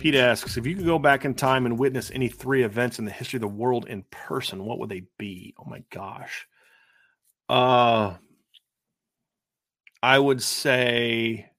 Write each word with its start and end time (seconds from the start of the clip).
Pete 0.00 0.14
asks 0.14 0.56
if 0.56 0.66
you 0.66 0.74
could 0.74 0.86
go 0.86 0.98
back 0.98 1.26
in 1.26 1.34
time 1.34 1.66
and 1.66 1.78
witness 1.78 2.10
any 2.10 2.28
three 2.28 2.64
events 2.64 2.98
in 2.98 3.04
the 3.04 3.10
history 3.10 3.36
of 3.36 3.42
the 3.42 3.48
world 3.48 3.86
in 3.86 4.02
person, 4.10 4.64
what 4.64 4.78
would 4.78 4.88
they 4.88 5.02
be? 5.18 5.54
Oh 5.58 5.68
my 5.68 5.84
gosh. 5.90 6.48
Uh 7.50 8.16
I 10.02 10.18
would 10.18 10.42
say 10.42 11.50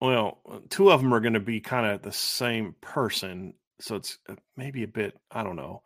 well, 0.00 0.38
two 0.70 0.92
of 0.92 1.00
them 1.00 1.12
are 1.12 1.18
going 1.18 1.32
to 1.32 1.40
be 1.40 1.60
kind 1.60 1.84
of 1.84 2.02
the 2.02 2.12
same 2.12 2.76
person, 2.80 3.54
so 3.80 3.96
it's 3.96 4.18
uh, 4.28 4.36
maybe 4.56 4.84
a 4.84 4.88
bit, 4.88 5.18
I 5.32 5.42
don't 5.42 5.56
know. 5.56 5.82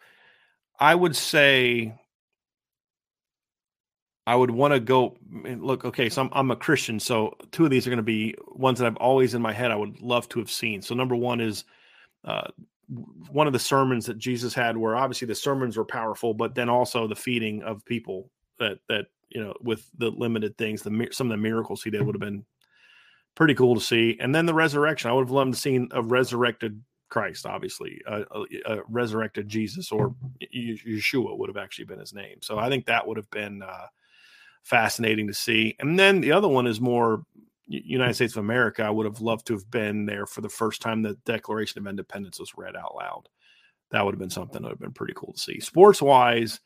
I 0.78 0.94
would 0.94 1.16
say 1.16 1.98
I 4.26 4.36
would 4.36 4.50
want 4.50 4.72
to 4.72 4.80
go 4.80 5.16
look. 5.32 5.84
Okay, 5.84 6.08
so 6.08 6.22
I'm, 6.22 6.28
I'm 6.32 6.50
a 6.52 6.56
Christian, 6.56 7.00
so 7.00 7.36
two 7.50 7.64
of 7.64 7.70
these 7.70 7.86
are 7.86 7.90
going 7.90 7.96
to 7.96 8.04
be 8.04 8.34
ones 8.54 8.78
that 8.78 8.86
I've 8.86 8.96
always 8.96 9.34
in 9.34 9.42
my 9.42 9.52
head. 9.52 9.70
I 9.70 9.76
would 9.76 10.00
love 10.00 10.28
to 10.30 10.38
have 10.38 10.50
seen. 10.50 10.80
So 10.80 10.94
number 10.94 11.16
one 11.16 11.40
is 11.40 11.64
uh, 12.24 12.48
one 13.30 13.48
of 13.48 13.52
the 13.52 13.58
sermons 13.58 14.06
that 14.06 14.18
Jesus 14.18 14.54
had, 14.54 14.76
where 14.76 14.94
obviously 14.94 15.26
the 15.26 15.34
sermons 15.34 15.76
were 15.76 15.84
powerful, 15.84 16.34
but 16.34 16.54
then 16.54 16.68
also 16.68 17.08
the 17.08 17.16
feeding 17.16 17.62
of 17.64 17.84
people 17.84 18.30
that 18.58 18.78
that 18.88 19.06
you 19.30 19.42
know 19.42 19.54
with 19.60 19.90
the 19.98 20.10
limited 20.10 20.56
things, 20.56 20.82
the 20.82 21.08
some 21.10 21.26
of 21.26 21.36
the 21.36 21.42
miracles 21.42 21.82
he 21.82 21.90
did 21.90 22.02
would 22.02 22.14
have 22.14 22.20
been 22.20 22.44
pretty 23.34 23.54
cool 23.54 23.74
to 23.74 23.80
see. 23.80 24.16
And 24.20 24.32
then 24.32 24.46
the 24.46 24.54
resurrection, 24.54 25.10
I 25.10 25.14
would 25.14 25.24
have 25.24 25.30
loved 25.32 25.54
to 25.54 25.58
see 25.58 25.88
a 25.90 26.02
resurrected 26.02 26.80
Christ, 27.08 27.44
obviously, 27.44 28.00
a, 28.06 28.20
a, 28.30 28.44
a 28.66 28.82
resurrected 28.88 29.48
Jesus 29.48 29.90
or 29.90 30.14
Yeshua 30.54 31.36
would 31.36 31.48
have 31.48 31.56
actually 31.56 31.86
been 31.86 31.98
his 31.98 32.14
name. 32.14 32.36
So 32.40 32.58
I 32.58 32.68
think 32.68 32.86
that 32.86 33.04
would 33.04 33.16
have 33.16 33.30
been. 33.30 33.62
Uh, 33.62 33.86
fascinating 34.62 35.26
to 35.28 35.34
see. 35.34 35.76
And 35.78 35.98
then 35.98 36.20
the 36.20 36.32
other 36.32 36.48
one 36.48 36.66
is 36.66 36.80
more 36.80 37.24
United 37.66 38.14
States 38.14 38.34
of 38.34 38.44
America. 38.44 38.82
I 38.82 38.90
would 38.90 39.06
have 39.06 39.20
loved 39.20 39.46
to 39.46 39.54
have 39.54 39.70
been 39.70 40.06
there 40.06 40.26
for 40.26 40.40
the 40.40 40.48
first 40.48 40.82
time 40.82 41.02
the 41.02 41.16
Declaration 41.24 41.80
of 41.80 41.86
Independence 41.86 42.38
was 42.38 42.52
read 42.56 42.76
out 42.76 42.94
loud. 42.94 43.28
That 43.90 44.04
would 44.04 44.14
have 44.14 44.20
been 44.20 44.30
something 44.30 44.62
that 44.62 44.68
would 44.68 44.72
have 44.72 44.80
been 44.80 44.92
pretty 44.92 45.14
cool 45.14 45.32
to 45.32 45.40
see. 45.40 45.60
Sports 45.60 46.00
wise, 46.00 46.60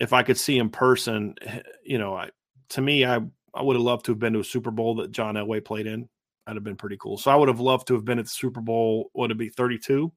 if 0.00 0.12
I 0.12 0.22
could 0.22 0.38
see 0.38 0.58
in 0.58 0.70
person, 0.70 1.34
eh, 1.42 1.60
you 1.84 1.98
know, 1.98 2.14
I, 2.14 2.30
to 2.70 2.80
me, 2.80 3.04
I 3.04 3.20
I 3.56 3.62
would 3.62 3.76
have 3.76 3.82
loved 3.82 4.04
to 4.06 4.12
have 4.12 4.18
been 4.18 4.34
to 4.34 4.40
a 4.40 4.44
Super 4.44 4.70
Bowl 4.70 4.96
that 4.96 5.12
John 5.12 5.34
Elway 5.34 5.64
played 5.64 5.86
in. 5.86 6.08
That'd 6.44 6.58
have 6.58 6.64
been 6.64 6.76
pretty 6.76 6.98
cool. 7.00 7.16
So 7.16 7.30
I 7.30 7.36
would 7.36 7.48
have 7.48 7.58
loved 7.58 7.88
to 7.88 7.94
have 7.94 8.04
been 8.04 8.18
at 8.18 8.26
the 8.26 8.30
Super 8.30 8.60
Bowl. 8.60 9.10
Would 9.14 9.30
it 9.30 9.38
be 9.38 9.48
32, 9.48 10.12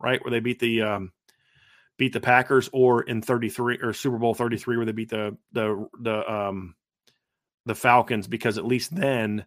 right? 0.00 0.22
Where 0.22 0.30
they 0.30 0.40
beat 0.40 0.60
the 0.60 0.82
um, 0.82 1.12
beat 1.98 2.12
the 2.12 2.20
Packers, 2.20 2.70
or 2.72 3.02
in 3.02 3.20
33 3.20 3.78
or 3.82 3.92
Super 3.92 4.18
Bowl 4.18 4.34
33 4.34 4.76
where 4.76 4.86
they 4.86 4.92
beat 4.92 5.10
the 5.10 5.36
the 5.52 5.86
the 6.00 6.32
um 6.32 6.74
the 7.66 7.74
Falcons 7.74 8.26
because 8.26 8.56
at 8.56 8.64
least 8.64 8.94
then 8.94 9.44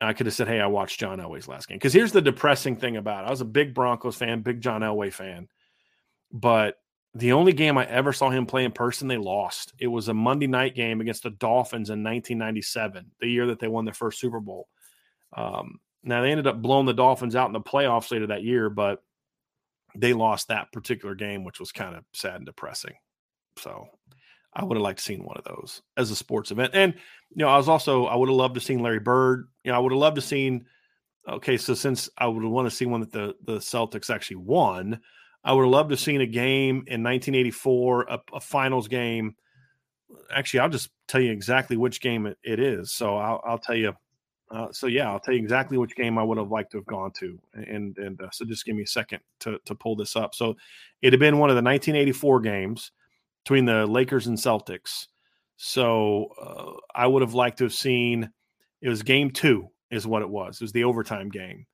I 0.00 0.12
could 0.12 0.26
have 0.26 0.34
said, 0.34 0.46
"Hey, 0.46 0.60
I 0.60 0.66
watched 0.66 1.00
John 1.00 1.18
Elway's 1.18 1.48
last 1.48 1.68
game." 1.68 1.76
Because 1.76 1.92
here's 1.92 2.12
the 2.12 2.22
depressing 2.22 2.76
thing 2.76 2.96
about 2.96 3.24
it: 3.24 3.28
I 3.28 3.30
was 3.30 3.40
a 3.40 3.46
big 3.46 3.74
Broncos 3.74 4.16
fan, 4.16 4.42
big 4.42 4.60
John 4.60 4.82
Elway 4.82 5.12
fan, 5.12 5.48
but 6.30 6.76
the 7.14 7.32
only 7.32 7.52
game 7.52 7.76
I 7.78 7.86
ever 7.86 8.12
saw 8.12 8.30
him 8.30 8.46
play 8.46 8.64
in 8.64 8.70
person, 8.70 9.08
they 9.08 9.16
lost. 9.16 9.72
It 9.78 9.88
was 9.88 10.08
a 10.08 10.14
Monday 10.14 10.46
night 10.46 10.74
game 10.74 11.00
against 11.00 11.24
the 11.24 11.30
Dolphins 11.30 11.90
in 11.90 12.04
1997, 12.04 13.10
the 13.20 13.26
year 13.26 13.46
that 13.46 13.58
they 13.58 13.66
won 13.66 13.84
their 13.84 13.94
first 13.94 14.20
Super 14.20 14.40
Bowl. 14.40 14.68
Um, 15.36 15.80
now 16.04 16.22
they 16.22 16.30
ended 16.30 16.46
up 16.46 16.62
blowing 16.62 16.86
the 16.86 16.94
Dolphins 16.94 17.34
out 17.34 17.48
in 17.48 17.52
the 17.52 17.60
playoffs 17.60 18.12
later 18.12 18.28
that 18.28 18.44
year, 18.44 18.70
but 18.70 19.02
they 19.96 20.12
lost 20.12 20.48
that 20.48 20.72
particular 20.72 21.14
game, 21.14 21.44
which 21.44 21.60
was 21.60 21.72
kind 21.72 21.96
of 21.96 22.04
sad 22.12 22.36
and 22.36 22.46
depressing. 22.46 22.94
So 23.58 23.86
I 24.54 24.64
would 24.64 24.76
have 24.76 24.82
liked 24.82 24.98
to 24.98 25.04
seen 25.04 25.24
one 25.24 25.36
of 25.36 25.44
those 25.44 25.82
as 25.96 26.10
a 26.10 26.16
sports 26.16 26.50
event. 26.50 26.72
And 26.74 26.94
you 26.94 27.44
know, 27.44 27.48
I 27.48 27.56
was 27.56 27.68
also 27.68 28.06
I 28.06 28.16
would 28.16 28.28
have 28.28 28.36
loved 28.36 28.54
to 28.54 28.60
seen 28.60 28.80
Larry 28.80 29.00
Bird. 29.00 29.48
You 29.64 29.72
know, 29.72 29.76
I 29.76 29.80
would 29.80 29.92
have 29.92 30.00
loved 30.00 30.16
to 30.16 30.22
seen. 30.22 30.66
Okay, 31.28 31.58
so 31.58 31.74
since 31.74 32.08
I 32.16 32.26
would 32.26 32.42
want 32.42 32.68
to 32.68 32.74
see 32.74 32.86
one 32.86 33.00
that 33.00 33.12
the 33.12 33.34
the 33.44 33.58
Celtics 33.58 34.10
actually 34.10 34.36
won, 34.36 35.00
I 35.44 35.52
would 35.52 35.62
have 35.62 35.70
loved 35.70 35.90
to 35.90 35.96
seen 35.96 36.20
a 36.20 36.26
game 36.26 36.84
in 36.86 37.02
1984, 37.02 38.02
a, 38.02 38.20
a 38.34 38.40
finals 38.40 38.88
game. 38.88 39.34
Actually, 40.34 40.60
I'll 40.60 40.68
just 40.70 40.90
tell 41.06 41.20
you 41.20 41.32
exactly 41.32 41.76
which 41.76 42.00
game 42.00 42.26
it, 42.26 42.38
it 42.42 42.58
is. 42.60 42.92
So 42.92 43.16
I'll, 43.16 43.42
I'll 43.46 43.58
tell 43.58 43.76
you 43.76 43.92
uh, 44.50 44.68
so 44.72 44.86
yeah, 44.86 45.10
I'll 45.10 45.20
tell 45.20 45.34
you 45.34 45.40
exactly 45.40 45.76
which 45.76 45.94
game 45.94 46.18
I 46.18 46.22
would 46.22 46.38
have 46.38 46.50
liked 46.50 46.72
to 46.72 46.78
have 46.78 46.86
gone 46.86 47.12
to, 47.18 47.38
and 47.54 47.96
and 47.98 48.20
uh, 48.20 48.30
so 48.32 48.44
just 48.44 48.64
give 48.64 48.76
me 48.76 48.82
a 48.82 48.86
second 48.86 49.20
to 49.40 49.58
to 49.66 49.74
pull 49.74 49.96
this 49.96 50.16
up. 50.16 50.34
So 50.34 50.56
it 51.02 51.12
had 51.12 51.20
been 51.20 51.38
one 51.38 51.50
of 51.50 51.56
the 51.56 51.62
1984 51.62 52.40
games 52.40 52.92
between 53.44 53.66
the 53.66 53.86
Lakers 53.86 54.26
and 54.26 54.38
Celtics. 54.38 55.06
So 55.56 56.28
uh, 56.40 56.80
I 56.94 57.06
would 57.06 57.22
have 57.22 57.34
liked 57.34 57.58
to 57.58 57.64
have 57.64 57.74
seen. 57.74 58.30
It 58.80 58.88
was 58.88 59.02
game 59.02 59.30
two, 59.30 59.68
is 59.90 60.06
what 60.06 60.22
it 60.22 60.28
was. 60.28 60.60
It 60.60 60.64
was 60.64 60.72
the 60.72 60.84
overtime 60.84 61.30
game 61.30 61.66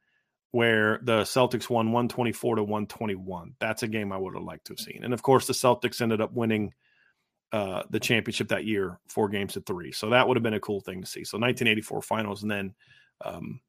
where 0.52 1.00
the 1.02 1.22
Celtics 1.22 1.68
won 1.68 1.86
124 1.86 2.56
to 2.56 2.62
121. 2.62 3.54
That's 3.58 3.82
a 3.82 3.88
game 3.88 4.12
I 4.12 4.16
would 4.16 4.34
have 4.34 4.44
liked 4.44 4.66
to 4.66 4.72
have 4.72 4.78
seen. 4.78 5.00
And 5.02 5.12
of 5.12 5.20
course, 5.20 5.48
the 5.48 5.52
Celtics 5.52 6.00
ended 6.00 6.20
up 6.20 6.32
winning 6.32 6.72
uh, 7.54 7.84
the 7.90 8.00
championship 8.00 8.48
that 8.48 8.64
year, 8.64 8.98
four 9.06 9.28
games 9.28 9.52
to 9.52 9.60
three. 9.60 9.92
So 9.92 10.10
that 10.10 10.26
would 10.26 10.36
have 10.36 10.42
been 10.42 10.54
a 10.54 10.60
cool 10.60 10.80
thing 10.80 11.00
to 11.00 11.06
see. 11.06 11.22
So 11.22 11.38
1984 11.38 12.02
finals, 12.02 12.42
and 12.42 12.50
then, 12.50 12.74
um, 13.24 13.60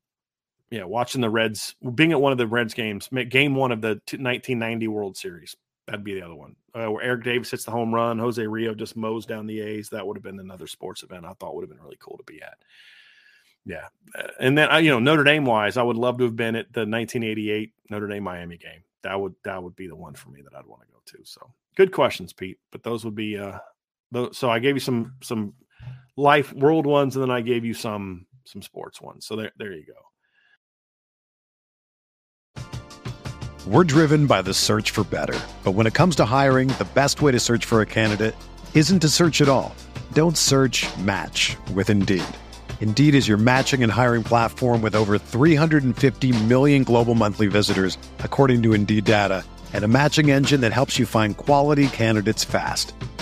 yeah, 0.71 0.85
watching 0.85 1.21
the 1.21 1.29
Reds, 1.29 1.75
being 1.93 2.11
at 2.11 2.19
one 2.19 2.31
of 2.31 2.39
the 2.39 2.47
Reds 2.47 2.73
games, 2.73 3.07
game 3.29 3.53
one 3.53 3.71
of 3.71 3.81
the 3.81 3.89
1990 3.89 4.87
World 4.87 5.15
Series. 5.15 5.55
That'd 5.85 6.03
be 6.03 6.15
the 6.15 6.23
other 6.23 6.33
one 6.33 6.55
uh, 6.73 6.91
where 6.91 7.03
Eric 7.03 7.25
Davis 7.25 7.51
hits 7.51 7.63
the 7.63 7.69
home 7.69 7.93
run, 7.93 8.17
Jose 8.17 8.41
Rijo 8.41 8.75
just 8.75 8.97
mows 8.97 9.27
down 9.27 9.45
the 9.45 9.61
A's. 9.61 9.89
That 9.89 10.07
would 10.07 10.17
have 10.17 10.23
been 10.23 10.39
another 10.39 10.65
sports 10.65 11.03
event 11.03 11.23
I 11.23 11.33
thought 11.33 11.53
would 11.53 11.61
have 11.61 11.69
been 11.69 11.83
really 11.83 11.99
cool 11.99 12.17
to 12.17 12.23
be 12.23 12.41
at. 12.41 12.57
Yeah, 13.67 13.87
uh, 14.17 14.29
and 14.39 14.57
then 14.57 14.83
you 14.83 14.89
know 14.89 14.99
Notre 14.99 15.23
Dame 15.23 15.45
wise, 15.45 15.77
I 15.77 15.83
would 15.83 15.95
love 15.95 16.17
to 16.17 16.23
have 16.23 16.35
been 16.35 16.55
at 16.55 16.73
the 16.73 16.81
1988 16.81 17.71
Notre 17.91 18.07
Dame 18.07 18.23
Miami 18.23 18.57
game. 18.57 18.81
That 19.03 19.21
would 19.21 19.35
that 19.43 19.61
would 19.61 19.75
be 19.75 19.87
the 19.87 19.95
one 19.95 20.15
for 20.15 20.29
me 20.29 20.41
that 20.41 20.55
I'd 20.55 20.65
want 20.65 20.81
to 20.81 20.87
go 20.87 20.99
to. 21.05 21.19
So 21.23 21.51
good 21.75 21.91
questions, 21.91 22.33
Pete. 22.33 22.57
But 22.71 22.81
those 22.81 23.05
would 23.05 23.15
be 23.15 23.37
uh, 23.37 23.59
so 24.31 24.49
I 24.49 24.59
gave 24.59 24.75
you 24.75 24.79
some 24.79 25.13
some 25.21 25.53
life 26.17 26.53
world 26.53 26.85
ones, 26.85 27.15
and 27.15 27.23
then 27.23 27.31
I 27.31 27.41
gave 27.41 27.65
you 27.65 27.73
some 27.73 28.25
some 28.45 28.61
sports 28.61 29.01
ones. 29.01 29.25
So 29.25 29.35
there 29.35 29.51
there 29.57 29.71
you 29.71 29.85
go. 29.85 29.93
We're 33.67 33.83
driven 33.83 34.27
by 34.27 34.43
the 34.43 34.53
search 34.53 34.91
for 34.91 35.03
better, 35.03 35.39
but 35.63 35.71
when 35.71 35.87
it 35.87 35.95
comes 35.95 36.15
to 36.17 36.25
hiring, 36.25 36.67
the 36.67 36.87
best 36.93 37.23
way 37.23 37.31
to 37.31 37.39
search 37.39 37.65
for 37.65 37.81
a 37.81 37.85
candidate 37.85 38.35
isn't 38.75 38.99
to 38.99 39.09
search 39.09 39.41
at 39.41 39.49
all. 39.49 39.73
Don't 40.13 40.37
search. 40.37 40.85
Match 40.99 41.57
with 41.73 41.89
Indeed. 41.89 42.23
Indeed 42.81 43.15
is 43.15 43.27
your 43.27 43.37
matching 43.37 43.81
and 43.81 43.91
hiring 43.91 44.21
platform 44.23 44.83
with 44.83 44.93
over 44.93 45.17
350 45.17 46.43
million 46.43 46.83
global 46.83 47.15
monthly 47.15 47.47
visitors, 47.47 47.97
according 48.19 48.61
to 48.63 48.73
Indeed 48.73 49.05
data, 49.05 49.43
and 49.73 49.83
a 49.83 49.87
matching 49.87 50.29
engine 50.29 50.61
that 50.61 50.71
helps 50.73 50.99
you 50.99 51.07
find 51.07 51.35
quality 51.35 51.87
candidates 51.87 52.43
fast. 52.43 52.93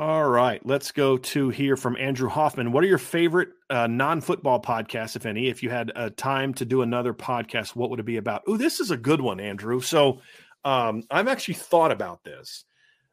All 0.00 0.30
right, 0.30 0.64
let's 0.64 0.92
go 0.92 1.18
to 1.18 1.50
hear 1.50 1.76
from 1.76 1.94
Andrew 1.98 2.30
Hoffman. 2.30 2.72
What 2.72 2.82
are 2.82 2.86
your 2.86 2.96
favorite 2.96 3.50
uh, 3.68 3.86
non-football 3.86 4.62
podcasts, 4.62 5.14
if 5.14 5.26
any? 5.26 5.48
If 5.48 5.62
you 5.62 5.68
had 5.68 5.92
a 5.94 6.08
time 6.08 6.54
to 6.54 6.64
do 6.64 6.80
another 6.80 7.12
podcast, 7.12 7.76
what 7.76 7.90
would 7.90 8.00
it 8.00 8.06
be 8.06 8.16
about? 8.16 8.42
Oh, 8.46 8.56
this 8.56 8.80
is 8.80 8.90
a 8.90 8.96
good 8.96 9.20
one, 9.20 9.40
Andrew. 9.40 9.78
So, 9.82 10.22
um, 10.64 11.02
I've 11.10 11.28
actually 11.28 11.52
thought 11.52 11.92
about 11.92 12.24
this. 12.24 12.64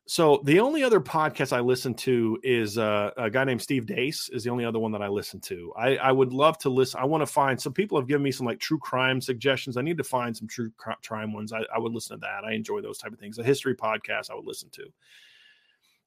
So, 0.06 0.42
the 0.45 0.62
only 0.62 0.81
other 0.81 1.01
podcast 1.01 1.51
I 1.51 1.60
listen 1.60 1.94
to 1.95 2.39
is 2.42 2.78
uh, 2.78 3.12
a 3.18 3.30
guy 3.30 3.44
named 3.44 3.62
Steve 3.62 3.86
Deace 3.86 4.30
Is 4.30 4.45
the 4.45 4.50
only 4.50 4.63
other 4.63 4.80
one 4.80 4.94
that 4.94 5.01
I 5.01 5.10
listen 5.10 5.42
to. 5.42 5.74
I, 5.78 5.98
I 5.98 6.13
would 6.13 6.31
love 6.31 6.57
to 6.60 6.69
listen. 6.69 7.01
I 7.01 7.06
want 7.06 7.22
to 7.22 7.28
find 7.28 7.62
some 7.62 7.74
people 7.74 8.00
have 8.00 8.07
given 8.07 8.24
me 8.24 8.31
some 8.31 8.45
like 8.45 8.62
true 8.62 8.80
crime 8.80 9.19
suggestions. 9.19 9.75
I 9.75 9.81
need 9.81 9.98
to 9.98 10.06
find 10.06 10.38
some 10.38 10.48
true 10.48 10.72
crime 11.04 11.33
ones. 11.33 11.51
I, 11.51 11.63
I 11.75 11.80
would 11.80 11.92
listen 11.92 12.16
to 12.16 12.22
that. 12.22 12.45
I 12.45 12.54
enjoy 12.54 12.80
those 12.80 12.98
type 12.98 13.12
of 13.12 13.19
things. 13.19 13.40
A 13.40 13.44
history 13.44 13.75
podcast 13.75 14.31
I 14.31 14.36
would 14.36 14.48
listen 14.48 14.69
to. 14.72 14.86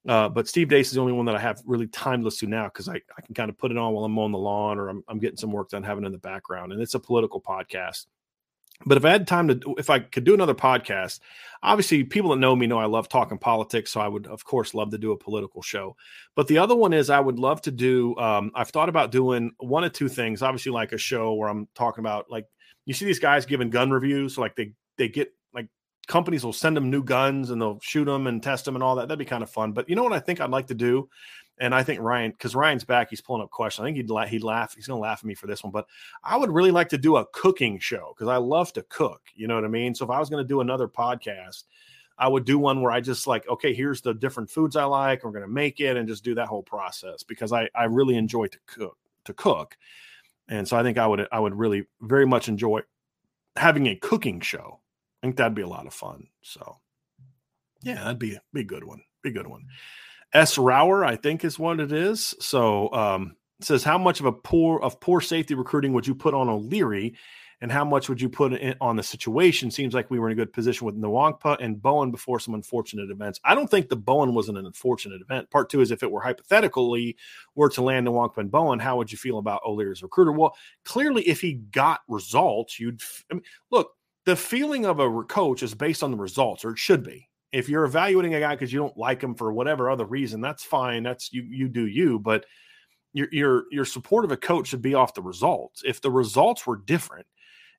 Uh, 0.07 0.27
but 0.27 0.47
Steve 0.47 0.67
Deace 0.67 0.87
is 0.87 0.93
the 0.93 1.01
only 1.01 1.13
one 1.13 1.25
that 1.27 1.35
I 1.35 1.39
have 1.39 1.61
really 1.65 1.87
time 1.87 2.27
to 2.27 2.47
now 2.47 2.65
because 2.65 2.89
I, 2.89 2.95
I 2.95 3.21
can 3.21 3.35
kind 3.35 3.49
of 3.49 3.57
put 3.57 3.71
it 3.71 3.77
on 3.77 3.93
while 3.93 4.03
I'm 4.03 4.11
mowing 4.11 4.31
the 4.31 4.37
lawn 4.37 4.79
or 4.79 4.89
I'm, 4.89 5.03
I'm 5.07 5.19
getting 5.19 5.37
some 5.37 5.51
work 5.51 5.69
done, 5.69 5.83
having 5.83 6.05
in 6.05 6.11
the 6.11 6.17
background. 6.17 6.71
And 6.71 6.81
it's 6.81 6.95
a 6.95 6.99
political 6.99 7.39
podcast. 7.39 8.07
But 8.83 8.97
if 8.97 9.05
I 9.05 9.11
had 9.11 9.27
time 9.27 9.47
to, 9.47 9.75
if 9.77 9.91
I 9.91 9.99
could 9.99 10.23
do 10.23 10.33
another 10.33 10.55
podcast, 10.55 11.19
obviously 11.61 12.03
people 12.03 12.31
that 12.31 12.37
know 12.37 12.55
me 12.55 12.65
know 12.65 12.79
I 12.79 12.85
love 12.85 13.07
talking 13.09 13.37
politics. 13.37 13.91
So 13.91 14.01
I 14.01 14.07
would, 14.07 14.25
of 14.25 14.43
course, 14.43 14.73
love 14.73 14.89
to 14.89 14.97
do 14.97 15.11
a 15.11 15.17
political 15.17 15.61
show. 15.61 15.95
But 16.35 16.47
the 16.47 16.57
other 16.57 16.75
one 16.75 16.93
is 16.93 17.11
I 17.11 17.19
would 17.19 17.37
love 17.37 17.61
to 17.63 17.71
do, 17.71 18.15
um, 18.17 18.51
I've 18.55 18.69
thought 18.69 18.89
about 18.89 19.11
doing 19.11 19.51
one 19.59 19.83
of 19.83 19.93
two 19.93 20.09
things. 20.09 20.41
Obviously, 20.41 20.71
like 20.71 20.93
a 20.93 20.97
show 20.97 21.33
where 21.33 21.47
I'm 21.49 21.67
talking 21.75 22.01
about, 22.01 22.31
like, 22.31 22.47
you 22.85 22.95
see 22.95 23.05
these 23.05 23.19
guys 23.19 23.45
giving 23.45 23.69
gun 23.69 23.91
reviews. 23.91 24.35
like 24.37 24.55
they, 24.55 24.73
they 24.97 25.09
get 25.09 25.31
companies 26.07 26.43
will 26.43 26.53
send 26.53 26.75
them 26.75 26.89
new 26.89 27.03
guns 27.03 27.49
and 27.49 27.61
they'll 27.61 27.79
shoot 27.81 28.05
them 28.05 28.27
and 28.27 28.41
test 28.41 28.65
them 28.65 28.75
and 28.75 28.83
all 28.83 28.95
that. 28.95 29.07
That'd 29.07 29.19
be 29.19 29.25
kind 29.25 29.43
of 29.43 29.49
fun. 29.49 29.71
But 29.71 29.89
you 29.89 29.95
know 29.95 30.03
what 30.03 30.13
I 30.13 30.19
think 30.19 30.41
I'd 30.41 30.49
like 30.49 30.67
to 30.67 30.75
do? 30.75 31.09
And 31.59 31.75
I 31.75 31.83
think 31.83 32.01
Ryan, 32.01 32.31
because 32.31 32.55
Ryan's 32.55 32.83
back, 32.83 33.09
he's 33.11 33.21
pulling 33.21 33.43
up 33.43 33.51
questions. 33.51 33.83
I 33.83 33.87
think 33.87 33.97
he'd 33.97 34.09
la- 34.09 34.25
he'd 34.25 34.43
laugh. 34.43 34.73
He's 34.73 34.87
gonna 34.87 34.99
laugh 34.99 35.19
at 35.19 35.25
me 35.25 35.35
for 35.35 35.47
this 35.47 35.63
one, 35.63 35.71
but 35.71 35.85
I 36.23 36.35
would 36.35 36.51
really 36.51 36.71
like 36.71 36.89
to 36.89 36.97
do 36.97 37.17
a 37.17 37.25
cooking 37.33 37.77
show 37.77 38.13
because 38.15 38.29
I 38.29 38.37
love 38.37 38.73
to 38.73 38.83
cook. 38.83 39.21
You 39.35 39.47
know 39.47 39.55
what 39.55 39.65
I 39.65 39.67
mean? 39.67 39.93
So 39.93 40.03
if 40.03 40.09
I 40.09 40.19
was 40.19 40.29
gonna 40.29 40.43
do 40.43 40.61
another 40.61 40.87
podcast, 40.87 41.65
I 42.17 42.27
would 42.27 42.45
do 42.45 42.57
one 42.57 42.81
where 42.81 42.91
I 42.91 42.99
just 42.99 43.27
like, 43.27 43.47
okay, 43.47 43.73
here's 43.73 44.01
the 44.01 44.13
different 44.13 44.49
foods 44.49 44.75
I 44.75 44.85
like. 44.85 45.23
We're 45.23 45.31
gonna 45.31 45.47
make 45.47 45.79
it 45.79 45.97
and 45.97 46.07
just 46.07 46.23
do 46.23 46.33
that 46.35 46.47
whole 46.47 46.63
process 46.63 47.21
because 47.21 47.53
I 47.53 47.69
I 47.75 47.83
really 47.83 48.15
enjoy 48.15 48.47
to 48.47 48.59
cook 48.65 48.97
to 49.25 49.33
cook, 49.33 49.77
and 50.47 50.67
so 50.67 50.77
I 50.77 50.83
think 50.83 50.97
I 50.97 51.05
would 51.05 51.27
I 51.31 51.39
would 51.39 51.53
really 51.53 51.85
very 52.01 52.25
much 52.25 52.47
enjoy 52.47 52.81
having 53.55 53.85
a 53.85 53.95
cooking 53.95 54.39
show 54.39 54.79
I 55.21 55.27
think 55.27 55.37
that'd 55.37 55.55
be 55.55 55.61
a 55.61 55.67
lot 55.67 55.87
of 55.87 55.93
fun. 55.93 56.27
So, 56.41 56.77
yeah, 57.81 58.03
that'd 58.03 58.19
be, 58.19 58.37
be 58.53 58.61
a 58.61 58.65
good 58.65 58.83
one. 58.83 59.01
Be 59.21 59.29
a 59.29 59.33
good 59.33 59.47
one. 59.47 59.65
S. 60.33 60.57
Rower, 60.57 61.05
I 61.05 61.15
think, 61.15 61.43
is 61.43 61.59
what 61.59 61.79
it 61.79 61.91
is. 61.91 62.33
So, 62.39 62.91
um, 62.93 63.35
says 63.63 63.83
how 63.83 63.97
much 63.97 64.19
of 64.19 64.25
a 64.25 64.31
poor 64.31 64.79
of 64.79 64.99
poor 64.99 65.21
safety 65.21 65.53
recruiting 65.53 65.93
would 65.93 66.07
you 66.07 66.15
put 66.15 66.33
on 66.33 66.49
O'Leary, 66.49 67.15
and 67.61 67.71
how 67.71 67.85
much 67.85 68.09
would 68.09 68.19
you 68.19 68.27
put 68.27 68.53
in, 68.53 68.75
on 68.81 68.95
the 68.95 69.03
situation? 69.03 69.69
Seems 69.69 69.93
like 69.93 70.09
we 70.09 70.19
were 70.19 70.27
in 70.27 70.33
a 70.33 70.35
good 70.35 70.53
position 70.53 70.85
with 70.85 70.99
Nwankpa 70.99 71.57
and 71.59 71.81
Bowen 71.81 72.09
before 72.09 72.39
some 72.39 72.55
unfortunate 72.55 73.11
events. 73.11 73.39
I 73.43 73.53
don't 73.53 73.69
think 73.69 73.89
the 73.89 73.95
Bowen 73.95 74.33
was 74.33 74.49
an 74.49 74.57
unfortunate 74.57 75.21
event. 75.21 75.51
Part 75.51 75.69
two 75.69 75.81
is 75.81 75.91
if 75.91 76.01
it 76.01 76.11
were 76.11 76.21
hypothetically 76.21 77.17
were 77.55 77.69
to 77.69 77.83
land 77.83 78.07
Nwankpa 78.07 78.37
and 78.37 78.51
Bowen, 78.51 78.79
how 78.79 78.97
would 78.97 79.11
you 79.11 79.17
feel 79.17 79.37
about 79.37 79.61
O'Leary's 79.65 80.01
recruiter? 80.01 80.31
Well, 80.31 80.55
clearly, 80.85 81.27
if 81.27 81.41
he 81.41 81.53
got 81.53 82.01
results, 82.07 82.79
you'd 82.79 83.01
I 83.29 83.35
mean, 83.35 83.43
look 83.69 83.91
the 84.25 84.35
feeling 84.35 84.85
of 84.85 84.99
a 84.99 85.23
coach 85.23 85.63
is 85.63 85.73
based 85.73 86.03
on 86.03 86.11
the 86.11 86.17
results, 86.17 86.63
or 86.63 86.71
it 86.71 86.77
should 86.77 87.03
be. 87.03 87.27
If 87.51 87.67
you're 87.67 87.83
evaluating 87.83 88.33
a 88.35 88.39
guy 88.39 88.55
because 88.55 88.71
you 88.71 88.79
don't 88.79 88.97
like 88.97 89.21
him 89.21 89.35
for 89.35 89.51
whatever 89.51 89.89
other 89.89 90.05
reason, 90.05 90.39
that's 90.39 90.63
fine. 90.63 91.03
That's 91.03 91.33
you. 91.33 91.43
You 91.43 91.67
do 91.67 91.85
you. 91.85 92.19
But 92.19 92.45
your 93.13 93.27
your 93.31 93.63
your 93.71 93.85
support 93.85 94.23
of 94.23 94.31
a 94.31 94.37
coach 94.37 94.67
should 94.67 94.81
be 94.81 94.93
off 94.93 95.13
the 95.13 95.21
results. 95.21 95.81
If 95.85 96.01
the 96.01 96.11
results 96.11 96.65
were 96.65 96.77
different, 96.77 97.25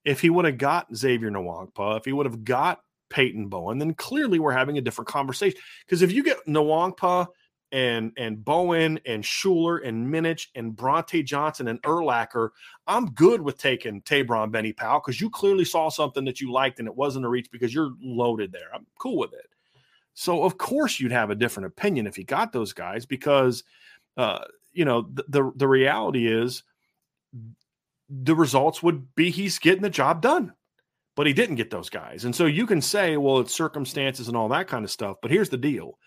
if 0.05 0.21
he 0.21 0.31
would 0.31 0.45
have 0.45 0.59
got 0.59 0.95
Xavier 0.95 1.31
Nwankpa, 1.31 1.97
if 1.99 2.05
he 2.05 2.12
would 2.12 2.26
have 2.26 2.45
got 2.45 2.81
Peyton 3.09 3.49
Bowen, 3.49 3.78
then 3.78 3.95
clearly 3.95 4.38
we're 4.38 4.52
having 4.52 4.78
a 4.78 4.83
different 4.83 5.09
conversation. 5.09 5.59
Because 5.87 6.02
if 6.02 6.12
you 6.12 6.23
get 6.23 6.45
Nwankpa 6.47 7.28
and 7.73 8.12
and 8.17 8.45
Bowen 8.45 9.00
and 9.07 9.25
Shuler 9.25 9.87
and 9.87 10.07
Minich 10.07 10.49
and 10.55 10.76
Bronte 10.76 11.23
Johnson 11.23 11.69
and 11.69 11.83
Urlacher, 11.83 12.50
I'm 12.87 13.07
good 13.07 13.41
with 13.41 13.59
taking 13.59 14.02
Tabron 14.02 14.52
Benny 14.52 14.73
Powell 14.73 15.00
because 15.00 15.21
you 15.21 15.31
clearly 15.31 15.64
saw 15.64 15.88
something 15.88 16.25
that 16.26 16.41
you 16.41 16.52
liked 16.52 16.79
and 16.79 16.87
it 16.87 16.95
wasn't 16.95 17.25
a 17.25 17.29
reach 17.29 17.50
because 17.50 17.75
you're 17.75 17.93
loaded 18.00 18.52
there. 18.52 18.69
I'm 18.75 18.87
cool 18.99 19.17
with 19.17 19.33
it. 19.33 19.49
So 20.14 20.45
of 20.45 20.59
course 20.59 21.00
you'd 21.00 21.12
have 21.12 21.31
a 21.31 21.35
different 21.35 21.67
opinion 21.67 22.07
if 22.07 22.19
you 22.19 22.25
got 22.25 22.52
those 22.52 22.75
guys 22.75 23.07
because 23.07 23.64
uh, 24.19 24.45
you 24.73 24.85
know 24.85 25.09
the, 25.12 25.25
the 25.29 25.52
the 25.57 25.69
reality 25.69 26.26
is 26.26 26.62
the 28.11 28.37
results 28.37 28.83
would 28.83 29.14
be 29.14 29.31
he's 29.31 29.59
getting 29.59 29.83
the 29.83 29.91
job 29.91 30.21
done 30.21 30.52
but 31.14 31.26
he 31.26 31.33
didn't 31.33 31.57
get 31.57 31.71
those 31.71 31.91
guys. 31.91 32.25
And 32.25 32.35
so 32.35 32.47
you 32.47 32.67
can 32.67 32.81
say, 32.81 33.17
well, 33.17 33.41
it's 33.41 33.55
circumstances 33.55 34.29
and 34.29 34.37
all 34.37 34.49
that 34.49 34.69
kind 34.69 34.85
of 34.85 34.91
stuff. 34.91 35.19
But 35.21 35.31
here's 35.31 35.50
the 35.50 35.59
deal 35.59 35.99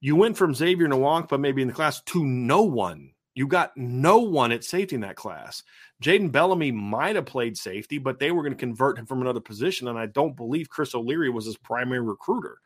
you 0.00 0.16
went 0.16 0.36
from 0.36 0.54
Xavier 0.54 0.88
Nwankpa 0.88 1.38
maybe 1.38 1.62
in 1.62 1.68
the 1.68 1.74
class 1.74 2.00
to 2.02 2.24
no 2.24 2.62
one. 2.62 3.12
You 3.34 3.46
got 3.46 3.76
no 3.76 4.18
one 4.18 4.50
at 4.50 4.64
safety 4.64 4.96
in 4.96 5.02
that 5.02 5.16
class. 5.16 5.62
Jaden 6.02 6.32
Bellamy 6.32 6.72
might 6.72 7.16
have 7.16 7.26
played 7.26 7.56
safety, 7.56 7.98
but 7.98 8.18
they 8.18 8.32
were 8.32 8.42
going 8.42 8.52
to 8.52 8.58
convert 8.58 8.98
him 8.98 9.06
from 9.06 9.20
another 9.20 9.40
position. 9.40 9.88
And 9.88 9.98
I 9.98 10.06
don't 10.06 10.36
believe 10.36 10.68
Chris 10.68 10.94
O'Leary 10.94 11.30
was 11.30 11.46
his 11.46 11.56
primary 11.56 12.00
recruiter. 12.00 12.58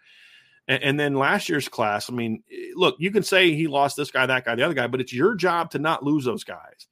And, 0.66 0.82
and, 0.82 1.00
then 1.00 1.14
last 1.14 1.48
year's 1.50 1.68
class, 1.68 2.08
I 2.08 2.14
mean, 2.14 2.42
eh, 2.50 2.70
look, 2.74 2.96
you 2.98 3.10
can 3.10 3.22
say 3.22 3.54
he 3.54 3.66
lost 3.66 3.96
this 3.96 4.10
guy, 4.10 4.24
that 4.24 4.46
guy, 4.46 4.54
the 4.54 4.62
other 4.62 4.72
guy, 4.72 4.86
but 4.86 5.00
it's 5.00 5.12
your 5.12 5.34
job 5.34 5.70
to 5.72 5.78
not 5.78 6.02
lose 6.02 6.24
those 6.24 6.44
guys. 6.44 6.86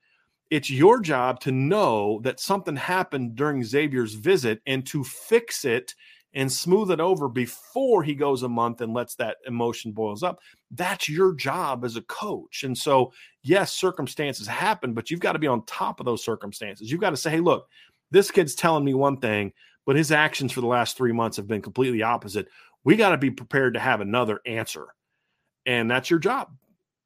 It's 0.50 0.68
your 0.68 1.00
job 1.00 1.40
to 1.40 1.52
know 1.52 2.20
that 2.24 2.38
something 2.38 2.76
happened 2.76 3.34
during 3.34 3.64
Xavier's 3.64 4.12
visit 4.12 4.60
and 4.66 4.84
to 4.88 5.02
fix 5.02 5.64
it 5.64 5.94
and 6.34 6.50
smooth 6.50 6.90
it 6.90 7.00
over 7.00 7.28
before 7.28 8.02
he 8.02 8.14
goes 8.14 8.42
a 8.42 8.48
month 8.48 8.80
and 8.80 8.94
lets 8.94 9.14
that 9.16 9.36
emotion 9.46 9.92
boils 9.92 10.22
up. 10.22 10.40
That's 10.70 11.08
your 11.08 11.34
job 11.34 11.84
as 11.84 11.96
a 11.96 12.02
coach. 12.02 12.64
And 12.64 12.76
so, 12.76 13.12
yes, 13.42 13.72
circumstances 13.72 14.46
happen, 14.46 14.94
but 14.94 15.10
you've 15.10 15.20
got 15.20 15.32
to 15.32 15.38
be 15.38 15.46
on 15.46 15.64
top 15.66 16.00
of 16.00 16.06
those 16.06 16.24
circumstances. 16.24 16.90
You've 16.90 17.00
got 17.00 17.10
to 17.10 17.16
say, 17.16 17.30
hey, 17.30 17.40
look, 17.40 17.68
this 18.10 18.30
kid's 18.30 18.54
telling 18.54 18.84
me 18.84 18.94
one 18.94 19.18
thing, 19.18 19.52
but 19.84 19.96
his 19.96 20.12
actions 20.12 20.52
for 20.52 20.60
the 20.60 20.66
last 20.66 20.96
three 20.96 21.12
months 21.12 21.36
have 21.36 21.48
been 21.48 21.62
completely 21.62 22.02
opposite. 22.02 22.48
we 22.84 22.96
got 22.96 23.10
to 23.10 23.18
be 23.18 23.30
prepared 23.30 23.74
to 23.74 23.80
have 23.80 24.00
another 24.00 24.40
answer. 24.46 24.86
And 25.66 25.90
that's 25.90 26.10
your 26.10 26.18
job. 26.18 26.48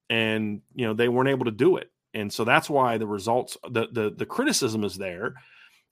And, 0.09 0.62
you 0.75 0.87
know, 0.87 0.95
they 0.95 1.09
weren't 1.09 1.28
able 1.28 1.45
to 1.47 1.50
do 1.50 1.76
it. 1.76 1.90
And 2.14 2.33
so 2.33 2.45
that's 2.45 2.71
why 2.71 2.97
the 2.97 3.06
results, 3.06 3.59
the 3.71 3.88
the, 3.92 4.14
the 4.16 4.25
criticism 4.25 4.85
is 4.85 4.97
there. 4.97 5.35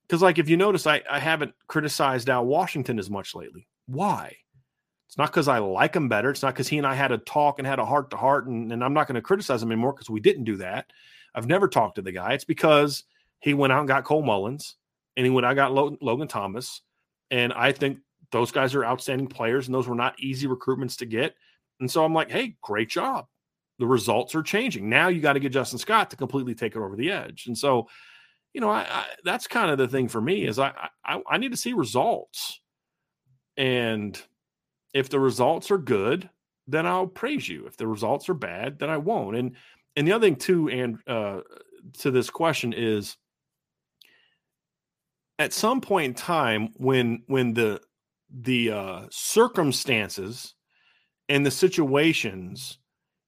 Because, 0.06 0.22
like, 0.22 0.38
if 0.38 0.48
you 0.48 0.56
notice, 0.56 0.86
I, 0.86 1.02
I 1.10 1.18
haven't 1.18 1.54
criticized 1.66 2.28
Al 2.28 2.44
Washington 2.44 2.98
as 2.98 3.08
much 3.08 3.34
lately. 3.34 3.66
Why? 3.86 4.36
It's 5.08 5.18
not 5.18 5.30
because 5.30 5.48
I 5.48 5.58
like 5.58 5.94
him 5.94 6.08
better. 6.08 6.30
It's 6.30 6.42
not 6.42 6.54
because 6.54 6.68
he 6.68 6.78
and 6.78 6.86
I 6.86 6.94
had 6.94 7.12
a 7.12 7.18
talk 7.18 7.58
and 7.58 7.66
had 7.66 7.78
a 7.78 7.84
heart 7.84 8.10
to 8.10 8.16
heart, 8.16 8.46
and, 8.46 8.72
I'm 8.72 8.94
not 8.94 9.06
going 9.06 9.14
to 9.14 9.22
criticize 9.22 9.62
him 9.62 9.70
anymore 9.70 9.92
because 9.92 10.10
we 10.10 10.20
didn't 10.20 10.44
do 10.44 10.56
that. 10.56 10.92
I've 11.34 11.46
never 11.46 11.68
talked 11.68 11.96
to 11.96 12.02
the 12.02 12.12
guy. 12.12 12.32
It's 12.32 12.44
because 12.44 13.04
he 13.40 13.54
went 13.54 13.72
out 13.72 13.80
and 13.80 13.88
got 13.88 14.04
Cole 14.04 14.22
Mullins, 14.22 14.76
and 15.16 15.24
he 15.24 15.30
went 15.30 15.46
out 15.46 15.50
and 15.50 15.56
got 15.56 16.02
Logan 16.02 16.28
Thomas, 16.28 16.82
and 17.30 17.52
I 17.52 17.72
think 17.72 17.98
those 18.32 18.50
guys 18.50 18.74
are 18.74 18.84
outstanding 18.84 19.28
players, 19.28 19.68
and 19.68 19.74
those 19.74 19.86
were 19.86 19.94
not 19.94 20.18
easy 20.18 20.48
recruitments 20.48 20.98
to 20.98 21.06
get. 21.06 21.34
And 21.80 21.90
so 21.90 22.04
I'm 22.04 22.14
like, 22.14 22.30
hey, 22.30 22.56
great 22.60 22.88
job. 22.88 23.26
The 23.78 23.86
results 23.86 24.34
are 24.34 24.42
changing. 24.42 24.88
Now 24.88 25.08
you 25.08 25.20
got 25.20 25.34
to 25.34 25.40
get 25.40 25.52
Justin 25.52 25.78
Scott 25.78 26.10
to 26.10 26.16
completely 26.16 26.54
take 26.54 26.74
it 26.74 26.80
over 26.80 26.96
the 26.96 27.10
edge. 27.10 27.46
And 27.46 27.56
so, 27.56 27.88
you 28.54 28.60
know, 28.60 28.70
I, 28.70 28.86
I 28.88 29.04
that's 29.24 29.46
kind 29.48 29.70
of 29.70 29.78
the 29.78 29.88
thing 29.88 30.08
for 30.08 30.20
me 30.20 30.46
is 30.46 30.58
I, 30.58 30.72
I 31.04 31.20
I 31.28 31.38
need 31.38 31.50
to 31.50 31.58
see 31.58 31.74
results. 31.74 32.60
And 33.56 34.20
if 34.94 35.08
the 35.08 35.20
results 35.20 35.70
are 35.70 35.78
good, 35.78 36.30
then 36.66 36.86
I'll 36.86 37.06
praise 37.06 37.48
you. 37.48 37.66
If 37.66 37.76
the 37.76 37.86
results 37.86 38.28
are 38.28 38.34
bad, 38.34 38.78
then 38.78 38.90
I 38.90 38.96
won't. 38.96 39.36
And 39.36 39.56
and 39.96 40.06
the 40.06 40.12
other 40.12 40.26
thing 40.26 40.36
too, 40.36 40.68
and 40.68 40.98
uh, 41.06 41.40
to 41.98 42.10
this 42.10 42.30
question 42.30 42.72
is, 42.72 43.16
at 45.38 45.52
some 45.52 45.80
point 45.80 46.06
in 46.06 46.14
time, 46.14 46.70
when 46.76 47.22
when 47.26 47.54
the 47.54 47.80
the 48.30 48.70
uh, 48.70 49.02
circumstances 49.10 50.54
and 51.28 51.44
the 51.44 51.50
situations 51.50 52.78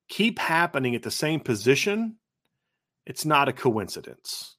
keep 0.08 0.38
happening 0.38 0.94
at 0.94 1.02
the 1.02 1.10
same 1.10 1.40
position, 1.40 2.16
it's 3.06 3.24
not 3.24 3.48
a 3.48 3.52
coincidence. 3.52 4.55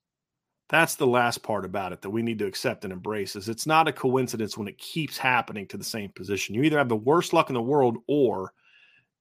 That's 0.70 0.96
the 0.96 1.08
last 1.08 1.44
part 1.44 1.64
about 1.64 1.94
it 1.94 2.02
that 2.02 2.10
we 2.10 2.22
need 2.22 2.40
to 2.40 2.46
accept 2.46 2.84
and 2.84 2.92
embrace 2.92 3.36
is 3.36 3.48
it's 3.48 3.66
not 3.66 3.88
a 3.88 3.94
coincidence 3.94 4.58
when 4.58 4.68
it 4.68 4.78
keeps 4.78 5.18
happening 5.18 5.66
to 5.68 5.78
the 5.78 5.84
same 5.84 6.10
position. 6.10 6.56
You 6.56 6.64
either 6.64 6.78
have 6.78 6.90
the 6.90 6.96
worst 6.96 7.32
luck 7.32 7.50
in 7.50 7.54
the 7.54 7.62
world 7.62 7.98
or 8.08 8.54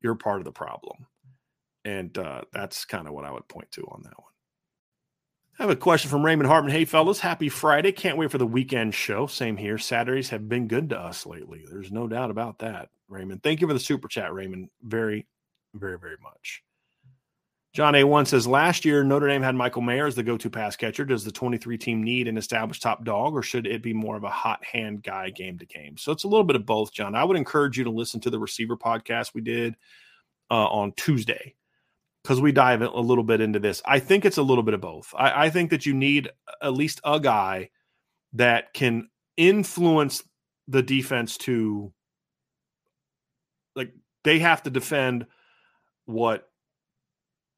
you're 0.02 0.16
part 0.16 0.40
of 0.40 0.44
the 0.44 0.52
problem. 0.52 1.06
And 1.84 2.16
uh, 2.18 2.42
that's 2.52 2.84
kind 2.84 3.06
of 3.06 3.14
what 3.14 3.24
I 3.24 3.30
would 3.30 3.46
point 3.46 3.70
to 3.72 3.82
on 3.82 4.02
that 4.02 4.18
one. 4.18 4.32
I 5.58 5.62
have 5.62 5.70
a 5.70 5.76
question 5.76 6.10
from 6.10 6.24
Raymond 6.24 6.48
Hartman. 6.48 6.72
Hey, 6.72 6.84
fellas, 6.84 7.20
happy 7.20 7.48
Friday. 7.48 7.92
Can't 7.92 8.18
wait 8.18 8.30
for 8.30 8.38
the 8.38 8.46
weekend 8.46 8.92
show. 8.92 9.26
Same 9.26 9.56
here. 9.56 9.78
Saturdays 9.78 10.28
have 10.30 10.48
been 10.48 10.68
good 10.68 10.90
to 10.90 10.98
us 10.98 11.24
lately. 11.24 11.64
There's 11.70 11.92
no 11.92 12.06
doubt 12.06 12.30
about 12.30 12.58
that, 12.58 12.90
Raymond. 13.08 13.42
Thank 13.42 13.60
you 13.60 13.66
for 13.66 13.72
the 13.72 13.80
super 13.80 14.08
chat, 14.08 14.34
Raymond. 14.34 14.68
Very, 14.82 15.26
very, 15.74 15.98
very 15.98 16.16
much. 16.22 16.62
John 17.76 17.92
A1 17.92 18.26
says 18.26 18.46
last 18.46 18.86
year 18.86 19.04
Notre 19.04 19.28
Dame 19.28 19.42
had 19.42 19.54
Michael 19.54 19.82
Mayer 19.82 20.06
as 20.06 20.14
the 20.14 20.22
go 20.22 20.38
to 20.38 20.48
pass 20.48 20.76
catcher. 20.76 21.04
Does 21.04 21.24
the 21.24 21.30
23 21.30 21.76
team 21.76 22.02
need 22.02 22.26
an 22.26 22.38
established 22.38 22.80
top 22.80 23.04
dog, 23.04 23.34
or 23.34 23.42
should 23.42 23.66
it 23.66 23.82
be 23.82 23.92
more 23.92 24.16
of 24.16 24.24
a 24.24 24.30
hot 24.30 24.64
hand 24.64 25.02
guy 25.02 25.28
game 25.28 25.58
to 25.58 25.66
game? 25.66 25.98
So 25.98 26.10
it's 26.10 26.24
a 26.24 26.26
little 26.26 26.42
bit 26.42 26.56
of 26.56 26.64
both, 26.64 26.90
John. 26.90 27.14
I 27.14 27.22
would 27.22 27.36
encourage 27.36 27.76
you 27.76 27.84
to 27.84 27.90
listen 27.90 28.18
to 28.22 28.30
the 28.30 28.38
receiver 28.38 28.78
podcast 28.78 29.34
we 29.34 29.42
did 29.42 29.76
uh, 30.50 30.68
on 30.68 30.94
Tuesday 30.96 31.54
because 32.22 32.40
we 32.40 32.50
dive 32.50 32.80
a 32.80 32.88
little 32.98 33.22
bit 33.22 33.42
into 33.42 33.58
this. 33.58 33.82
I 33.84 33.98
think 33.98 34.24
it's 34.24 34.38
a 34.38 34.42
little 34.42 34.64
bit 34.64 34.72
of 34.72 34.80
both. 34.80 35.12
I, 35.14 35.44
I, 35.44 35.50
think 35.50 35.68
that 35.68 35.84
you 35.84 35.92
need 35.92 36.30
at 36.62 36.72
least 36.72 37.02
a 37.04 37.20
guy 37.20 37.68
that 38.32 38.72
can 38.72 39.10
influence 39.36 40.24
the 40.66 40.82
defense 40.82 41.36
to 41.36 41.92
like 43.74 43.92
they 44.24 44.38
have 44.38 44.62
to 44.62 44.70
defend 44.70 45.26
what 46.06 46.48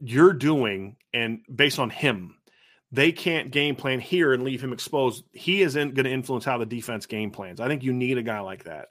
you're 0.00 0.32
doing 0.32 0.96
and 1.12 1.40
based 1.54 1.78
on 1.78 1.90
him 1.90 2.34
they 2.90 3.12
can't 3.12 3.50
game 3.50 3.76
plan 3.76 4.00
here 4.00 4.32
and 4.32 4.44
leave 4.44 4.62
him 4.62 4.72
exposed 4.72 5.24
he 5.32 5.62
isn't 5.62 5.94
going 5.94 6.04
to 6.04 6.12
influence 6.12 6.44
how 6.44 6.58
the 6.58 6.66
defense 6.66 7.06
game 7.06 7.30
plans 7.30 7.60
i 7.60 7.68
think 7.68 7.82
you 7.82 7.92
need 7.92 8.18
a 8.18 8.22
guy 8.22 8.40
like 8.40 8.64
that 8.64 8.88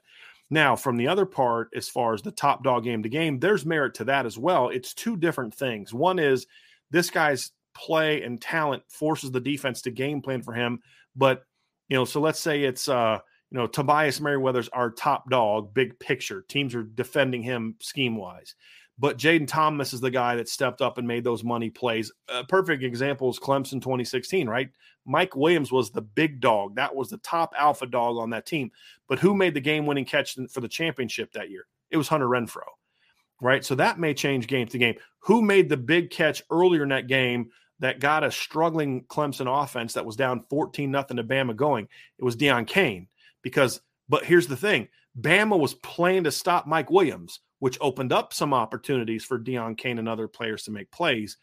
now, 0.50 0.76
from 0.76 0.96
the 0.96 1.08
other 1.08 1.26
part, 1.26 1.70
as 1.76 1.88
far 1.88 2.14
as 2.14 2.22
the 2.22 2.30
top 2.30 2.64
dog 2.64 2.84
game 2.84 3.02
to 3.02 3.08
game, 3.08 3.38
there's 3.38 3.66
merit 3.66 3.94
to 3.94 4.04
that 4.04 4.24
as 4.24 4.38
well. 4.38 4.70
It's 4.70 4.94
two 4.94 5.16
different 5.16 5.54
things. 5.54 5.92
One 5.92 6.18
is 6.18 6.46
this 6.90 7.10
guy's 7.10 7.52
play 7.74 8.22
and 8.22 8.40
talent 8.40 8.82
forces 8.88 9.30
the 9.30 9.40
defense 9.40 9.82
to 9.82 9.90
game 9.90 10.22
plan 10.22 10.42
for 10.42 10.54
him. 10.54 10.80
But, 11.14 11.44
you 11.88 11.96
know, 11.96 12.06
so 12.06 12.20
let's 12.20 12.40
say 12.40 12.64
it's, 12.64 12.88
uh, 12.88 13.18
you 13.50 13.58
know, 13.58 13.66
Tobias 13.66 14.20
Merriweather's 14.20 14.68
our 14.70 14.90
top 14.90 15.28
dog, 15.28 15.74
big 15.74 15.98
picture. 15.98 16.42
Teams 16.48 16.74
are 16.74 16.82
defending 16.82 17.42
him 17.42 17.76
scheme 17.80 18.16
wise. 18.16 18.54
But 18.98 19.16
Jaden 19.16 19.46
Thomas 19.46 19.92
is 19.92 20.00
the 20.00 20.10
guy 20.10 20.34
that 20.36 20.48
stepped 20.48 20.82
up 20.82 20.98
and 20.98 21.06
made 21.06 21.22
those 21.22 21.44
money 21.44 21.70
plays. 21.70 22.10
A 22.28 22.42
perfect 22.42 22.82
example 22.82 23.30
is 23.30 23.38
Clemson 23.38 23.80
2016, 23.80 24.48
right? 24.48 24.70
Mike 25.06 25.36
Williams 25.36 25.70
was 25.70 25.90
the 25.90 26.02
big 26.02 26.40
dog. 26.40 26.74
That 26.74 26.94
was 26.94 27.08
the 27.08 27.18
top 27.18 27.54
alpha 27.56 27.86
dog 27.86 28.16
on 28.16 28.30
that 28.30 28.44
team. 28.44 28.72
But 29.08 29.20
who 29.20 29.34
made 29.34 29.54
the 29.54 29.60
game 29.60 29.86
winning 29.86 30.04
catch 30.04 30.36
for 30.50 30.60
the 30.60 30.68
championship 30.68 31.32
that 31.32 31.50
year? 31.50 31.66
It 31.90 31.96
was 31.96 32.08
Hunter 32.08 32.26
Renfrow, 32.26 32.66
right? 33.40 33.64
So 33.64 33.76
that 33.76 34.00
may 34.00 34.14
change 34.14 34.48
game 34.48 34.66
to 34.66 34.78
game. 34.78 34.96
Who 35.20 35.42
made 35.42 35.68
the 35.68 35.76
big 35.76 36.10
catch 36.10 36.42
earlier 36.50 36.82
in 36.82 36.88
that 36.88 37.06
game 37.06 37.50
that 37.78 38.00
got 38.00 38.24
a 38.24 38.30
struggling 38.32 39.04
Clemson 39.04 39.46
offense 39.62 39.94
that 39.94 40.04
was 40.04 40.16
down 40.16 40.44
14 40.50 40.90
nothing 40.90 41.18
to 41.18 41.24
Bama 41.24 41.54
going? 41.54 41.88
It 42.18 42.24
was 42.24 42.36
Deon 42.36 42.66
Cain. 42.66 43.06
Because, 43.42 43.80
but 44.08 44.24
here's 44.24 44.48
the 44.48 44.56
thing 44.56 44.88
Bama 45.18 45.58
was 45.58 45.74
playing 45.74 46.24
to 46.24 46.32
stop 46.32 46.66
Mike 46.66 46.90
Williams 46.90 47.40
which 47.58 47.78
opened 47.80 48.12
up 48.12 48.32
some 48.32 48.54
opportunities 48.54 49.24
for 49.24 49.38
Deon 49.38 49.76
Cain 49.76 49.98
and 49.98 50.08
other 50.08 50.28
players 50.28 50.64
to 50.64 50.70
make 50.70 50.90
plays. 50.90 51.36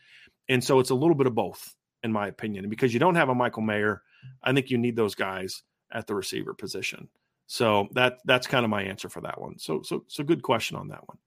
And 0.47 0.63
so 0.63 0.79
it's 0.79 0.89
a 0.91 0.95
little 0.95 1.15
bit 1.15 1.27
of 1.27 1.35
both, 1.35 1.75
in 2.03 2.11
my 2.11 2.27
opinion. 2.27 2.65
And 2.65 2.69
because 2.69 2.93
you 2.93 2.99
don't 2.99 3.15
have 3.15 3.29
a 3.29 3.35
Michael 3.35 3.63
Mayer, 3.63 4.01
I 4.43 4.53
think 4.53 4.69
you 4.69 4.77
need 4.77 4.95
those 4.95 5.15
guys 5.15 5.63
at 5.91 6.07
the 6.07 6.15
receiver 6.15 6.53
position. 6.53 7.09
So 7.47 7.87
that 7.91 8.19
that's 8.25 8.47
kind 8.47 8.63
of 8.63 8.71
my 8.71 8.83
answer 8.83 9.09
for 9.09 9.21
that 9.21 9.39
one. 9.39 9.59
So 9.59 9.81
so 9.83 10.03
so 10.07 10.23
good 10.23 10.41
question 10.41 10.77
on 10.77 10.87
that 10.89 11.07
one. 11.07 11.17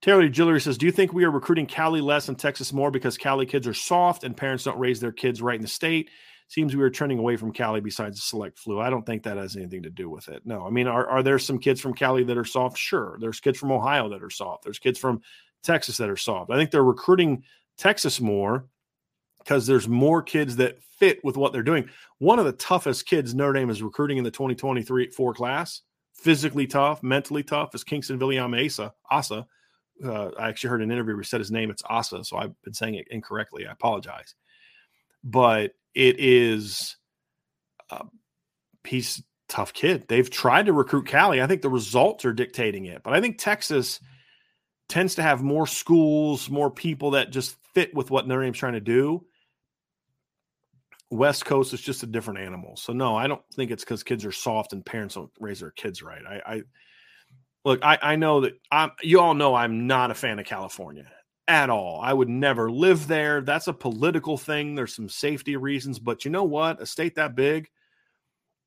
Taylor 0.00 0.28
Jillery 0.28 0.62
says, 0.62 0.78
Do 0.78 0.86
you 0.86 0.92
think 0.92 1.12
we 1.12 1.24
are 1.24 1.30
recruiting 1.30 1.66
Cali 1.66 2.00
less 2.00 2.28
and 2.28 2.38
Texas 2.38 2.72
more 2.72 2.90
because 2.90 3.18
Cali 3.18 3.46
kids 3.46 3.66
are 3.66 3.74
soft 3.74 4.22
and 4.22 4.36
parents 4.36 4.64
don't 4.64 4.78
raise 4.78 5.00
their 5.00 5.12
kids 5.12 5.42
right 5.42 5.56
in 5.56 5.62
the 5.62 5.68
state? 5.68 6.10
Seems 6.48 6.74
we 6.74 6.82
were 6.82 6.90
trending 6.90 7.18
away 7.18 7.36
from 7.36 7.52
Cali 7.52 7.80
besides 7.80 8.16
the 8.16 8.22
select 8.22 8.58
flu. 8.58 8.80
I 8.80 8.90
don't 8.90 9.04
think 9.04 9.22
that 9.22 9.36
has 9.36 9.54
anything 9.54 9.82
to 9.82 9.90
do 9.90 10.08
with 10.10 10.28
it. 10.28 10.42
No, 10.44 10.66
I 10.66 10.70
mean, 10.70 10.88
are, 10.88 11.06
are 11.06 11.22
there 11.22 11.38
some 11.38 11.58
kids 11.58 11.80
from 11.80 11.94
Cali 11.94 12.24
that 12.24 12.38
are 12.38 12.44
soft? 12.44 12.78
Sure. 12.78 13.18
There's 13.20 13.38
kids 13.38 13.58
from 13.58 13.70
Ohio 13.70 14.08
that 14.08 14.22
are 14.22 14.30
soft. 14.30 14.64
There's 14.64 14.78
kids 14.78 14.98
from 14.98 15.20
Texas 15.62 15.98
that 15.98 16.08
are 16.08 16.16
soft. 16.16 16.50
I 16.50 16.56
think 16.56 16.70
they're 16.70 16.82
recruiting 16.82 17.44
Texas 17.76 18.20
more 18.20 18.66
because 19.38 19.66
there's 19.66 19.88
more 19.88 20.22
kids 20.22 20.56
that 20.56 20.82
fit 20.82 21.22
with 21.22 21.36
what 21.36 21.52
they're 21.52 21.62
doing. 21.62 21.88
One 22.18 22.38
of 22.38 22.46
the 22.46 22.52
toughest 22.52 23.06
kids 23.06 23.34
Notre 23.34 23.52
Dame 23.52 23.70
is 23.70 23.82
recruiting 23.82 24.18
in 24.18 24.24
the 24.24 24.30
2023 24.30 25.10
four 25.10 25.34
class, 25.34 25.82
physically 26.14 26.66
tough, 26.66 27.02
mentally 27.02 27.42
tough, 27.42 27.74
is 27.74 27.84
Kingston 27.84 28.18
William 28.18 28.54
Asa. 28.54 28.92
Asa. 29.10 29.46
Uh, 30.02 30.30
I 30.38 30.48
actually 30.48 30.70
heard 30.70 30.82
an 30.82 30.92
interview 30.92 31.14
where 31.14 31.22
he 31.22 31.26
said 31.26 31.40
his 31.40 31.50
name. 31.50 31.70
It's 31.70 31.82
Asa, 31.88 32.24
so 32.24 32.36
I've 32.36 32.60
been 32.62 32.74
saying 32.74 32.94
it 32.94 33.08
incorrectly. 33.10 33.66
I 33.66 33.72
apologize. 33.72 34.34
But 35.24 35.72
it 35.94 36.16
is 36.18 36.96
uh, 37.90 38.04
he's 38.84 39.22
tough 39.48 39.72
kid. 39.72 40.04
They've 40.08 40.28
tried 40.28 40.66
to 40.66 40.72
recruit 40.72 41.06
Cali. 41.06 41.42
I 41.42 41.46
think 41.46 41.62
the 41.62 41.70
results 41.70 42.24
are 42.24 42.32
dictating 42.32 42.84
it, 42.84 43.02
but 43.02 43.14
I 43.14 43.20
think 43.20 43.38
Texas 43.38 44.00
tends 44.88 45.16
to 45.16 45.22
have 45.22 45.42
more 45.42 45.66
schools, 45.66 46.48
more 46.48 46.70
people 46.70 47.12
that 47.12 47.30
just 47.30 47.56
fit 47.74 47.94
with 47.94 48.10
what 48.10 48.26
Notre 48.26 48.42
Dame's 48.42 48.58
trying 48.58 48.72
to 48.74 48.80
do. 48.80 49.24
West 51.10 51.46
Coast 51.46 51.72
is 51.72 51.80
just 51.80 52.02
a 52.02 52.06
different 52.06 52.40
animal. 52.40 52.76
So 52.76 52.92
no, 52.92 53.16
I 53.16 53.26
don't 53.26 53.42
think 53.54 53.70
it's 53.70 53.84
because 53.84 54.02
kids 54.02 54.24
are 54.24 54.32
soft 54.32 54.72
and 54.72 54.84
parents 54.84 55.14
don't 55.14 55.30
raise 55.40 55.60
their 55.60 55.70
kids 55.70 56.02
right. 56.02 56.22
I, 56.28 56.54
I 56.54 56.62
look, 57.64 57.82
I, 57.82 57.98
I 58.02 58.16
know 58.16 58.42
that 58.42 58.54
I'm. 58.70 58.92
You 59.02 59.20
all 59.20 59.34
know 59.34 59.54
I'm 59.54 59.86
not 59.86 60.10
a 60.10 60.14
fan 60.14 60.38
of 60.38 60.44
California 60.44 61.06
at 61.48 61.70
all. 61.70 61.98
I 62.02 62.12
would 62.12 62.28
never 62.28 62.70
live 62.70 63.08
there. 63.08 63.40
That's 63.40 63.66
a 63.66 63.72
political 63.72 64.36
thing. 64.36 64.74
There's 64.74 64.94
some 64.94 65.08
safety 65.08 65.56
reasons, 65.56 65.98
but 65.98 66.24
you 66.24 66.30
know 66.30 66.44
what? 66.44 66.80
A 66.80 66.86
state 66.86 67.14
that 67.16 67.34
big, 67.34 67.68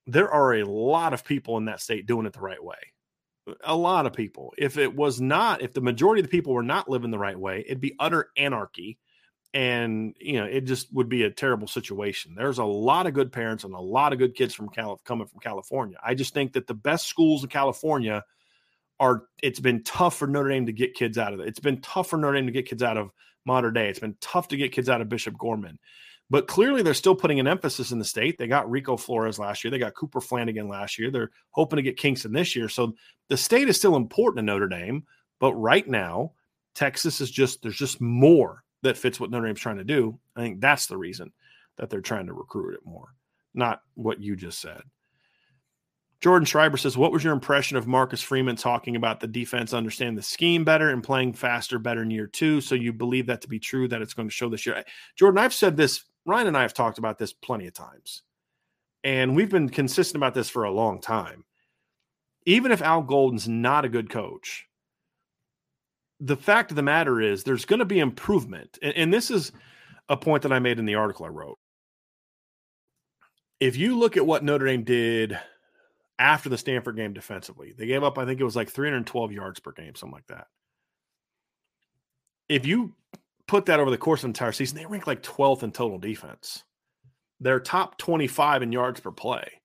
there 0.08 0.30
are 0.30 0.56
a 0.56 0.66
lot 0.66 1.14
of 1.14 1.24
people 1.24 1.58
in 1.58 1.66
that 1.66 1.80
state 1.80 2.08
doing 2.08 2.26
it 2.26 2.34
the 2.34 2.42
right 2.42 2.62
way. 2.62 2.76
A 3.64 3.76
lot 3.76 4.08
of 4.08 4.14
people. 4.14 4.54
If 4.58 4.78
it 4.78 4.96
was 4.96 5.22
not, 5.22 5.62
if 5.62 5.74
the 5.74 5.82
majority 5.82 6.22
of 6.22 6.26
the 6.26 6.32
people 6.32 6.54
were 6.54 6.64
not 6.64 6.90
living 6.90 7.12
the 7.12 7.20
right 7.20 7.40
way, 7.40 7.64
it'd 7.66 7.80
be 7.80 7.96
utter 8.00 8.30
anarchy. 8.36 8.98
And 9.54 10.16
you 10.20 10.40
know, 10.40 10.46
it 10.46 10.62
just 10.62 10.94
would 10.94 11.10
be 11.10 11.24
a 11.24 11.30
terrible 11.30 11.68
situation. 11.68 12.34
There's 12.36 12.60
a 12.60 12.66
lot 12.66 13.06
of 13.06 13.14
good 13.14 13.32
parents 13.32 13.64
and 13.64 13.74
a 13.74 13.80
lot 13.80 14.14
of 14.14 14.20
good 14.20 14.34
kids 14.34 14.54
from 14.54 14.70
Cal- 14.70 15.02
coming 15.04 15.28
from 15.28 15.42
California. 15.42 15.98
I 16.04 16.16
just 16.16 16.34
think 16.34 16.54
that 16.54 16.68
the 16.68 16.74
best 16.74 17.08
schools 17.08 17.44
in 17.44 17.50
California 17.50 18.24
are 19.02 19.24
it's 19.42 19.60
been 19.60 19.84
tough 19.84 20.16
for 20.16 20.28
Notre 20.28 20.50
Dame 20.50 20.68
to 20.68 20.72
get 20.72 20.94
kids 20.94 21.18
out 21.18 21.34
of 21.34 21.40
it. 21.40 21.48
It's 21.48 21.60
been 21.60 21.82
tough 21.82 22.10
for 22.10 22.18
Notre 22.18 22.36
Dame 22.36 22.46
to 22.46 22.52
get 22.52 22.70
kids 22.70 22.84
out 22.84 22.98
of 22.98 23.10
Mater 23.46 23.72
Dei. 23.72 23.90
It's 23.90 24.00
been 24.00 24.16
tough 24.22 24.48
to 24.50 24.58
get 24.58 24.72
kids 24.72 24.90
out 24.90 25.02
of 25.02 25.10
Bishop 25.10 25.36
Gorman. 25.38 25.80
But 26.30 26.48
clearly, 26.48 26.84
they're 26.84 26.94
still 26.94 27.16
putting 27.16 27.40
an 27.40 27.48
emphasis 27.48 27.92
in 27.92 27.98
the 28.00 28.06
state. 28.06 28.38
They 28.38 28.48
got 28.48 28.70
Rico 28.70 28.96
Flores 28.96 29.40
last 29.40 29.64
year. 29.64 29.72
They 29.72 29.80
got 29.80 29.96
Cooper 29.96 30.22
Flanagan 30.22 30.70
last 30.70 31.00
year. 31.00 31.10
They're 31.10 31.32
hoping 31.50 31.78
to 31.78 31.84
get 31.84 31.98
Kingston 31.98 32.32
this 32.32 32.56
year. 32.56 32.70
So 32.70 32.94
the 33.28 33.36
state 33.36 33.68
is 33.68 33.76
still 33.76 33.96
important 33.96 34.38
to 34.38 34.44
Notre 34.44 34.70
Dame. 34.70 35.04
But 35.40 35.56
right 35.56 35.86
now, 35.86 36.34
Texas 36.76 37.20
is 37.20 37.32
just, 37.32 37.64
there's 37.64 37.76
just 37.76 38.00
more 38.00 38.64
that 38.84 38.98
fits 38.98 39.20
what 39.20 39.32
Notre 39.32 39.48
Dame's 39.48 39.60
trying 39.60 39.78
to 39.78 39.84
do. 39.84 40.20
I 40.36 40.42
think 40.42 40.62
that's 40.62 40.86
the 40.86 40.98
reason 40.98 41.34
that 41.78 41.90
they're 41.90 42.02
trying 42.02 42.28
to 42.28 42.34
recruit 42.34 42.76
it 42.76 42.86
more, 42.86 43.16
not 43.54 43.82
what 43.96 44.22
you 44.22 44.36
just 44.36 44.62
said. 44.62 44.84
Jordan 46.22 46.46
Schreiber 46.46 46.78
says, 46.78 46.96
What 46.96 47.12
was 47.12 47.24
your 47.24 47.34
impression 47.34 47.78
of 47.78 47.88
Marcus 47.88 48.22
Freeman 48.22 48.56
talking 48.56 48.96
about 48.96 49.20
the 49.20 49.28
defense 49.28 49.74
understand 49.74 50.18
the 50.18 50.22
scheme 50.22 50.64
better 50.64 50.92
and 50.92 51.04
playing 51.04 51.34
faster 51.34 51.80
better 51.80 52.04
in 52.04 52.12
year 52.12 52.28
two? 52.28 52.62
So 52.62 52.76
you 52.76 52.94
believe 52.94 53.26
that 53.26 53.42
to 53.42 53.48
be 53.48 53.60
true, 53.60 53.88
that 53.88 54.02
it's 54.02 54.14
going 54.14 54.28
to 54.28 54.34
show 54.34 54.48
this 54.48 54.66
year? 54.66 54.84
Jordan, 55.16 55.40
I've 55.40 55.54
said 55.54 55.76
this, 55.76 56.04
Ryan 56.26 56.48
and 56.48 56.58
I 56.58 56.62
have 56.62 56.76
talked 56.76 57.00
about 57.00 57.18
this 57.18 57.34
plenty 57.34 57.66
of 57.66 57.74
times. 57.74 58.22
And 59.04 59.36
we've 59.36 59.50
been 59.50 59.70
consistent 59.70 60.18
about 60.18 60.36
this 60.36 60.50
for 60.50 60.64
a 60.64 60.72
long 60.72 61.02
time. 61.02 61.44
Even 62.46 62.72
if 62.72 62.84
Al 62.84 63.02
Golden's 63.02 63.48
not 63.48 63.86
a 63.86 63.90
good 63.90 64.10
coach, 64.12 64.68
the 66.20 66.38
fact 66.38 66.70
of 66.70 66.76
the 66.76 66.84
matter 66.84 67.20
is 67.20 67.44
there's 67.44 67.66
going 67.66 67.80
to 67.80 67.86
be 67.86 67.98
improvement. 67.98 68.78
And, 68.84 68.94
and 68.96 69.14
this 69.14 69.32
is 69.32 69.52
a 70.08 70.16
point 70.16 70.44
that 70.44 70.54
I 70.54 70.60
made 70.60 70.78
in 70.78 70.86
the 70.86 70.96
article 70.96 71.26
I 71.26 71.30
wrote. 71.30 71.58
If 73.60 73.76
you 73.76 73.98
look 73.98 74.18
at 74.18 74.26
what 74.26 74.44
Notre 74.44 74.68
Dame 74.68 74.84
did 74.84 75.40
after 76.22 76.50
the 76.50 76.58
Stanford 76.58 76.96
game 76.96 77.14
defensively. 77.14 77.74
They 77.76 77.88
gave 77.88 78.04
up, 78.04 78.20
I 78.20 78.26
think 78.26 78.40
it 78.40 78.46
was 78.46 78.56
like 78.56 78.70
312 78.70 79.32
yards 79.32 79.60
per 79.60 79.72
game, 79.72 79.96
something 79.96 80.14
like 80.14 80.28
that. 80.28 80.48
If 82.48 82.68
you 82.68 82.94
put 83.48 83.66
that 83.66 83.80
over 83.80 83.90
the 83.90 83.98
course 83.98 84.20
of 84.20 84.24
the 84.24 84.28
entire 84.30 84.52
season, 84.52 84.78
they 84.78 84.86
rank 84.86 85.08
like 85.08 85.24
12th 85.24 85.64
in 85.64 85.72
total 85.72 85.98
defense. 85.98 86.64
They're 87.40 87.60
top 87.60 87.98
25 87.98 88.62
in 88.62 88.72
yards 88.72 89.00
per 89.00 89.12
play. 89.12 89.62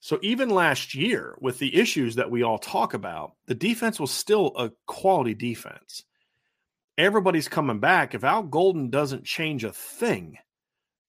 So 0.00 0.18
even 0.22 0.48
last 0.48 0.94
year, 0.94 1.36
with 1.40 1.58
the 1.58 1.76
issues 1.76 2.14
that 2.14 2.30
we 2.30 2.42
all 2.42 2.58
talk 2.58 2.94
about, 2.94 3.32
the 3.46 3.54
defense 3.54 4.00
was 4.00 4.10
still 4.10 4.52
a 4.56 4.70
quality 4.86 5.34
defense. 5.34 6.04
Everybody's 6.96 7.48
coming 7.48 7.80
back. 7.80 8.14
If 8.14 8.24
Al 8.24 8.44
Golden 8.44 8.88
doesn't 8.88 9.24
change 9.24 9.62
a 9.64 9.72
thing, 9.72 10.38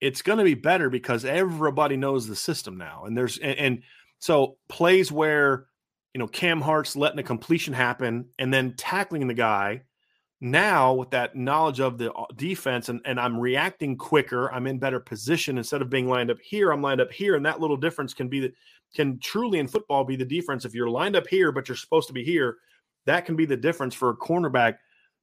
it's 0.02 0.24
going 0.24 0.40
to 0.40 0.44
be 0.44 0.56
better 0.56 0.90
because 0.90 1.24
everybody 1.24 1.96
knows 1.96 2.28
the 2.28 2.36
system 2.36 2.78
now. 2.78 3.06
And 3.06 3.16
there's 3.16 3.38
and, 3.38 3.58
and 3.58 3.82
so 4.20 4.58
plays 4.68 5.12
where 5.12 5.66
you 6.14 6.20
know 6.20 6.28
Cam 6.28 6.62
Hart's 6.62 6.96
letting 6.96 7.20
a 7.20 7.24
completion 7.24 7.74
happen 7.74 8.26
and 8.38 8.54
then 8.54 8.76
tackling 8.78 9.28
the 9.28 9.34
guy. 9.34 9.84
Now 10.42 10.94
with 10.94 11.10
that 11.12 11.36
knowledge 11.36 11.82
of 11.82 11.98
the 11.98 12.14
uh, 12.14 12.26
defense 12.38 12.88
and, 12.88 13.02
and 13.04 13.20
I'm 13.20 13.38
reacting 13.38 13.98
quicker, 13.98 14.50
I'm 14.54 14.68
in 14.68 14.80
better 14.80 15.02
position 15.02 15.58
instead 15.58 15.82
of 15.82 15.90
being 15.90 16.08
lined 16.08 16.32
up 16.32 16.40
here, 16.42 16.72
I'm 16.72 16.82
lined 16.82 17.02
up 17.02 17.12
here, 17.12 17.36
and 17.36 17.46
that 17.46 17.60
little 17.60 17.76
difference 17.76 18.14
can 18.14 18.30
be 18.30 18.40
the 18.40 18.54
can 18.96 19.20
truly 19.20 19.60
in 19.60 19.68
football 19.68 20.04
be 20.04 20.16
the 20.16 20.26
difference. 20.26 20.66
If 20.66 20.74
you're 20.74 20.90
lined 20.90 21.16
up 21.16 21.28
here, 21.28 21.52
but 21.52 21.68
you're 21.68 21.76
supposed 21.78 22.08
to 22.08 22.14
be 22.14 22.24
here, 22.24 22.58
that 23.06 23.26
can 23.26 23.36
be 23.36 23.46
the 23.46 23.58
difference 23.58 23.94
for 23.94 24.10
a 24.10 24.18
cornerback 24.18 24.76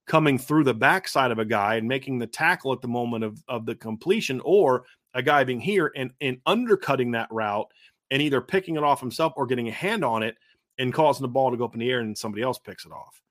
coming 0.06 0.38
through 0.38 0.64
the 0.64 0.74
backside 0.74 1.30
of 1.30 1.38
a 1.38 1.44
guy 1.44 1.76
and 1.76 1.88
making 1.88 2.18
the 2.18 2.26
tackle 2.26 2.72
at 2.72 2.80
the 2.80 2.88
moment 2.88 3.24
of, 3.24 3.42
of 3.48 3.66
the 3.66 3.74
completion, 3.74 4.40
or 4.44 4.84
a 5.14 5.22
guy 5.22 5.42
being 5.44 5.60
here 5.60 5.92
and, 5.96 6.12
and 6.20 6.38
undercutting 6.46 7.10
that 7.12 7.28
route 7.32 7.66
and 8.10 8.22
either 8.22 8.40
picking 8.40 8.76
it 8.76 8.84
off 8.84 9.00
himself 9.00 9.32
or 9.36 9.46
getting 9.46 9.68
a 9.68 9.72
hand 9.72 10.04
on 10.04 10.22
it 10.22 10.36
and 10.78 10.92
causing 10.92 11.22
the 11.22 11.28
ball 11.28 11.50
to 11.50 11.56
go 11.56 11.64
up 11.64 11.74
in 11.74 11.80
the 11.80 11.90
air 11.90 12.00
and 12.00 12.16
somebody 12.16 12.42
else 12.42 12.58
picks 12.58 12.84
it 12.84 12.92
off. 12.92 13.22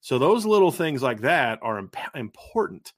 So 0.00 0.18
those 0.18 0.46
little 0.46 0.70
things 0.70 1.02
like 1.02 1.20
that 1.20 1.58
are 1.62 1.78
imp- 1.78 1.96
important 2.14 2.92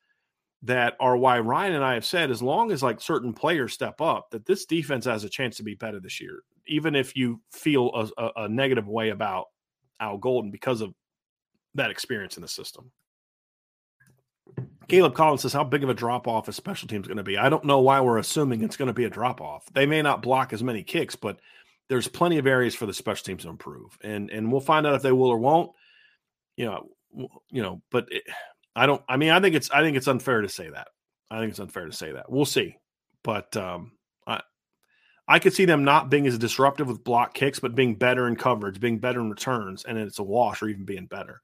that 0.62 0.96
are 1.00 1.16
why 1.16 1.40
Ryan 1.40 1.74
and 1.74 1.84
I 1.84 1.94
have 1.94 2.04
said 2.04 2.30
as 2.30 2.42
long 2.42 2.70
as 2.70 2.82
like 2.82 3.00
certain 3.00 3.32
players 3.32 3.72
step 3.72 4.00
up 4.00 4.30
that 4.30 4.44
this 4.44 4.66
defense 4.66 5.06
has 5.06 5.24
a 5.24 5.28
chance 5.28 5.56
to 5.56 5.62
be 5.62 5.74
better 5.74 6.00
this 6.00 6.20
year 6.20 6.42
even 6.70 6.94
if 6.94 7.16
you 7.16 7.40
feel 7.50 7.90
a, 7.94 8.22
a, 8.22 8.44
a 8.44 8.48
negative 8.48 8.88
way 8.88 9.10
about 9.10 9.46
Al 9.98 10.16
Golden 10.16 10.50
because 10.50 10.80
of 10.80 10.94
that 11.74 11.90
experience 11.90 12.36
in 12.36 12.42
the 12.42 12.48
system. 12.48 12.90
Caleb 14.90 15.14
Collins 15.14 15.42
says, 15.42 15.52
How 15.52 15.62
big 15.62 15.84
of 15.84 15.88
a 15.88 15.94
drop 15.94 16.26
off 16.26 16.48
is 16.48 16.56
special 16.56 16.88
teams 16.88 17.06
going 17.06 17.16
to 17.16 17.22
be? 17.22 17.38
I 17.38 17.48
don't 17.48 17.64
know 17.64 17.78
why 17.78 18.00
we're 18.00 18.18
assuming 18.18 18.62
it's 18.62 18.76
going 18.76 18.88
to 18.88 18.92
be 18.92 19.04
a 19.04 19.10
drop 19.10 19.40
off. 19.40 19.64
They 19.72 19.86
may 19.86 20.02
not 20.02 20.20
block 20.20 20.52
as 20.52 20.64
many 20.64 20.82
kicks, 20.82 21.14
but 21.14 21.38
there's 21.88 22.08
plenty 22.08 22.38
of 22.38 22.46
areas 22.46 22.74
for 22.74 22.86
the 22.86 22.92
special 22.92 23.24
teams 23.24 23.44
to 23.44 23.50
improve. 23.50 23.96
And 24.02 24.30
and 24.30 24.50
we'll 24.50 24.60
find 24.60 24.86
out 24.86 24.94
if 24.94 25.02
they 25.02 25.12
will 25.12 25.28
or 25.28 25.38
won't. 25.38 25.70
You 26.56 26.66
know, 26.66 26.88
you 27.50 27.62
know, 27.62 27.82
but 27.92 28.06
it, 28.10 28.24
I 28.74 28.86
don't 28.86 29.00
I 29.08 29.16
mean, 29.16 29.30
I 29.30 29.40
think 29.40 29.54
it's 29.54 29.70
I 29.70 29.80
think 29.82 29.96
it's 29.96 30.08
unfair 30.08 30.40
to 30.40 30.48
say 30.48 30.68
that. 30.68 30.88
I 31.30 31.38
think 31.38 31.50
it's 31.50 31.60
unfair 31.60 31.86
to 31.86 31.92
say 31.92 32.10
that. 32.12 32.30
We'll 32.30 32.44
see. 32.44 32.76
But 33.22 33.56
um 33.56 33.92
I 34.26 34.40
I 35.28 35.38
could 35.38 35.52
see 35.52 35.66
them 35.66 35.84
not 35.84 36.10
being 36.10 36.26
as 36.26 36.36
disruptive 36.36 36.88
with 36.88 37.04
block 37.04 37.34
kicks, 37.34 37.60
but 37.60 37.76
being 37.76 37.94
better 37.94 38.26
in 38.26 38.34
coverage, 38.34 38.80
being 38.80 38.98
better 38.98 39.20
in 39.20 39.30
returns, 39.30 39.84
and 39.84 39.96
it's 39.96 40.18
a 40.18 40.24
wash 40.24 40.62
or 40.62 40.68
even 40.68 40.84
being 40.84 41.06
better. 41.06 41.42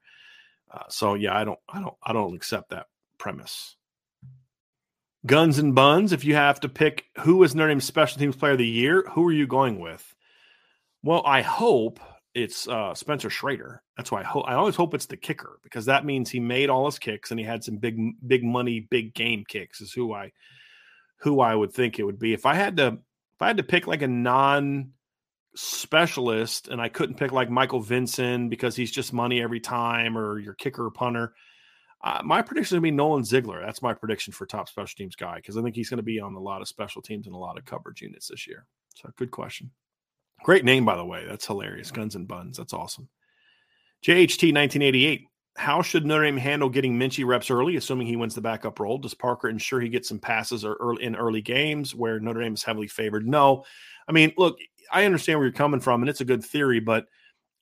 Uh, 0.69 0.83
so 0.89 1.13
yeah, 1.13 1.33
I 1.33 1.45
don't, 1.45 1.59
I 1.69 1.79
don't, 1.79 1.95
I 2.03 2.11
don't 2.11 2.35
accept 2.35 2.71
that 2.71 2.87
premise. 3.17 3.75
Guns 5.25 5.57
and 5.57 5.75
buns. 5.75 6.13
If 6.13 6.23
you 6.23 6.35
have 6.35 6.59
to 6.61 6.69
pick 6.69 7.05
who 7.19 7.43
is 7.43 7.55
Notre 7.55 7.69
Dame's 7.69 7.85
special 7.85 8.19
teams 8.19 8.35
player 8.35 8.53
of 8.53 8.57
the 8.57 8.67
year, 8.67 9.03
who 9.11 9.27
are 9.27 9.33
you 9.33 9.47
going 9.47 9.79
with? 9.79 10.15
Well, 11.03 11.21
I 11.25 11.41
hope 11.41 11.99
it's 12.33 12.67
uh, 12.67 12.93
Spencer 12.93 13.29
Schrader. 13.29 13.81
That's 13.97 14.11
why 14.11 14.21
I 14.21 14.23
hope. 14.23 14.45
I 14.47 14.53
always 14.53 14.75
hope 14.75 14.93
it's 14.93 15.07
the 15.07 15.17
kicker 15.17 15.59
because 15.63 15.85
that 15.85 16.05
means 16.05 16.29
he 16.29 16.39
made 16.39 16.69
all 16.69 16.85
his 16.85 16.99
kicks 16.99 17.31
and 17.31 17.39
he 17.39 17.45
had 17.45 17.63
some 17.63 17.77
big, 17.77 17.99
big 18.25 18.43
money, 18.43 18.79
big 18.79 19.13
game 19.13 19.43
kicks. 19.47 19.81
Is 19.81 19.91
who 19.91 20.13
I, 20.13 20.31
who 21.21 21.41
I 21.41 21.55
would 21.55 21.73
think 21.73 21.97
it 21.97 22.03
would 22.03 22.19
be. 22.19 22.33
If 22.33 22.45
I 22.45 22.53
had 22.53 22.77
to, 22.77 22.87
if 22.87 23.41
I 23.41 23.47
had 23.47 23.57
to 23.57 23.63
pick 23.63 23.87
like 23.87 24.03
a 24.03 24.07
non 24.07 24.91
specialist 25.55 26.67
and 26.67 26.79
I 26.79 26.89
couldn't 26.89 27.15
pick 27.15 27.31
like 27.31 27.49
Michael 27.49 27.79
Vinson 27.79 28.49
because 28.49 28.75
he's 28.75 28.91
just 28.91 29.11
money 29.11 29.41
every 29.41 29.59
time 29.59 30.17
or 30.17 30.39
your 30.39 30.53
kicker 30.53 30.85
or 30.85 30.91
punter. 30.91 31.33
Uh, 32.03 32.21
my 32.23 32.41
prediction 32.41 32.75
to 32.75 32.81
be 32.81 32.91
Nolan 32.91 33.23
Ziegler. 33.23 33.61
That's 33.61 33.81
my 33.81 33.93
prediction 33.93 34.31
for 34.31 34.45
top 34.45 34.69
special 34.69 34.95
teams 34.95 35.15
guy 35.15 35.37
because 35.37 35.57
I 35.57 35.61
think 35.63 35.75
he's 35.75 35.89
going 35.89 35.97
to 35.97 36.03
be 36.03 36.19
on 36.19 36.35
a 36.35 36.39
lot 36.39 36.61
of 36.61 36.67
special 36.67 37.01
teams 37.01 37.25
and 37.25 37.35
a 37.35 37.39
lot 37.39 37.57
of 37.57 37.65
coverage 37.65 38.01
units 38.01 38.27
this 38.27 38.47
year. 38.47 38.65
So, 38.95 39.09
good 39.17 39.31
question. 39.31 39.71
Great 40.43 40.63
name, 40.63 40.85
by 40.85 40.95
the 40.95 41.05
way. 41.05 41.25
That's 41.27 41.47
hilarious. 41.47 41.91
Guns 41.91 42.15
and 42.15 42.27
Buns. 42.27 42.57
That's 42.57 42.73
awesome. 42.73 43.09
JHT 44.05 44.53
1988. 44.53 45.27
How 45.57 45.81
should 45.81 46.05
Notre 46.05 46.23
Dame 46.23 46.37
handle 46.37 46.69
getting 46.69 46.99
Minchey 46.99 47.25
reps 47.25 47.49
early, 47.49 47.77
assuming 47.77 48.05
he 48.05 48.15
wins 48.15 48.35
the 48.35 48.41
backup 48.41 48.79
role? 48.79 48.99
Does 48.99 49.15
Parker 49.15 49.49
ensure 49.49 49.81
he 49.81 49.89
gets 49.89 50.07
some 50.07 50.19
passes 50.19 50.63
or 50.63 50.75
early, 50.75 51.03
in 51.03 51.15
early 51.15 51.41
games 51.41 51.95
where 51.95 52.19
Notre 52.19 52.41
Dame 52.41 52.53
is 52.53 52.63
heavily 52.63 52.87
favored? 52.87 53.27
No. 53.27 53.65
I 54.07 54.11
mean, 54.11 54.33
look, 54.37 54.59
I 54.91 55.05
understand 55.05 55.39
where 55.39 55.47
you're 55.47 55.53
coming 55.53 55.79
from, 55.79 56.03
and 56.03 56.09
it's 56.09 56.21
a 56.21 56.25
good 56.25 56.45
theory, 56.45 56.79
but 56.79 57.07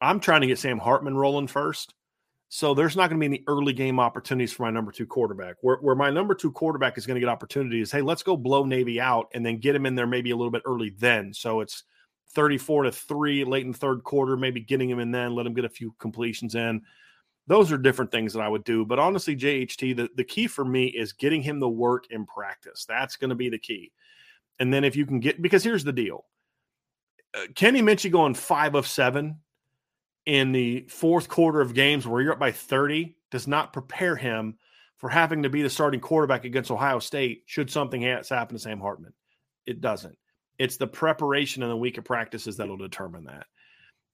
I'm 0.02 0.20
trying 0.20 0.42
to 0.42 0.48
get 0.48 0.60
Sam 0.60 0.78
Hartman 0.78 1.16
rolling 1.16 1.48
first. 1.48 1.94
So 2.50 2.74
there's 2.74 2.96
not 2.96 3.10
going 3.10 3.20
to 3.20 3.28
be 3.28 3.36
any 3.38 3.44
early 3.48 3.74
game 3.74 4.00
opportunities 4.00 4.54
for 4.54 4.64
my 4.64 4.70
number 4.70 4.92
two 4.92 5.06
quarterback. 5.06 5.56
Where, 5.62 5.78
where 5.78 5.96
my 5.96 6.10
number 6.10 6.36
two 6.36 6.52
quarterback 6.52 6.98
is 6.98 7.06
going 7.06 7.16
to 7.16 7.20
get 7.20 7.30
opportunities, 7.30 7.92
hey, 7.92 8.02
let's 8.02 8.24
go 8.24 8.38
blow 8.38 8.66
Navy 8.66 9.02
out 9.02 9.28
and 9.34 9.46
then 9.46 9.58
get 9.58 9.76
him 9.76 9.86
in 9.86 9.96
there 9.96 10.08
maybe 10.08 10.32
a 10.32 10.36
little 10.36 10.52
bit 10.52 10.62
early 10.66 10.92
then. 10.98 11.34
So 11.34 11.62
it's 11.62 11.84
34 12.34 12.84
to 12.84 12.92
3 12.92 13.44
late 13.46 13.66
in 13.66 13.74
third 13.74 14.04
quarter, 14.04 14.38
maybe 14.38 14.62
getting 14.62 14.90
him 14.90 15.00
in 15.00 15.12
then, 15.12 15.34
let 15.34 15.46
him 15.46 15.54
get 15.54 15.66
a 15.66 15.70
few 15.70 15.96
completions 16.00 16.56
in. 16.56 16.82
Those 17.48 17.72
are 17.72 17.78
different 17.78 18.12
things 18.12 18.34
that 18.34 18.42
I 18.42 18.50
would 18.50 18.64
do. 18.64 18.86
But 18.86 19.00
honestly, 19.00 19.36
JHT, 19.36 19.96
the, 19.96 20.10
the 20.16 20.24
key 20.24 20.48
for 20.48 20.66
me 20.66 20.86
is 20.86 21.14
getting 21.14 21.42
him 21.42 21.60
the 21.60 21.70
work 21.70 22.06
in 22.10 22.26
practice. 22.26 22.86
That's 22.88 23.16
going 23.16 23.30
to 23.30 23.36
be 23.36 23.50
the 23.50 23.60
key. 23.60 23.92
And 24.60 24.74
then 24.74 24.84
if 24.84 24.96
you 24.96 25.06
can 25.06 25.20
get, 25.20 25.42
because 25.42 25.64
here's 25.64 25.84
the 25.84 25.94
deal 25.94 26.26
uh, 27.36 27.46
Kenny 27.56 27.82
Minchey 27.82 28.12
going 28.12 28.34
five 28.34 28.76
of 28.76 28.88
seven 28.88 29.40
in 30.26 30.52
the 30.52 30.86
fourth 30.90 31.28
quarter 31.30 31.62
of 31.62 31.74
games 31.74 32.08
where 32.08 32.22
you're 32.22 32.34
up 32.34 32.40
by 32.40 32.52
30 32.52 33.16
does 33.32 33.48
not 33.48 33.74
prepare 33.74 34.16
him 34.16 34.58
for 34.98 35.10
having 35.10 35.44
to 35.44 35.50
be 35.50 35.62
the 35.62 35.70
starting 35.70 36.00
quarterback 36.00 36.46
against 36.46 36.72
Ohio 36.72 37.00
State 37.00 37.44
should 37.46 37.70
something 37.70 38.02
happen 38.02 38.56
to 38.56 38.60
Sam 38.60 38.80
Hartman. 38.80 39.14
It 39.66 39.82
doesn't. 39.82 40.18
It's 40.58 40.78
the 40.78 40.88
preparation 40.88 41.64
and 41.64 41.72
the 41.72 41.78
week 41.78 41.98
of 41.98 42.06
practices 42.06 42.58
that'll 42.58 42.78
determine 42.78 43.26
that. 43.26 43.46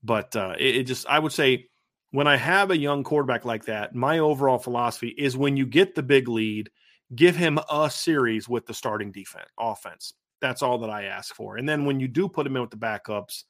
But 0.04 0.36
uh, 0.36 0.56
it, 0.58 0.78
it 0.78 0.84
just, 0.84 1.06
I 1.08 1.20
would 1.20 1.32
say, 1.32 1.68
when 2.10 2.28
I 2.28 2.36
have 2.36 2.72
a 2.72 2.78
young 2.78 3.04
quarterback 3.04 3.46
like 3.46 3.66
that, 3.66 3.96
my 3.96 4.20
overall 4.20 4.58
philosophy 4.58 5.10
is 5.10 5.38
when 5.38 5.56
you 5.56 5.66
get 5.66 5.96
the 5.96 6.04
big 6.04 6.28
lead, 6.28 6.70
give 7.16 7.36
him 7.36 7.60
a 7.72 7.90
series 7.90 8.50
with 8.50 8.66
the 8.66 8.74
starting 8.74 9.12
defense 9.12 9.50
offense. 9.58 10.14
That's 10.42 10.64
all 10.64 10.80
that 10.80 10.90
I 10.90 11.06
ask 11.06 11.36
for. 11.36 11.58
And 11.58 11.70
then 11.70 11.86
when 11.86 12.00
you 12.00 12.08
do 12.08 12.28
put 12.28 12.48
him 12.48 12.56
in 12.56 12.62
with 12.62 12.72
the 12.72 12.78
backups, 12.78 13.44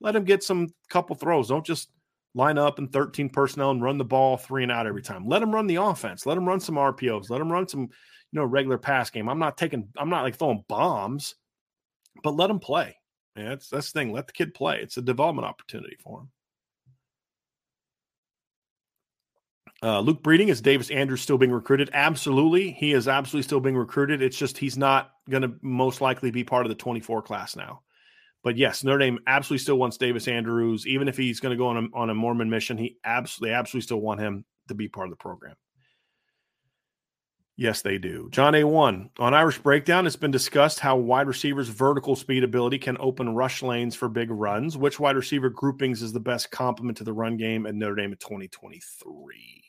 let 0.00 0.16
him 0.16 0.24
get 0.24 0.42
some 0.42 0.68
couple 0.90 1.14
throws. 1.14 1.48
Don't 1.48 1.64
just 1.64 1.88
line 2.34 2.58
up 2.58 2.78
in 2.78 2.88
13 2.88 3.28
personnel 3.28 3.70
and 3.70 3.82
run 3.82 3.98
the 3.98 4.04
ball 4.04 4.36
three 4.36 4.62
and 4.62 4.72
out 4.72 4.86
every 4.86 5.02
time. 5.02 5.26
Let 5.26 5.40
them 5.40 5.54
run 5.54 5.66
the 5.66 5.76
offense. 5.76 6.26
Let 6.26 6.34
them 6.34 6.48
run 6.48 6.60
some 6.60 6.76
RPOs. 6.76 7.30
Let 7.30 7.38
them 7.38 7.52
run 7.52 7.68
some, 7.68 7.80
you 7.82 7.88
know, 8.32 8.44
regular 8.44 8.78
pass 8.78 9.10
game. 9.10 9.28
I'm 9.28 9.38
not 9.38 9.58
taking, 9.58 9.88
I'm 9.96 10.08
not 10.08 10.22
like 10.22 10.36
throwing 10.36 10.64
bombs, 10.68 11.34
but 12.22 12.34
let 12.36 12.48
them 12.48 12.58
play. 12.58 12.96
Yeah, 13.36 13.50
that's 13.50 13.68
that's 13.68 13.92
the 13.92 14.00
thing. 14.00 14.12
Let 14.12 14.26
the 14.26 14.32
kid 14.32 14.54
play. 14.54 14.80
It's 14.80 14.98
a 14.98 15.02
development 15.02 15.46
opportunity 15.46 15.96
for 16.02 16.20
him. 16.20 16.30
Uh, 19.82 20.00
Luke 20.00 20.22
Breeding 20.22 20.48
is 20.48 20.60
Davis 20.60 20.90
Andrews 20.90 21.22
still 21.22 21.38
being 21.38 21.50
recruited? 21.50 21.90
Absolutely, 21.92 22.70
he 22.70 22.92
is 22.92 23.08
absolutely 23.08 23.42
still 23.42 23.58
being 23.58 23.76
recruited. 23.76 24.22
It's 24.22 24.36
just 24.36 24.56
he's 24.56 24.78
not 24.78 25.10
going 25.28 25.42
to 25.42 25.54
most 25.60 26.00
likely 26.00 26.30
be 26.30 26.44
part 26.44 26.66
of 26.66 26.70
the 26.70 26.76
24 26.76 27.22
class 27.22 27.56
now. 27.56 27.82
But 28.42 28.56
yes, 28.56 28.82
Notre 28.82 28.98
Dame 28.98 29.20
absolutely 29.26 29.62
still 29.62 29.78
wants 29.78 29.96
Davis 29.96 30.26
Andrews, 30.26 30.86
even 30.86 31.08
if 31.08 31.16
he's 31.16 31.40
going 31.40 31.56
to 31.56 31.56
go 31.56 31.68
on 31.68 31.76
a, 31.76 31.96
on 31.96 32.10
a 32.10 32.14
Mormon 32.14 32.50
mission. 32.50 32.76
He 32.76 32.98
absolutely, 33.04 33.54
absolutely 33.54 33.84
still 33.84 34.00
want 34.00 34.20
him 34.20 34.44
to 34.68 34.74
be 34.74 34.88
part 34.88 35.06
of 35.06 35.10
the 35.10 35.16
program. 35.16 35.54
Yes, 37.56 37.82
they 37.82 37.98
do. 37.98 38.28
John 38.32 38.54
A1 38.54 39.10
on 39.18 39.34
Irish 39.34 39.58
Breakdown, 39.58 40.06
it's 40.06 40.16
been 40.16 40.30
discussed 40.30 40.80
how 40.80 40.96
wide 40.96 41.28
receivers' 41.28 41.68
vertical 41.68 42.16
speed 42.16 42.44
ability 42.44 42.78
can 42.78 42.96
open 42.98 43.34
rush 43.34 43.62
lanes 43.62 43.94
for 43.94 44.08
big 44.08 44.30
runs. 44.30 44.76
Which 44.76 44.98
wide 44.98 45.16
receiver 45.16 45.50
groupings 45.50 46.02
is 46.02 46.12
the 46.12 46.20
best 46.20 46.50
complement 46.50 46.98
to 46.98 47.04
the 47.04 47.12
run 47.12 47.36
game 47.36 47.66
at 47.66 47.74
Notre 47.74 47.94
Dame 47.94 48.12
in 48.12 48.18
2023? 48.18 49.62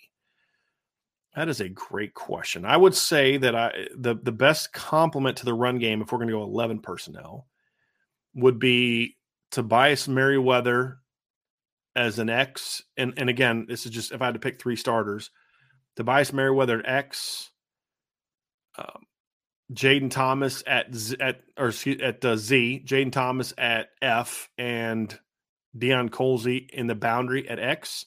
That 1.35 1.49
is 1.49 1.59
a 1.59 1.69
great 1.69 2.13
question. 2.13 2.63
I 2.63 2.77
would 2.77 2.95
say 2.95 3.37
that 3.37 3.55
I 3.55 3.87
the 3.95 4.15
the 4.15 4.31
best 4.31 4.71
complement 4.71 5.37
to 5.37 5.45
the 5.45 5.53
run 5.53 5.77
game, 5.77 6.01
if 6.01 6.11
we're 6.11 6.19
going 6.19 6.29
to 6.29 6.33
go 6.33 6.43
11 6.43 6.79
personnel, 6.79 7.47
would 8.35 8.59
be 8.59 9.15
Tobias 9.51 10.07
Merriweather 10.07 10.97
as 11.95 12.19
an 12.19 12.29
X. 12.29 12.81
And 12.97 13.13
and 13.17 13.29
again, 13.29 13.65
this 13.67 13.85
is 13.85 13.91
just 13.91 14.11
if 14.11 14.21
I 14.21 14.25
had 14.25 14.33
to 14.33 14.39
pick 14.39 14.59
three 14.59 14.75
starters, 14.75 15.29
Tobias 15.95 16.33
Merriweather 16.33 16.79
at 16.79 16.87
X 16.87 17.51
um, 18.77 19.05
Jayden 19.71 20.11
Thomas 20.11 20.63
at 20.67 20.93
Z, 20.93 21.17
at 21.19 21.41
or 21.57 21.69
excuse, 21.69 22.01
at 22.01 22.23
uh, 22.25 22.35
Z, 22.35 22.83
Jayden 22.85 23.11
Thomas 23.11 23.53
at 23.57 23.89
F, 24.01 24.49
and 24.57 25.17
Deion 25.77 26.09
Colzie 26.09 26.69
in 26.71 26.87
the 26.87 26.95
boundary 26.95 27.47
at 27.47 27.59
X 27.59 28.05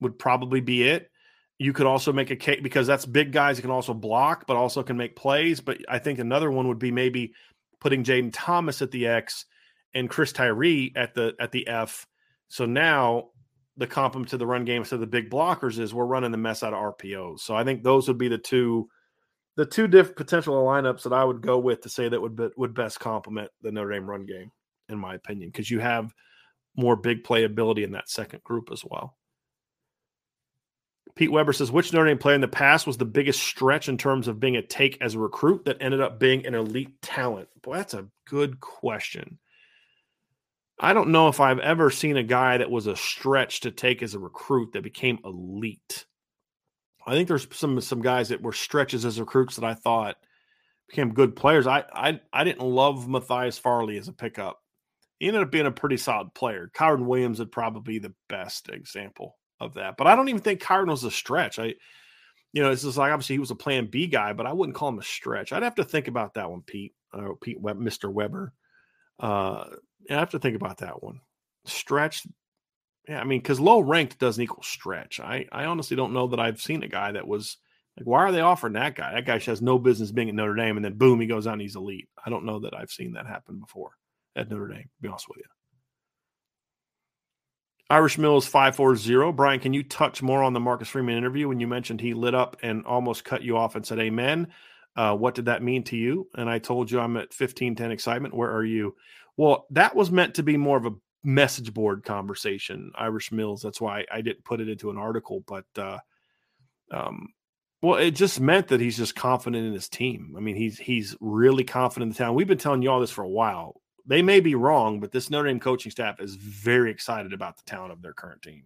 would 0.00 0.18
probably 0.18 0.60
be 0.60 0.82
it. 0.82 1.10
You 1.58 1.72
could 1.72 1.86
also 1.86 2.12
make 2.12 2.30
a 2.30 2.36
case 2.36 2.60
because 2.62 2.86
that's 2.86 3.04
big 3.04 3.32
guys 3.32 3.56
that 3.56 3.62
can 3.62 3.70
also 3.70 3.94
block, 3.94 4.46
but 4.46 4.56
also 4.56 4.82
can 4.82 4.96
make 4.96 5.16
plays. 5.16 5.60
But 5.60 5.78
I 5.88 5.98
think 5.98 6.18
another 6.18 6.50
one 6.50 6.68
would 6.68 6.78
be 6.78 6.92
maybe 6.92 7.32
putting 7.80 8.04
Jaden 8.04 8.30
Thomas 8.32 8.82
at 8.82 8.90
the 8.90 9.06
X 9.06 9.44
and 9.94 10.08
Chris 10.08 10.32
Tyree 10.32 10.92
at 10.96 11.14
the 11.14 11.34
at 11.40 11.52
the 11.52 11.66
F. 11.66 12.06
So 12.48 12.66
now 12.66 13.28
the 13.76 13.86
complement 13.86 14.30
to 14.30 14.38
the 14.38 14.46
run 14.46 14.64
game 14.64 14.84
to 14.84 14.96
the 14.96 15.06
big 15.06 15.30
blockers 15.30 15.78
is 15.78 15.94
we're 15.94 16.04
running 16.04 16.32
the 16.32 16.38
mess 16.38 16.62
out 16.62 16.74
of 16.74 16.96
RPOs. 16.96 17.40
So 17.40 17.54
I 17.54 17.64
think 17.64 17.82
those 17.82 18.08
would 18.08 18.18
be 18.18 18.28
the 18.28 18.38
two 18.38 18.88
the 19.56 19.66
two 19.66 19.88
different 19.88 20.16
potential 20.16 20.54
lineups 20.54 21.02
that 21.02 21.12
I 21.12 21.24
would 21.24 21.40
go 21.40 21.58
with 21.58 21.80
to 21.80 21.88
say 21.88 22.08
that 22.08 22.20
would 22.20 22.36
be, 22.36 22.48
would 22.56 22.74
best 22.74 23.00
complement 23.00 23.50
the 23.60 23.72
Notre 23.72 23.92
Dame 23.92 24.08
run 24.08 24.24
game, 24.24 24.52
in 24.88 24.98
my 24.98 25.14
opinion, 25.14 25.50
because 25.50 25.70
you 25.70 25.80
have 25.80 26.14
more 26.76 26.94
big 26.94 27.24
playability 27.24 27.82
in 27.82 27.92
that 27.92 28.08
second 28.08 28.44
group 28.44 28.70
as 28.72 28.84
well. 28.84 29.16
Pete 31.16 31.32
Weber 31.32 31.52
says, 31.52 31.72
which 31.72 31.92
Notre 31.92 32.06
Dame 32.06 32.18
player 32.18 32.36
in 32.36 32.40
the 32.40 32.46
past 32.46 32.86
was 32.86 32.96
the 32.96 33.04
biggest 33.04 33.42
stretch 33.42 33.88
in 33.88 33.98
terms 33.98 34.28
of 34.28 34.38
being 34.38 34.54
a 34.54 34.62
take 34.62 34.96
as 35.00 35.16
a 35.16 35.18
recruit 35.18 35.64
that 35.64 35.78
ended 35.80 36.00
up 36.00 36.20
being 36.20 36.46
an 36.46 36.54
elite 36.54 37.02
talent? 37.02 37.48
Boy, 37.60 37.78
that's 37.78 37.94
a 37.94 38.06
good 38.26 38.60
question. 38.60 39.40
I 40.80 40.92
don't 40.92 41.10
know 41.10 41.28
if 41.28 41.40
I've 41.40 41.58
ever 41.58 41.90
seen 41.90 42.16
a 42.16 42.22
guy 42.22 42.58
that 42.58 42.70
was 42.70 42.86
a 42.86 42.96
stretch 42.96 43.60
to 43.60 43.70
take 43.70 44.02
as 44.02 44.14
a 44.14 44.18
recruit 44.18 44.72
that 44.72 44.82
became 44.82 45.18
elite. 45.24 46.06
I 47.06 47.12
think 47.12 47.26
there's 47.26 47.48
some 47.56 47.80
some 47.80 48.02
guys 48.02 48.28
that 48.28 48.42
were 48.42 48.52
stretches 48.52 49.04
as 49.04 49.18
recruits 49.18 49.56
that 49.56 49.64
I 49.64 49.74
thought 49.74 50.16
became 50.88 51.14
good 51.14 51.34
players. 51.34 51.66
I 51.66 51.84
I 51.92 52.20
I 52.32 52.44
didn't 52.44 52.62
love 52.62 53.08
Matthias 53.08 53.58
Farley 53.58 53.98
as 53.98 54.08
a 54.08 54.12
pickup. 54.12 54.60
He 55.18 55.26
ended 55.26 55.42
up 55.42 55.50
being 55.50 55.66
a 55.66 55.72
pretty 55.72 55.96
solid 55.96 56.32
player. 56.34 56.70
Kyren 56.74 57.06
Williams 57.06 57.40
would 57.40 57.50
probably 57.50 57.94
be 57.94 57.98
the 57.98 58.14
best 58.28 58.68
example 58.68 59.36
of 59.58 59.74
that. 59.74 59.96
But 59.96 60.06
I 60.06 60.14
don't 60.14 60.28
even 60.28 60.42
think 60.42 60.62
Kyren 60.62 60.88
was 60.88 61.02
a 61.02 61.10
stretch. 61.10 61.58
I 61.58 61.74
you 62.52 62.62
know, 62.62 62.70
it's 62.70 62.82
just 62.82 62.96
like 62.96 63.12
obviously 63.12 63.34
he 63.34 63.40
was 63.40 63.50
a 63.50 63.56
plan 63.56 63.88
B 63.90 64.06
guy, 64.06 64.32
but 64.32 64.46
I 64.46 64.52
wouldn't 64.52 64.76
call 64.76 64.88
him 64.88 64.98
a 64.98 65.02
stretch. 65.02 65.52
I'd 65.52 65.62
have 65.62 65.74
to 65.76 65.84
think 65.84 66.08
about 66.08 66.34
that 66.34 66.50
one, 66.50 66.62
Pete. 66.62 66.94
Uh, 67.12 67.30
Pete 67.40 67.62
Mr. 67.62 68.12
Weber. 68.12 68.52
Uh, 69.18 69.64
I 70.10 70.14
have 70.14 70.30
to 70.30 70.38
think 70.38 70.56
about 70.56 70.78
that 70.78 71.02
one. 71.02 71.20
Stretch 71.64 72.26
yeah, 73.08 73.20
I 73.20 73.24
mean, 73.24 73.40
because 73.40 73.58
low 73.58 73.80
ranked 73.80 74.18
doesn't 74.18 74.42
equal 74.42 74.62
stretch. 74.62 75.18
I, 75.18 75.46
I 75.50 75.64
honestly 75.64 75.96
don't 75.96 76.12
know 76.12 76.26
that 76.28 76.40
I've 76.40 76.60
seen 76.60 76.82
a 76.82 76.88
guy 76.88 77.12
that 77.12 77.26
was 77.26 77.56
like, 77.96 78.06
why 78.06 78.20
are 78.20 78.32
they 78.32 78.42
offering 78.42 78.74
that 78.74 78.94
guy? 78.94 79.14
That 79.14 79.24
guy 79.24 79.38
has 79.38 79.62
no 79.62 79.78
business 79.78 80.12
being 80.12 80.28
at 80.28 80.34
Notre 80.34 80.54
Dame, 80.54 80.76
and 80.76 80.84
then 80.84 80.98
boom, 80.98 81.20
he 81.20 81.26
goes 81.26 81.46
and 81.46 81.60
he's 81.60 81.74
elite. 81.74 82.08
I 82.24 82.28
don't 82.28 82.44
know 82.44 82.60
that 82.60 82.74
I've 82.76 82.90
seen 82.90 83.14
that 83.14 83.26
happen 83.26 83.58
before 83.58 83.92
at 84.36 84.50
Notre 84.50 84.68
Dame. 84.68 84.90
Be 85.00 85.08
honest 85.08 85.28
with 85.28 85.38
you. 85.38 85.44
Irish 87.90 88.18
Mills 88.18 88.46
540. 88.46 89.32
Brian, 89.32 89.58
can 89.58 89.72
you 89.72 89.82
touch 89.82 90.20
more 90.20 90.42
on 90.42 90.52
the 90.52 90.60
Marcus 90.60 90.88
Freeman 90.88 91.16
interview 91.16 91.48
when 91.48 91.60
you 91.60 91.66
mentioned 91.66 92.02
he 92.02 92.12
lit 92.12 92.34
up 92.34 92.58
and 92.62 92.84
almost 92.84 93.24
cut 93.24 93.42
you 93.42 93.56
off 93.56 93.74
and 93.74 93.86
said, 93.86 93.98
Amen? 93.98 94.48
Uh, 94.94 95.14
what 95.14 95.34
did 95.34 95.46
that 95.46 95.62
mean 95.62 95.82
to 95.84 95.96
you? 95.96 96.28
And 96.36 96.50
I 96.50 96.58
told 96.58 96.90
you 96.90 97.00
I'm 97.00 97.16
at 97.16 97.30
1510 97.30 97.90
excitement. 97.90 98.34
Where 98.34 98.50
are 98.50 98.64
you? 98.64 98.94
Well, 99.38 99.66
that 99.70 99.94
was 99.94 100.10
meant 100.10 100.34
to 100.34 100.42
be 100.42 100.56
more 100.56 100.76
of 100.76 100.84
a 100.84 100.94
message 101.22 101.72
board 101.72 102.04
conversation, 102.04 102.90
Irish 102.96 103.30
Mills. 103.30 103.62
That's 103.62 103.80
why 103.80 104.04
I 104.12 104.20
didn't 104.20 104.44
put 104.44 104.60
it 104.60 104.68
into 104.68 104.90
an 104.90 104.98
article, 104.98 105.44
but 105.46 105.64
uh, 105.78 105.98
um, 106.90 107.28
well, 107.80 107.98
it 107.98 108.10
just 108.10 108.40
meant 108.40 108.66
that 108.68 108.80
he's 108.80 108.96
just 108.96 109.14
confident 109.14 109.64
in 109.64 109.72
his 109.72 109.88
team. 109.88 110.34
I 110.36 110.40
mean, 110.40 110.56
he's 110.56 110.76
he's 110.76 111.16
really 111.20 111.62
confident 111.62 112.08
in 112.10 112.12
the 112.14 112.18
town. 112.18 112.34
We've 112.34 112.48
been 112.48 112.58
telling 112.58 112.82
you 112.82 112.90
all 112.90 113.00
this 113.00 113.12
for 113.12 113.22
a 113.22 113.28
while. 113.28 113.80
They 114.06 114.22
may 114.22 114.40
be 114.40 114.56
wrong, 114.56 114.98
but 114.98 115.12
this 115.12 115.30
Notre 115.30 115.48
Dame 115.48 115.60
coaching 115.60 115.92
staff 115.92 116.20
is 116.20 116.34
very 116.34 116.90
excited 116.90 117.32
about 117.32 117.58
the 117.58 117.62
talent 117.64 117.92
of 117.92 118.02
their 118.02 118.14
current 118.14 118.42
team. 118.42 118.64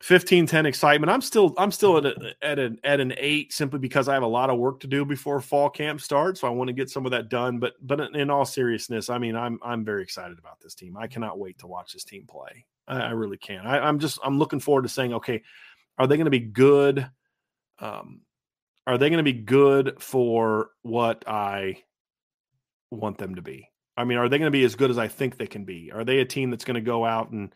15 0.00 0.46
10 0.46 0.66
excitement. 0.66 1.10
I'm 1.10 1.22
still 1.22 1.54
I'm 1.56 1.72
still 1.72 1.96
at 1.98 2.06
a, 2.06 2.34
at 2.42 2.58
an 2.58 2.78
at 2.84 3.00
an 3.00 3.14
8 3.16 3.52
simply 3.52 3.78
because 3.78 4.08
I 4.08 4.14
have 4.14 4.22
a 4.22 4.28
lot 4.28 4.50
of 4.50 4.58
work 4.58 4.80
to 4.80 4.86
do 4.86 5.04
before 5.04 5.40
fall 5.40 5.70
camp 5.70 6.00
starts, 6.00 6.40
so 6.40 6.46
I 6.46 6.50
want 6.50 6.68
to 6.68 6.74
get 6.74 6.90
some 6.90 7.06
of 7.06 7.12
that 7.12 7.28
done, 7.28 7.58
but 7.58 7.74
but 7.80 8.00
in 8.14 8.30
all 8.30 8.44
seriousness, 8.44 9.08
I 9.08 9.18
mean, 9.18 9.36
I'm 9.36 9.58
I'm 9.62 9.84
very 9.84 10.02
excited 10.02 10.38
about 10.38 10.60
this 10.60 10.74
team. 10.74 10.96
I 10.96 11.06
cannot 11.06 11.38
wait 11.38 11.58
to 11.60 11.66
watch 11.66 11.92
this 11.92 12.04
team 12.04 12.26
play. 12.26 12.66
I, 12.86 12.98
I 13.00 13.10
really 13.10 13.38
can. 13.38 13.66
I, 13.66 13.78
I'm 13.78 13.98
just 13.98 14.18
I'm 14.22 14.38
looking 14.38 14.60
forward 14.60 14.82
to 14.82 14.88
saying, 14.88 15.14
okay, 15.14 15.42
are 15.98 16.06
they 16.06 16.16
going 16.16 16.26
to 16.26 16.30
be 16.30 16.40
good 16.40 17.08
um 17.78 18.22
are 18.86 18.98
they 18.98 19.08
going 19.10 19.18
to 19.18 19.24
be 19.24 19.32
good 19.32 20.00
for 20.00 20.70
what 20.82 21.24
I 21.26 21.82
want 22.90 23.18
them 23.18 23.34
to 23.34 23.42
be? 23.42 23.68
I 23.96 24.04
mean, 24.04 24.18
are 24.18 24.28
they 24.28 24.38
going 24.38 24.46
to 24.46 24.56
be 24.56 24.64
as 24.64 24.76
good 24.76 24.90
as 24.90 24.98
I 24.98 25.08
think 25.08 25.36
they 25.36 25.46
can 25.46 25.64
be? 25.64 25.90
Are 25.92 26.04
they 26.04 26.20
a 26.20 26.24
team 26.24 26.50
that's 26.50 26.64
going 26.64 26.76
to 26.76 26.80
go 26.80 27.04
out 27.04 27.30
and 27.30 27.52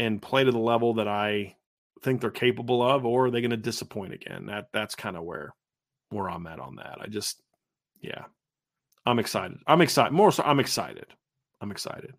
and 0.00 0.20
play 0.20 0.42
to 0.42 0.50
the 0.50 0.58
level 0.58 0.94
that 0.94 1.06
I 1.06 1.56
think 2.02 2.20
they're 2.22 2.30
capable 2.30 2.82
of, 2.82 3.04
or 3.04 3.26
are 3.26 3.30
they 3.30 3.42
going 3.42 3.50
to 3.50 3.56
disappoint 3.58 4.14
again? 4.14 4.46
That 4.46 4.68
that's 4.72 4.94
kind 4.94 5.16
of 5.16 5.24
where 5.24 5.54
where 6.08 6.28
I'm 6.28 6.46
at 6.46 6.58
on 6.58 6.76
that. 6.76 6.98
I 7.00 7.06
just, 7.06 7.40
yeah, 8.00 8.24
I'm 9.04 9.18
excited. 9.18 9.58
I'm 9.66 9.82
excited. 9.82 10.12
More 10.12 10.32
so, 10.32 10.42
I'm 10.42 10.58
excited. 10.58 11.06
I'm 11.60 11.70
excited. 11.70 12.14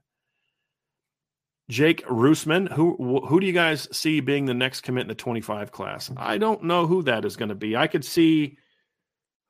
Jake 1.70 2.06
Roosman, 2.06 2.67
who 2.67 3.26
who 3.26 3.39
do 3.39 3.48
you 3.48 3.54
guys 3.54 3.88
see 3.91 4.20
being 4.20 4.46
the 4.46 4.54
next 4.54 4.82
commit 4.82 5.04
in 5.04 5.08
the 5.08 5.15
25 5.15 5.72
class? 5.72 6.12
I 6.15 6.38
don't 6.38 6.63
know 6.63 6.86
who 6.86 7.02
that 7.04 7.26
is 7.26 7.36
going 7.36 7.50
to 7.50 7.56
be. 7.56 7.76
I 7.76 7.88
could 7.88 8.06
see, 8.06 8.60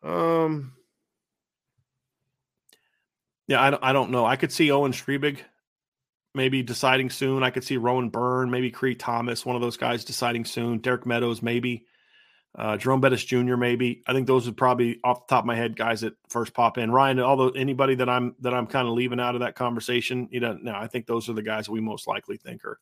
um, 0.03 0.71
yeah, 3.47 3.61
I 3.61 3.71
don't, 3.71 3.83
I 3.83 3.91
don't 3.91 4.11
know. 4.11 4.25
I 4.25 4.37
could 4.37 4.53
see 4.53 4.71
Owen 4.71 4.93
Strebig 4.93 5.39
maybe 6.33 6.63
deciding 6.63 7.09
soon. 7.09 7.43
I 7.43 7.49
could 7.49 7.63
see 7.63 7.77
Rowan 7.77 8.09
Byrne, 8.09 8.49
maybe 8.49 8.71
Creed 8.71 8.99
Thomas, 8.99 9.45
one 9.45 9.55
of 9.55 9.61
those 9.61 9.77
guys 9.77 10.05
deciding 10.05 10.45
soon. 10.45 10.79
Derek 10.79 11.05
Meadows, 11.05 11.41
maybe. 11.41 11.85
Uh, 12.53 12.75
Jerome 12.75 12.99
Bettis 12.99 13.23
Jr. 13.23 13.55
Maybe 13.55 14.03
I 14.05 14.13
think 14.13 14.27
those 14.27 14.45
would 14.45 14.57
probably 14.57 14.99
off 15.05 15.25
the 15.25 15.35
top 15.35 15.43
of 15.43 15.45
my 15.45 15.55
head 15.55 15.77
guys 15.77 16.01
that 16.01 16.15
first 16.27 16.53
pop 16.53 16.77
in. 16.77 16.91
Ryan, 16.91 17.21
although 17.21 17.49
anybody 17.49 17.95
that 17.95 18.09
I'm 18.09 18.35
that 18.41 18.53
I'm 18.53 18.67
kind 18.67 18.89
of 18.89 18.93
leaving 18.93 19.21
out 19.21 19.35
of 19.35 19.41
that 19.41 19.55
conversation, 19.55 20.27
you 20.31 20.41
know, 20.41 20.57
no, 20.61 20.73
I 20.75 20.87
think 20.87 21.05
those 21.05 21.29
are 21.29 21.33
the 21.33 21.41
guys 21.41 21.69
we 21.69 21.79
most 21.79 22.07
likely 22.07 22.35
think 22.35 22.65
are 22.65 22.77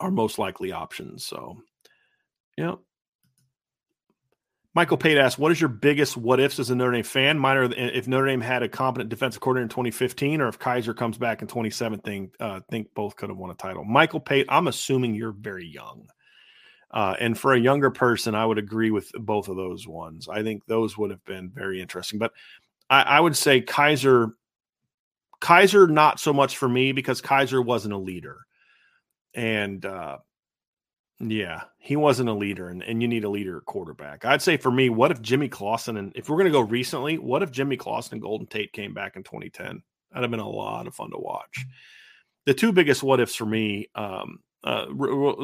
are 0.00 0.10
most 0.10 0.40
likely 0.40 0.72
options. 0.72 1.24
So, 1.24 1.62
yeah, 2.58 2.74
Michael 4.74 4.96
Pate 4.96 5.18
asks, 5.18 5.38
"What 5.38 5.52
is 5.52 5.60
your 5.60 5.68
biggest 5.68 6.16
what 6.16 6.40
ifs 6.40 6.58
as 6.58 6.70
a 6.70 6.74
Notre 6.74 6.92
Dame 6.92 7.04
fan? 7.04 7.38
Mine 7.38 7.56
are 7.58 7.72
if 7.74 8.08
Notre 8.08 8.26
Dame 8.26 8.40
had 8.40 8.62
a 8.62 8.68
competent 8.68 9.10
defensive 9.10 9.40
coordinator 9.40 9.64
in 9.64 9.68
2015, 9.68 10.40
or 10.40 10.48
if 10.48 10.58
Kizer 10.58 10.96
comes 10.96 11.18
back 11.18 11.42
in 11.42 11.48
2017. 11.48 12.30
Uh, 12.40 12.60
think 12.70 12.88
both 12.94 13.16
could 13.16 13.28
have 13.28 13.36
won 13.36 13.50
a 13.50 13.54
title." 13.54 13.84
Michael 13.84 14.20
Pate, 14.20 14.46
I'm 14.48 14.68
assuming 14.68 15.14
you're 15.14 15.32
very 15.32 15.66
young, 15.66 16.08
uh, 16.90 17.14
and 17.20 17.38
for 17.38 17.52
a 17.52 17.60
younger 17.60 17.90
person, 17.90 18.34
I 18.34 18.46
would 18.46 18.58
agree 18.58 18.90
with 18.90 19.12
both 19.12 19.48
of 19.48 19.56
those 19.56 19.86
ones. 19.86 20.26
I 20.28 20.42
think 20.42 20.64
those 20.64 20.96
would 20.96 21.10
have 21.10 21.24
been 21.26 21.50
very 21.50 21.80
interesting. 21.80 22.18
But 22.18 22.32
I, 22.88 23.02
I 23.02 23.20
would 23.20 23.36
say 23.36 23.60
Kizer, 23.60 24.32
Kizer, 25.42 25.90
not 25.90 26.18
so 26.18 26.32
much 26.32 26.56
for 26.56 26.68
me 26.68 26.92
because 26.92 27.20
Kizer 27.20 27.62
wasn't 27.62 27.92
a 27.92 27.98
leader, 27.98 28.38
and 29.34 29.84
uh, 29.84 30.16
yeah, 31.30 31.62
he 31.78 31.94
wasn't 31.94 32.28
a 32.28 32.34
leader, 32.34 32.68
and, 32.68 32.82
and 32.82 33.00
you 33.00 33.06
need 33.08 33.24
a 33.24 33.30
leader 33.30 33.60
quarterback. 33.60 34.24
I'd 34.24 34.42
say 34.42 34.56
for 34.56 34.72
me, 34.72 34.88
what 34.88 35.12
if 35.12 35.22
Jimmy 35.22 35.48
Clausen 35.48 35.96
and 35.96 36.12
if 36.16 36.28
we're 36.28 36.36
going 36.36 36.46
to 36.46 36.50
go 36.50 36.60
recently, 36.60 37.18
what 37.18 37.42
if 37.42 37.52
Jimmy 37.52 37.76
Clausen 37.76 38.14
and 38.14 38.22
Golden 38.22 38.46
Tate 38.46 38.72
came 38.72 38.92
back 38.94 39.14
in 39.16 39.22
2010? 39.22 39.82
That'd 40.10 40.22
have 40.24 40.30
been 40.30 40.40
a 40.40 40.48
lot 40.48 40.86
of 40.86 40.94
fun 40.94 41.10
to 41.10 41.18
watch. 41.18 41.64
The 42.46 42.54
two 42.54 42.72
biggest 42.72 43.02
what 43.02 43.20
ifs 43.20 43.36
for 43.36 43.46
me, 43.46 43.88
um, 43.94 44.40
Uh, 44.64 44.86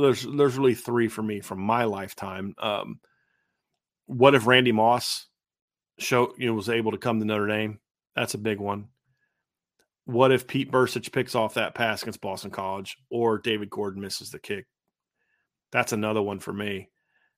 there's 0.01 0.23
there's 0.23 0.57
really 0.59 0.75
three 0.75 1.09
for 1.09 1.23
me 1.23 1.41
from 1.41 1.61
my 1.61 1.85
lifetime. 1.85 2.55
Um, 2.59 3.01
what 4.07 4.35
if 4.35 4.47
Randy 4.47 4.73
Moss 4.73 5.27
show 5.99 6.35
you 6.39 6.47
know 6.47 6.55
was 6.55 6.69
able 6.69 6.93
to 6.93 6.99
come 6.99 7.19
to 7.19 7.27
Notre 7.27 7.49
Dame? 7.49 7.81
That's 8.15 8.35
a 8.35 8.39
big 8.39 8.59
one. 8.61 8.89
What 10.05 10.33
if 10.33 10.47
Pete 10.47 10.71
Bercich 10.73 11.13
picks 11.13 11.35
off 11.35 11.55
that 11.55 11.75
pass 11.75 12.03
against 12.03 12.21
Boston 12.21 12.51
College, 12.51 12.97
or 13.11 13.39
David 13.39 13.71
Gordon 13.71 14.01
misses 14.01 14.31
the 14.31 14.39
kick? 14.39 14.67
That's 15.73 15.93
another 15.93 16.23
one 16.23 16.39
for 16.39 16.53
me. 16.53 16.89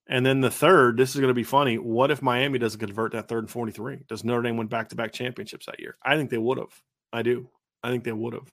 And 0.07 0.27
then 0.27 0.41
the 0.41 0.51
third, 0.51 0.97
this 0.97 1.11
is 1.11 1.21
going 1.21 1.29
to 1.29 1.35
be 1.35 1.45
funny. 1.45 1.79
What 1.79 2.11
if 2.11 2.21
Miami 2.21 2.59
doesn't 2.59 2.81
convert 2.81 3.13
that 3.13 3.29
third 3.29 3.45
and 3.45 3.51
43? 3.51 4.05
Does 4.09 4.25
Notre 4.25 4.43
Dame 4.43 4.57
win 4.57 4.67
back 4.67 4.89
to 4.89 4.97
back 4.97 5.13
championships 5.13 5.67
that 5.67 5.79
year? 5.79 5.97
I 6.03 6.17
think 6.17 6.31
they 6.31 6.39
would 6.39 6.59
have. 6.59 6.75
I 7.13 7.23
do. 7.23 7.49
I 7.83 7.91
think 7.91 8.03
they 8.03 8.13
would 8.13 8.35
have. 8.35 8.53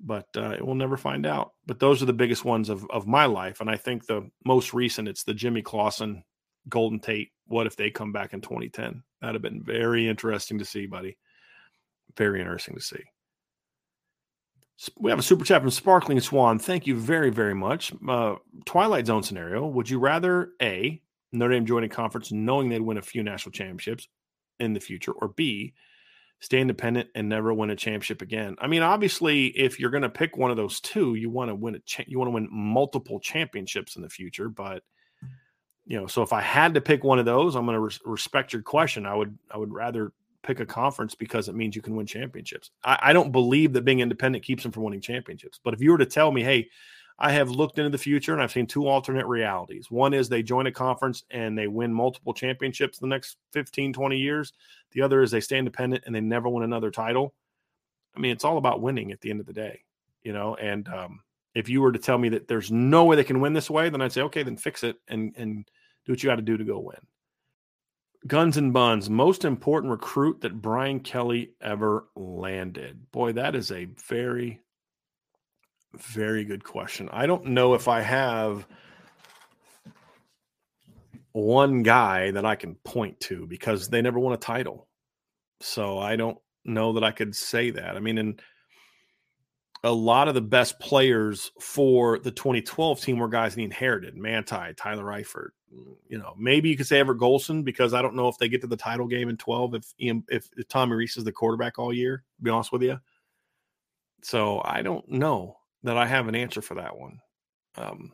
But 0.00 0.28
uh, 0.36 0.56
we'll 0.60 0.74
never 0.74 0.96
find 0.96 1.26
out. 1.26 1.52
But 1.66 1.80
those 1.80 2.02
are 2.02 2.06
the 2.06 2.12
biggest 2.12 2.44
ones 2.44 2.68
of, 2.68 2.86
of 2.90 3.06
my 3.06 3.24
life. 3.24 3.60
And 3.60 3.70
I 3.70 3.76
think 3.76 4.06
the 4.06 4.30
most 4.44 4.74
recent, 4.74 5.08
it's 5.08 5.24
the 5.24 5.34
Jimmy 5.34 5.62
Clausen, 5.62 6.22
Golden 6.68 7.00
Tate. 7.00 7.30
What 7.46 7.66
if 7.66 7.74
they 7.74 7.90
come 7.90 8.12
back 8.12 8.34
in 8.34 8.42
2010? 8.42 9.02
That'd 9.20 9.34
have 9.34 9.42
been 9.42 9.64
very 9.64 10.06
interesting 10.06 10.58
to 10.58 10.66
see, 10.66 10.86
buddy. 10.86 11.16
Very 12.16 12.40
interesting 12.40 12.74
to 12.74 12.82
see. 12.82 13.02
We 14.96 15.10
have 15.10 15.18
a 15.18 15.22
super 15.22 15.44
chat 15.44 15.60
from 15.60 15.70
Sparkling 15.70 16.20
Swan. 16.20 16.58
Thank 16.58 16.86
you 16.86 16.94
very, 16.94 17.30
very 17.30 17.54
much. 17.54 17.92
Uh, 18.06 18.36
Twilight 18.64 19.06
Zone 19.06 19.22
scenario. 19.22 19.66
Would 19.66 19.90
you 19.90 19.98
rather 19.98 20.50
A, 20.62 21.02
Notre 21.32 21.54
Dame 21.54 21.66
join 21.66 21.84
a 21.84 21.88
conference 21.88 22.30
knowing 22.30 22.68
they'd 22.68 22.80
win 22.80 22.96
a 22.96 23.02
few 23.02 23.22
national 23.22 23.52
championships 23.52 24.06
in 24.60 24.74
the 24.74 24.80
future, 24.80 25.12
or 25.12 25.28
B, 25.28 25.74
stay 26.40 26.60
independent 26.60 27.08
and 27.16 27.28
never 27.28 27.52
win 27.52 27.70
a 27.70 27.76
championship 27.76 28.22
again? 28.22 28.54
I 28.60 28.68
mean, 28.68 28.82
obviously, 28.82 29.46
if 29.46 29.80
you're 29.80 29.90
going 29.90 30.04
to 30.04 30.08
pick 30.08 30.36
one 30.36 30.52
of 30.52 30.56
those 30.56 30.80
two, 30.80 31.16
you 31.16 31.28
want 31.28 31.50
to 31.50 31.56
win 31.56 31.74
a 31.74 31.80
cha- 31.80 32.04
you 32.06 32.18
want 32.18 32.28
to 32.28 32.34
win 32.34 32.48
multiple 32.50 33.18
championships 33.18 33.96
in 33.96 34.02
the 34.02 34.08
future. 34.08 34.48
But 34.48 34.84
you 35.86 35.98
know, 35.98 36.06
so 36.06 36.22
if 36.22 36.32
I 36.32 36.40
had 36.40 36.74
to 36.74 36.80
pick 36.80 37.02
one 37.02 37.18
of 37.18 37.24
those, 37.24 37.56
I'm 37.56 37.64
going 37.64 37.74
to 37.74 37.80
res- 37.80 38.00
respect 38.04 38.52
your 38.52 38.62
question. 38.62 39.06
I 39.06 39.14
would 39.14 39.36
I 39.50 39.56
would 39.56 39.72
rather 39.72 40.12
pick 40.42 40.60
a 40.60 40.66
conference 40.66 41.14
because 41.14 41.48
it 41.48 41.54
means 41.54 41.74
you 41.74 41.82
can 41.82 41.96
win 41.96 42.06
championships. 42.06 42.70
I, 42.84 42.98
I, 43.02 43.12
don't 43.12 43.32
believe 43.32 43.72
that 43.72 43.84
being 43.84 44.00
independent 44.00 44.44
keeps 44.44 44.62
them 44.62 44.72
from 44.72 44.84
winning 44.84 45.00
championships. 45.00 45.60
But 45.62 45.74
if 45.74 45.80
you 45.80 45.90
were 45.90 45.98
to 45.98 46.06
tell 46.06 46.30
me, 46.30 46.42
hey, 46.42 46.68
I 47.18 47.32
have 47.32 47.50
looked 47.50 47.78
into 47.78 47.90
the 47.90 47.98
future 47.98 48.32
and 48.32 48.40
I've 48.40 48.52
seen 48.52 48.66
two 48.66 48.86
alternate 48.86 49.26
realities. 49.26 49.90
One 49.90 50.14
is 50.14 50.28
they 50.28 50.42
join 50.42 50.68
a 50.68 50.72
conference 50.72 51.24
and 51.30 51.58
they 51.58 51.66
win 51.66 51.92
multiple 51.92 52.32
championships 52.32 52.98
the 52.98 53.08
next 53.08 53.38
15, 53.52 53.92
20 53.92 54.16
years. 54.16 54.52
The 54.92 55.02
other 55.02 55.22
is 55.22 55.30
they 55.30 55.40
stay 55.40 55.58
independent 55.58 56.04
and 56.06 56.14
they 56.14 56.20
never 56.20 56.48
win 56.48 56.62
another 56.62 56.92
title. 56.92 57.34
I 58.16 58.20
mean, 58.20 58.30
it's 58.30 58.44
all 58.44 58.58
about 58.58 58.80
winning 58.80 59.10
at 59.10 59.20
the 59.20 59.30
end 59.30 59.40
of 59.40 59.46
the 59.46 59.52
day, 59.52 59.82
you 60.22 60.32
know, 60.32 60.54
and 60.54 60.88
um, 60.88 61.20
if 61.54 61.68
you 61.68 61.80
were 61.80 61.92
to 61.92 61.98
tell 61.98 62.18
me 62.18 62.28
that 62.30 62.46
there's 62.46 62.70
no 62.70 63.04
way 63.04 63.16
they 63.16 63.24
can 63.24 63.40
win 63.40 63.52
this 63.52 63.68
way, 63.68 63.90
then 63.90 64.00
I'd 64.00 64.12
say, 64.12 64.22
okay, 64.22 64.44
then 64.44 64.56
fix 64.56 64.84
it 64.84 64.96
and 65.08 65.34
and 65.36 65.68
do 66.06 66.12
what 66.12 66.22
you 66.22 66.30
got 66.30 66.36
to 66.36 66.42
do 66.42 66.56
to 66.56 66.64
go 66.64 66.78
win. 66.78 66.98
Guns 68.26 68.56
and 68.56 68.72
Buns, 68.72 69.08
most 69.08 69.44
important 69.44 69.92
recruit 69.92 70.40
that 70.40 70.60
Brian 70.60 71.00
Kelly 71.00 71.52
ever 71.60 72.08
landed. 72.16 73.10
Boy, 73.12 73.32
that 73.32 73.54
is 73.54 73.70
a 73.70 73.86
very, 74.08 74.60
very 75.94 76.44
good 76.44 76.64
question. 76.64 77.08
I 77.12 77.26
don't 77.26 77.46
know 77.46 77.74
if 77.74 77.86
I 77.86 78.00
have 78.00 78.66
one 81.32 81.82
guy 81.82 82.32
that 82.32 82.44
I 82.44 82.56
can 82.56 82.74
point 82.76 83.20
to 83.20 83.46
because 83.46 83.88
they 83.88 84.02
never 84.02 84.18
won 84.18 84.32
a 84.32 84.38
title. 84.38 84.88
So 85.60 85.98
I 85.98 86.16
don't 86.16 86.38
know 86.64 86.94
that 86.94 87.04
I 87.04 87.12
could 87.12 87.34
say 87.34 87.70
that. 87.70 87.96
I 87.96 88.00
mean, 88.00 88.18
and 88.18 88.42
a 89.84 89.92
lot 89.92 90.28
of 90.28 90.34
the 90.34 90.40
best 90.40 90.80
players 90.80 91.52
for 91.60 92.18
the 92.18 92.30
2012 92.30 93.00
team 93.00 93.18
were 93.18 93.28
guys 93.28 93.54
he 93.54 93.62
inherited 93.62 94.16
Manti, 94.16 94.74
Tyler 94.76 95.04
Eifert, 95.04 95.50
you 96.08 96.18
know, 96.18 96.34
maybe 96.38 96.68
you 96.68 96.76
could 96.76 96.86
say 96.86 96.98
Everett 96.98 97.18
Golson 97.18 97.64
because 97.64 97.92
I 97.92 98.02
don't 98.02 98.14
know 98.14 98.28
if 98.28 98.38
they 98.38 98.48
get 98.48 98.60
to 98.62 98.66
the 98.66 98.76
title 98.76 99.06
game 99.06 99.28
in 99.28 99.36
12 99.36 99.74
if 99.74 99.94
if, 99.98 100.48
if 100.56 100.68
Tommy 100.68 100.96
Rees 100.96 101.16
is 101.16 101.24
the 101.24 101.32
quarterback 101.32 101.78
all 101.78 101.92
year, 101.92 102.24
to 102.36 102.42
be 102.42 102.50
honest 102.50 102.72
with 102.72 102.82
you. 102.82 102.98
So 104.22 104.62
I 104.64 104.82
don't 104.82 105.08
know 105.08 105.58
that 105.82 105.96
I 105.96 106.06
have 106.06 106.28
an 106.28 106.34
answer 106.34 106.62
for 106.62 106.74
that 106.74 106.96
one. 106.96 107.20
Um, 107.76 108.12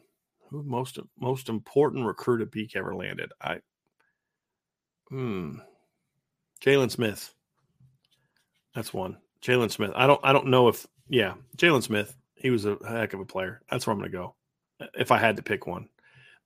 who 0.50 0.62
most 0.62 0.98
most 1.18 1.48
important 1.48 2.06
recruit 2.06 2.42
at 2.42 2.50
Peak 2.50 2.76
ever 2.76 2.94
landed? 2.94 3.32
I 3.40 3.60
hmm 5.08 5.56
Jaylon 6.60 6.90
Smith. 6.90 7.32
That's 8.74 8.92
one. 8.92 9.18
Jaylon 9.42 9.70
Smith. 9.70 9.92
I 9.94 10.06
don't 10.06 10.20
I 10.24 10.32
don't 10.32 10.48
know 10.48 10.68
if 10.68 10.86
yeah, 11.08 11.34
Jaylon 11.56 11.82
Smith. 11.82 12.16
He 12.34 12.50
was 12.50 12.66
a 12.66 12.76
heck 12.86 13.14
of 13.14 13.20
a 13.20 13.24
player. 13.24 13.62
That's 13.70 13.86
where 13.86 13.92
I'm 13.92 13.98
gonna 13.98 14.10
go. 14.10 14.34
If 14.94 15.10
I 15.10 15.18
had 15.18 15.36
to 15.36 15.42
pick 15.42 15.66
one 15.66 15.88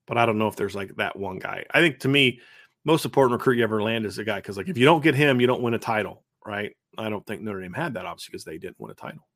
but 0.08 0.16
I 0.16 0.26
don't 0.26 0.38
know 0.38 0.48
if 0.48 0.56
there's 0.56 0.74
like 0.74 0.96
that 0.96 1.16
one 1.16 1.38
guy. 1.38 1.64
I 1.70 1.80
think 1.80 2.00
to 2.00 2.08
me, 2.08 2.40
most 2.84 3.04
important 3.04 3.38
recruit 3.38 3.58
you 3.58 3.64
ever 3.64 3.82
land 3.82 4.06
is 4.06 4.18
a 4.18 4.24
guy 4.24 4.36
because 4.36 4.56
like 4.56 4.68
if 4.68 4.78
you 4.78 4.86
don't 4.86 5.04
get 5.04 5.14
him, 5.14 5.40
you 5.40 5.46
don't 5.46 5.62
win 5.62 5.74
a 5.74 5.78
title, 5.78 6.24
right? 6.44 6.74
I 6.96 7.10
don't 7.10 7.24
think 7.26 7.42
Notre 7.42 7.60
Dame 7.60 7.74
had 7.74 7.94
that 7.94 8.06
obviously 8.06 8.32
because 8.32 8.44
they 8.44 8.58
didn't 8.58 8.80
win 8.80 8.90
a 8.90 8.94
title. 8.94 9.28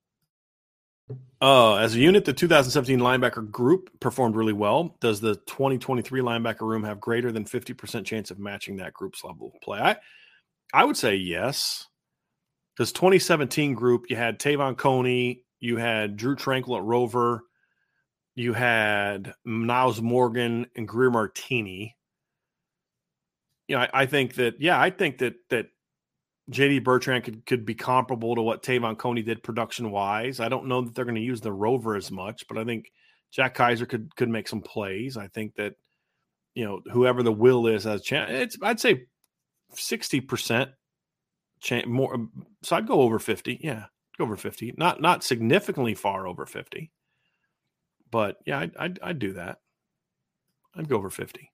Uh, 1.42 1.74
as 1.74 1.94
a 1.94 1.98
unit, 1.98 2.24
the 2.24 2.32
2017 2.32 2.98
linebacker 2.98 3.48
group 3.50 3.90
performed 4.00 4.34
really 4.34 4.54
well. 4.54 4.96
Does 5.00 5.20
the 5.20 5.34
2023 5.46 6.22
linebacker 6.22 6.62
room 6.62 6.84
have 6.84 7.00
greater 7.00 7.30
than 7.30 7.44
50% 7.44 8.06
chance 8.06 8.30
of 8.30 8.38
matching 8.38 8.76
that 8.76 8.94
group's 8.94 9.22
level 9.22 9.52
of 9.54 9.60
play? 9.60 9.78
I, 9.78 9.96
I 10.72 10.84
would 10.84 10.96
say 10.96 11.16
yes. 11.16 11.86
Because 12.76 12.92
2017 12.92 13.74
group, 13.74 14.06
you 14.08 14.16
had 14.16 14.38
Te'von 14.38 14.76
Coney, 14.76 15.44
you 15.60 15.76
had 15.76 16.16
Drue 16.16 16.36
Tranquill 16.36 16.78
at 16.78 16.82
Rover, 16.82 17.44
you 18.34 18.52
had 18.52 19.34
Nyles 19.46 20.00
Morgan 20.00 20.66
and 20.74 20.88
Greer 20.88 21.10
Martini. 21.10 21.96
You 23.68 23.76
know, 23.76 23.82
I, 23.82 23.90
I, 24.02 24.06
think 24.06 24.34
that 24.34 24.60
yeah, 24.60 24.80
I 24.80 24.90
think 24.90 25.18
that 25.18 25.34
that 25.50 25.66
JD 26.50 26.82
Bertrand 26.82 27.24
could 27.24 27.46
could 27.46 27.64
be 27.64 27.74
comparable 27.74 28.34
to 28.34 28.42
what 28.42 28.62
Te'von 28.62 28.96
Coney 28.96 29.22
did 29.22 29.42
production 29.42 29.90
wise. 29.90 30.40
I 30.40 30.48
don't 30.48 30.66
know 30.66 30.80
that 30.82 30.94
they're 30.94 31.04
going 31.04 31.14
to 31.14 31.20
use 31.20 31.40
the 31.40 31.52
rover 31.52 31.94
as 31.94 32.10
much, 32.10 32.46
but 32.48 32.58
I 32.58 32.64
think 32.64 32.90
Jack 33.30 33.54
Kiser 33.56 33.86
could 33.86 34.14
could 34.16 34.28
make 34.28 34.48
some 34.48 34.62
plays. 34.62 35.16
I 35.16 35.28
think 35.28 35.54
that 35.56 35.74
you 36.54 36.64
know 36.64 36.80
whoever 36.90 37.22
the 37.22 37.32
will 37.32 37.66
is 37.66 37.86
as 37.86 38.02
chance. 38.02 38.30
It's 38.32 38.56
I'd 38.62 38.80
say 38.80 39.06
sixty 39.74 40.20
percent 40.20 40.70
chance 41.62 41.86
more. 41.86 42.14
Um, 42.14 42.46
so 42.62 42.76
I'd 42.76 42.86
go 42.86 43.00
over 43.00 43.18
fifty. 43.18 43.58
Yeah, 43.62 43.84
go 44.18 44.24
over 44.24 44.36
fifty. 44.36 44.74
Not 44.76 45.00
not 45.00 45.24
significantly 45.24 45.94
far 45.94 46.26
over 46.26 46.46
fifty. 46.46 46.90
But 48.12 48.36
yeah, 48.46 48.60
I'd, 48.60 48.76
I'd, 48.76 48.98
I'd 49.02 49.18
do 49.18 49.32
that. 49.32 49.58
I'd 50.76 50.88
go 50.88 50.96
over 50.96 51.10
50. 51.10 51.50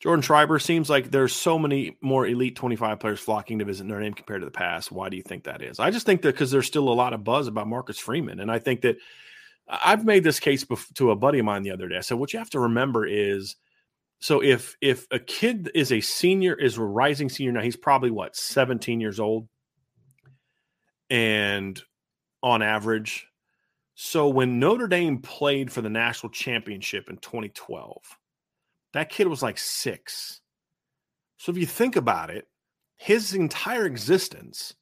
Jordan 0.00 0.22
Schreiber 0.22 0.58
seems 0.58 0.90
like 0.90 1.10
there's 1.10 1.34
so 1.34 1.58
many 1.58 1.96
more 2.02 2.26
elite 2.26 2.56
25 2.56 3.00
players 3.00 3.20
flocking 3.20 3.58
to 3.58 3.64
visit 3.64 3.86
Notre 3.86 4.02
Dame 4.02 4.12
compared 4.12 4.42
to 4.42 4.44
the 4.44 4.50
past. 4.50 4.92
Why 4.92 5.08
do 5.08 5.16
you 5.16 5.22
think 5.22 5.44
that 5.44 5.62
is? 5.62 5.80
I 5.80 5.90
just 5.90 6.04
think 6.04 6.20
that 6.22 6.34
because 6.34 6.50
there's 6.50 6.66
still 6.66 6.90
a 6.90 6.92
lot 6.92 7.14
of 7.14 7.24
buzz 7.24 7.46
about 7.46 7.68
Marcus 7.68 7.98
Freeman. 7.98 8.40
And 8.40 8.50
I 8.50 8.58
think 8.58 8.82
that 8.82 8.96
I've 9.66 10.04
made 10.04 10.22
this 10.22 10.40
case 10.40 10.66
to 10.94 11.10
a 11.10 11.16
buddy 11.16 11.38
of 11.38 11.46
mine 11.46 11.62
the 11.62 11.70
other 11.70 11.88
day. 11.88 11.96
I 11.96 12.00
said, 12.00 12.18
what 12.18 12.34
you 12.34 12.38
have 12.38 12.50
to 12.50 12.60
remember 12.60 13.06
is 13.06 13.56
so 14.20 14.42
if 14.42 14.76
if 14.80 15.06
a 15.10 15.18
kid 15.18 15.70
is 15.74 15.92
a 15.92 16.00
senior, 16.00 16.54
is 16.54 16.78
a 16.78 16.82
rising 16.82 17.28
senior 17.28 17.52
now, 17.52 17.62
he's 17.62 17.76
probably 17.76 18.10
what, 18.10 18.36
17 18.36 19.00
years 19.00 19.20
old. 19.20 19.48
And 21.10 21.80
on 22.42 22.62
average, 22.62 23.26
so 23.94 24.28
when 24.28 24.58
Notre 24.58 24.88
Dame 24.88 25.18
played 25.18 25.70
for 25.70 25.80
the 25.80 25.90
national 25.90 26.30
championship 26.30 27.08
in 27.08 27.16
2012, 27.18 28.02
that 28.92 29.08
kid 29.08 29.28
was 29.28 29.42
like 29.42 29.58
six. 29.58 30.40
So 31.36 31.52
if 31.52 31.58
you 31.58 31.66
think 31.66 31.96
about 31.96 32.30
it, 32.30 32.48
his 32.96 33.34
entire 33.34 33.86
existence 33.86 34.74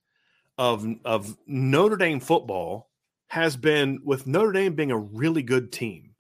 of, 0.57 0.87
of 1.05 1.37
Notre 1.47 1.97
Dame 1.97 2.21
football 2.21 2.90
has 3.29 3.57
been 3.57 4.01
with 4.05 4.27
Notre 4.27 4.53
Dame 4.53 4.75
being 4.75 4.90
a 4.90 4.99
really 4.99 5.42
good 5.42 5.73
team. 5.73 6.14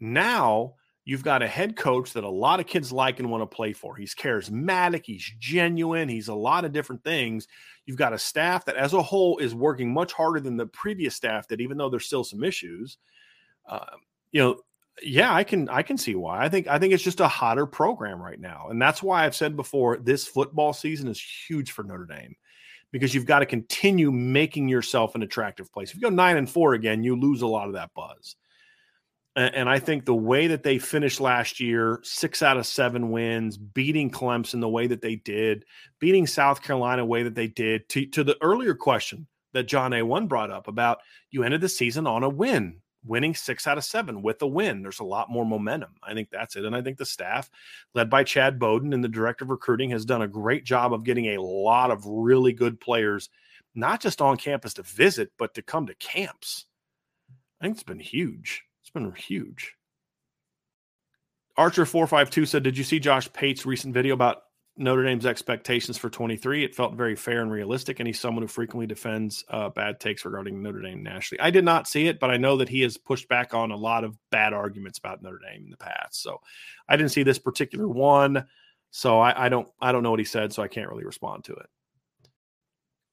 Now 0.00 0.74
You've 1.08 1.24
got 1.24 1.42
a 1.42 1.48
head 1.48 1.74
coach 1.74 2.12
that 2.12 2.24
a 2.24 2.28
lot 2.28 2.60
of 2.60 2.66
kids 2.66 2.92
like 2.92 3.18
and 3.18 3.30
want 3.30 3.40
to 3.40 3.46
play 3.46 3.72
for. 3.72 3.96
He's 3.96 4.14
charismatic, 4.14 5.06
he's 5.06 5.24
genuine, 5.38 6.06
he's 6.06 6.28
a 6.28 6.34
lot 6.34 6.66
of 6.66 6.72
different 6.72 7.02
things. 7.02 7.48
You've 7.86 7.96
got 7.96 8.12
a 8.12 8.18
staff 8.18 8.66
that, 8.66 8.76
as 8.76 8.92
a 8.92 9.00
whole, 9.00 9.38
is 9.38 9.54
working 9.54 9.90
much 9.90 10.12
harder 10.12 10.38
than 10.38 10.58
the 10.58 10.66
previous 10.66 11.14
staff 11.14 11.48
that, 11.48 11.62
even 11.62 11.78
though 11.78 11.88
there's 11.88 12.04
still 12.04 12.24
some 12.24 12.44
issues, 12.44 12.98
uh, 13.66 13.86
you 14.32 14.42
know, 14.42 14.60
yeah, 15.02 15.32
I 15.34 15.44
can 15.44 15.70
I 15.70 15.80
can 15.80 15.96
see 15.96 16.14
why. 16.14 16.44
I 16.44 16.50
think 16.50 16.68
I 16.68 16.78
think 16.78 16.92
it's 16.92 17.02
just 17.02 17.20
a 17.20 17.28
hotter 17.28 17.64
program 17.64 18.20
right 18.20 18.38
now, 18.38 18.66
and 18.68 18.80
that's 18.80 19.02
why 19.02 19.24
I've 19.24 19.34
said 19.34 19.56
before 19.56 19.96
this 19.96 20.26
football 20.28 20.74
season 20.74 21.08
is 21.08 21.22
huge 21.48 21.70
for 21.70 21.84
Notre 21.84 22.04
Dame 22.04 22.36
because 22.92 23.14
you've 23.14 23.24
got 23.24 23.38
to 23.38 23.46
continue 23.46 24.12
making 24.12 24.68
yourself 24.68 25.14
an 25.14 25.22
attractive 25.22 25.72
place. 25.72 25.88
If 25.88 25.96
you 25.96 26.02
go 26.02 26.10
nine 26.10 26.36
and 26.36 26.50
four 26.50 26.74
again, 26.74 27.02
you 27.02 27.16
lose 27.16 27.40
a 27.40 27.46
lot 27.46 27.68
of 27.68 27.72
that 27.72 27.94
buzz. 27.94 28.36
And 29.36 29.68
I 29.68 29.78
think 29.78 30.04
the 30.04 30.14
way 30.14 30.48
that 30.48 30.64
they 30.64 30.78
finished 30.78 31.20
last 31.20 31.60
year, 31.60 32.00
six 32.02 32.42
out 32.42 32.56
of 32.56 32.66
seven 32.66 33.10
wins, 33.10 33.56
beating 33.56 34.10
Clemson 34.10 34.60
the 34.60 34.68
way 34.68 34.88
that 34.88 35.00
they 35.00 35.14
did, 35.14 35.64
beating 36.00 36.26
South 36.26 36.60
Carolina 36.60 37.02
the 37.02 37.06
way 37.06 37.22
that 37.22 37.36
they 37.36 37.46
did, 37.46 37.88
to, 37.90 38.06
to 38.06 38.24
the 38.24 38.36
earlier 38.42 38.74
question 38.74 39.28
that 39.52 39.68
John 39.68 39.92
A1 39.92 40.28
brought 40.28 40.50
up 40.50 40.66
about 40.66 40.98
you 41.30 41.44
ended 41.44 41.60
the 41.60 41.68
season 41.68 42.06
on 42.06 42.24
a 42.24 42.28
win. 42.28 42.80
winning 43.04 43.34
six 43.34 43.66
out 43.66 43.78
of 43.78 43.84
seven 43.84 44.22
with 44.22 44.42
a 44.42 44.46
win. 44.46 44.82
There's 44.82 45.00
a 45.00 45.04
lot 45.04 45.30
more 45.30 45.44
momentum. 45.46 45.94
I 46.02 46.14
think 46.14 46.30
that's 46.30 46.56
it. 46.56 46.64
And 46.64 46.74
I 46.74 46.82
think 46.82 46.98
the 46.98 47.06
staff, 47.06 47.50
led 47.94 48.10
by 48.10 48.24
Chad 48.24 48.58
Bowden 48.58 48.92
and 48.92 49.02
the 49.02 49.08
director 49.08 49.44
of 49.44 49.50
recruiting, 49.50 49.90
has 49.90 50.04
done 50.04 50.22
a 50.22 50.28
great 50.28 50.64
job 50.64 50.92
of 50.92 51.04
getting 51.04 51.26
a 51.26 51.42
lot 51.42 51.90
of 51.90 52.04
really 52.06 52.52
good 52.52 52.80
players, 52.80 53.30
not 53.74 54.00
just 54.00 54.20
on 54.20 54.36
campus 54.36 54.74
to 54.74 54.82
visit, 54.82 55.30
but 55.38 55.54
to 55.54 55.62
come 55.62 55.86
to 55.86 55.94
camps. 55.94 56.66
I 57.60 57.64
think 57.64 57.76
it's 57.76 57.84
been 57.84 58.00
huge. 58.00 58.64
It's 58.88 58.94
been 58.94 59.12
huge. 59.12 59.74
Archer452 61.58 62.48
said, 62.48 62.62
Did 62.62 62.78
you 62.78 62.84
see 62.84 62.98
Josh 62.98 63.30
Pate's 63.34 63.66
recent 63.66 63.92
video 63.92 64.14
about 64.14 64.44
Notre 64.78 65.04
Dame's 65.04 65.26
expectations 65.26 65.98
for 65.98 66.08
23. 66.08 66.64
It 66.64 66.74
felt 66.74 66.94
very 66.94 67.16
fair 67.16 67.42
and 67.42 67.50
realistic, 67.50 67.98
and 67.98 68.06
he's 68.06 68.20
someone 68.20 68.42
who 68.42 68.48
frequently 68.48 68.86
defends 68.86 69.44
uh, 69.50 69.68
bad 69.68 69.98
takes 69.98 70.24
regarding 70.24 70.62
Notre 70.62 70.80
Dame 70.80 71.02
nationally. 71.02 71.40
I 71.40 71.50
did 71.50 71.64
not 71.64 71.88
see 71.88 72.06
it, 72.06 72.20
but 72.20 72.30
I 72.30 72.36
know 72.36 72.56
that 72.58 72.68
he 72.68 72.80
has 72.82 72.96
pushed 72.96 73.28
back 73.28 73.54
on 73.54 73.72
a 73.72 73.76
lot 73.76 74.04
of 74.04 74.16
bad 74.30 74.52
arguments 74.52 74.98
about 74.98 75.20
Notre 75.20 75.40
Dame 75.40 75.64
in 75.64 75.70
the 75.70 75.76
past. 75.76 76.22
So 76.22 76.40
I 76.88 76.96
didn't 76.96 77.10
see 77.10 77.24
this 77.24 77.40
particular 77.40 77.88
one. 77.88 78.46
So 78.90 79.18
I, 79.18 79.46
I 79.46 79.48
don't 79.48 79.68
I 79.80 79.92
don't 79.92 80.04
know 80.04 80.10
what 80.10 80.20
he 80.20 80.24
said, 80.24 80.52
so 80.52 80.62
I 80.62 80.68
can't 80.68 80.88
really 80.88 81.04
respond 81.04 81.44
to 81.44 81.54
it. 81.54 81.66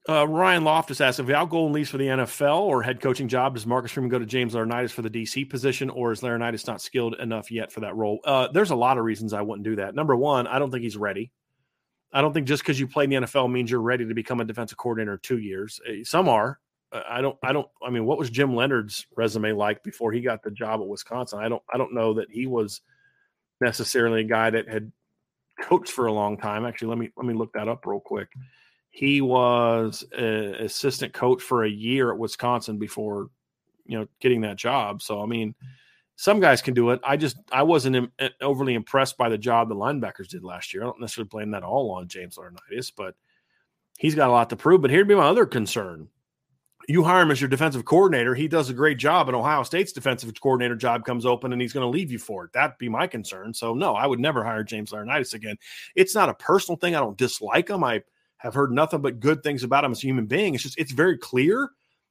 Uh, 0.07 0.27
Ryan 0.27 0.63
Loftus 0.63 1.01
asks 1.01 1.19
if 1.19 1.29
Al 1.29 1.47
Golden 1.47 1.73
leaves 1.73 1.89
for 1.89 1.97
the 1.97 2.05
NFL 2.05 2.61
or 2.61 2.83
head 2.83 3.01
coaching 3.01 3.27
job, 3.27 3.55
does 3.55 3.65
Marcus 3.65 3.91
Freeman 3.91 4.09
go 4.09 4.19
to 4.19 4.25
James 4.25 4.53
Laurinaitis 4.53 4.91
for 4.91 5.01
the 5.01 5.09
DC 5.09 5.49
position, 5.49 5.89
or 5.89 6.11
is 6.11 6.21
Laurinaitis 6.21 6.67
not 6.67 6.79
skilled 6.79 7.15
enough 7.15 7.49
yet 7.49 7.71
for 7.71 7.79
that 7.79 7.95
role? 7.95 8.19
Uh, 8.23 8.47
there's 8.49 8.69
a 8.69 8.75
lot 8.75 8.99
of 8.99 9.03
reasons 9.03 9.33
I 9.33 9.41
wouldn't 9.41 9.65
do 9.65 9.77
that. 9.77 9.95
Number 9.95 10.15
one, 10.15 10.45
I 10.45 10.59
don't 10.59 10.69
think 10.69 10.83
he's 10.83 10.97
ready. 10.97 11.31
I 12.13 12.21
don't 12.21 12.33
think 12.33 12.47
just 12.47 12.61
because 12.61 12.79
you 12.79 12.87
play 12.87 13.05
in 13.05 13.09
the 13.09 13.15
NFL 13.17 13.51
means 13.51 13.71
you're 13.71 13.81
ready 13.81 14.05
to 14.05 14.13
become 14.13 14.39
a 14.39 14.45
defensive 14.45 14.77
coordinator 14.77 15.13
in 15.13 15.19
two 15.23 15.39
years. 15.39 15.79
Eh, 15.87 16.03
some 16.03 16.29
are. 16.29 16.59
Uh, 16.91 17.01
I 17.09 17.21
don't. 17.21 17.37
I 17.41 17.51
don't. 17.51 17.67
I 17.85 17.89
mean, 17.89 18.05
what 18.05 18.19
was 18.19 18.29
Jim 18.29 18.51
Leonhard's 18.51 19.07
resume 19.17 19.53
like 19.53 19.83
before 19.83 20.11
he 20.11 20.21
got 20.21 20.43
the 20.43 20.51
job 20.51 20.81
at 20.81 20.87
Wisconsin? 20.87 21.39
I 21.39 21.49
don't. 21.49 21.63
I 21.73 21.79
don't 21.79 21.95
know 21.95 22.13
that 22.13 22.29
he 22.29 22.45
was 22.45 22.81
necessarily 23.59 24.21
a 24.21 24.25
guy 24.25 24.51
that 24.51 24.69
had 24.69 24.91
coached 25.59 25.91
for 25.91 26.05
a 26.05 26.13
long 26.13 26.37
time. 26.37 26.63
Actually, 26.63 26.89
let 26.89 26.99
me 26.99 27.09
let 27.17 27.25
me 27.25 27.33
look 27.33 27.53
that 27.53 27.67
up 27.67 27.85
real 27.87 27.99
quick. 27.99 28.29
He 28.95 29.19
was 29.19 30.05
an 30.17 30.55
assistant 30.55 31.11
coach 31.11 31.41
for 31.41 31.65
a 31.65 31.69
year 31.69 32.13
at 32.13 32.17
Wisconsin 32.17 32.77
before, 32.77 33.29
you 33.85 33.99
know, 33.99 34.07
getting 34.21 34.39
that 34.41 34.55
job. 34.55 35.01
So 35.01 35.21
I 35.21 35.25
mean, 35.25 35.53
some 36.15 36.39
guys 36.39 36.61
can 36.61 36.73
do 36.73 36.91
it. 36.91 37.01
I 37.03 37.17
just 37.17 37.35
I 37.51 37.63
wasn't 37.63 37.97
Im- 37.97 38.11
eh, 38.19 38.29
overly 38.39 38.73
impressed 38.73 39.17
by 39.17 39.27
the 39.27 39.37
job 39.37 39.67
the 39.67 39.75
linebackers 39.75 40.29
did 40.29 40.45
last 40.45 40.73
year. 40.73 40.83
I 40.83 40.85
don't 40.85 41.01
necessarily 41.01 41.27
blame 41.27 41.51
that 41.51 41.61
all 41.61 41.91
on 41.91 42.07
James 42.07 42.37
Laurinaitis, 42.37 42.93
but 42.95 43.15
he's 43.97 44.15
got 44.15 44.29
a 44.29 44.31
lot 44.31 44.49
to 44.51 44.55
prove. 44.55 44.79
But 44.79 44.91
here'd 44.91 45.09
be 45.09 45.15
my 45.15 45.27
other 45.27 45.45
concern: 45.45 46.07
you 46.87 47.03
hire 47.03 47.23
him 47.23 47.31
as 47.31 47.41
your 47.41 47.49
defensive 47.49 47.83
coordinator. 47.83 48.33
He 48.33 48.47
does 48.47 48.69
a 48.69 48.73
great 48.73 48.97
job, 48.97 49.27
and 49.27 49.35
Ohio 49.35 49.63
State's 49.63 49.91
defensive 49.91 50.31
coordinator 50.39 50.77
job 50.77 51.03
comes 51.03 51.25
open, 51.25 51.51
and 51.51 51.61
he's 51.61 51.73
going 51.73 51.85
to 51.85 51.89
leave 51.89 52.13
you 52.13 52.19
for 52.19 52.45
it. 52.45 52.53
That'd 52.53 52.77
be 52.77 52.87
my 52.87 53.07
concern. 53.07 53.53
So 53.53 53.73
no, 53.73 53.93
I 53.93 54.07
would 54.07 54.21
never 54.21 54.41
hire 54.41 54.63
James 54.63 54.91
Laurinaitis 54.91 55.33
again. 55.33 55.57
It's 55.95 56.15
not 56.15 56.29
a 56.29 56.33
personal 56.33 56.77
thing. 56.77 56.95
I 56.95 57.01
don't 57.01 57.17
dislike 57.17 57.69
him. 57.69 57.83
I 57.83 58.03
have 58.37 58.53
heard 58.53 58.71
nothing 58.71 59.01
but 59.01 59.19
good 59.19 59.43
things 59.43 59.63
about 59.63 59.83
him 59.83 59.91
as 59.91 60.03
a 60.03 60.07
human 60.07 60.25
being. 60.25 60.53
It's 60.53 60.63
just 60.63 60.77
it's 60.77 60.91
very 60.91 61.17
clear 61.17 61.69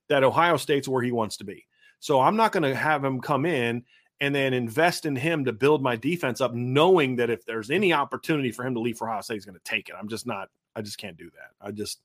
that 0.09 0.25
Ohio 0.25 0.57
State's 0.57 0.89
where 0.89 1.03
he 1.03 1.13
wants 1.13 1.37
to 1.39 1.45
be. 1.45 1.67
So 2.01 2.21
I'm 2.21 2.37
not 2.37 2.53
going 2.53 2.65
to 2.65 2.75
have 2.75 3.05
him 3.05 3.21
come 3.21 3.47
in 3.47 3.85
and 4.21 4.35
then 4.35 4.53
invest 4.53 5.07
in 5.07 5.17
him 5.17 5.45
to 5.45 5.53
build 5.53 5.83
my 5.83 5.97
defense 5.97 6.41
up, 6.41 6.55
knowing 6.55 7.17
that 7.17 7.31
if 7.31 7.45
there's 7.45 7.71
any 7.71 7.93
opportunity 7.93 8.53
for 8.53 8.65
him 8.65 8.75
to 8.75 8.81
leave 8.81 8.97
for 8.97 9.09
Ohio 9.09 9.21
State, 9.21 9.35
he's 9.35 9.45
going 9.45 9.59
to 9.59 9.65
take 9.65 9.89
it. 9.89 9.95
I'm 9.99 10.09
just 10.09 10.27
not. 10.27 10.49
I 10.77 10.83
just 10.83 10.99
can't 10.99 11.17
do 11.17 11.31
that. 11.31 11.67
I 11.67 11.71
just. 11.71 12.01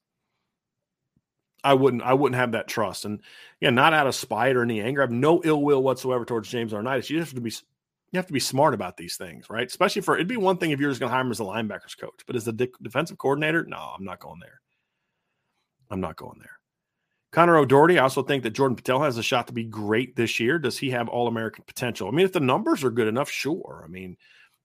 I 1.64 1.74
wouldn't. 1.74 2.04
I 2.04 2.14
wouldn't 2.14 2.40
have 2.40 2.54
that 2.54 2.70
trust, 2.70 3.04
and 3.04 3.20
yeah, 3.60 3.70
not 3.70 3.94
out 3.94 4.08
of 4.08 4.16
spite 4.16 4.56
or 4.56 4.64
any 4.64 4.80
anger. 4.80 5.02
I 5.02 5.04
have 5.04 5.12
no 5.12 5.42
ill 5.44 5.62
will 5.62 5.84
whatsoever 5.84 6.24
towards 6.24 6.50
James 6.50 6.72
Laurinaitis. 6.72 7.10
You 7.10 7.20
just 7.20 7.32
have 7.32 7.36
to 7.36 7.42
be. 7.42 7.52
You 8.12 8.18
have 8.18 8.28
to 8.28 8.34
be 8.34 8.40
smart 8.40 8.74
about 8.74 8.98
these 8.98 9.18
things, 9.18 9.50
right? 9.50 9.68
Especially 9.68 10.02
for 10.02 10.16
it'd 10.16 10.28
be 10.28 10.38
one 10.38 10.58
thing 10.58 10.72
if 10.72 10.80
you're 10.80 10.90
just 10.90 11.00
going 11.00 11.10
to 11.10 11.14
hire 11.14 11.24
him 11.24 11.32
as 11.32 11.40
a 11.40 11.44
linebackers 11.44 11.98
coach, 11.98 12.22
but 12.26 12.36
as 12.36 12.48
a 12.48 12.54
de- 12.54 12.70
defensive 12.82 13.18
coordinator, 13.18 13.64
no, 13.66 13.78
I'm 13.78 14.04
not 14.04 14.20
going 14.20 14.40
there. 14.40 14.62
I'm 15.92 16.02
not 16.02 16.16
going 16.16 16.40
there. 16.40 16.60
Connor 17.32 17.58
O'Doherty, 17.58 18.00
I 18.00 18.04
also 18.04 18.24
think 18.24 18.42
that 18.44 18.52
Jordan 18.52 18.76
Botelho 18.76 19.06
has 19.06 19.18
a 19.18 19.24
shot 19.24 19.48
to 19.48 19.54
be 19.54 19.64
great 19.64 20.16
this 20.16 20.40
year. 20.40 20.58
Does 20.58 20.78
he 20.78 20.90
have 20.90 21.10
All 21.10 21.28
American 21.28 21.64
potential? 21.68 22.08
I 22.08 22.12
mean, 22.12 22.26
if 22.26 22.34
the 22.34 22.40
numbers 22.40 22.84
are 22.84 22.90
good 22.90 23.08
enough, 23.08 23.30
sure. 23.30 23.84
I 23.86 23.88
mean, 23.88 24.18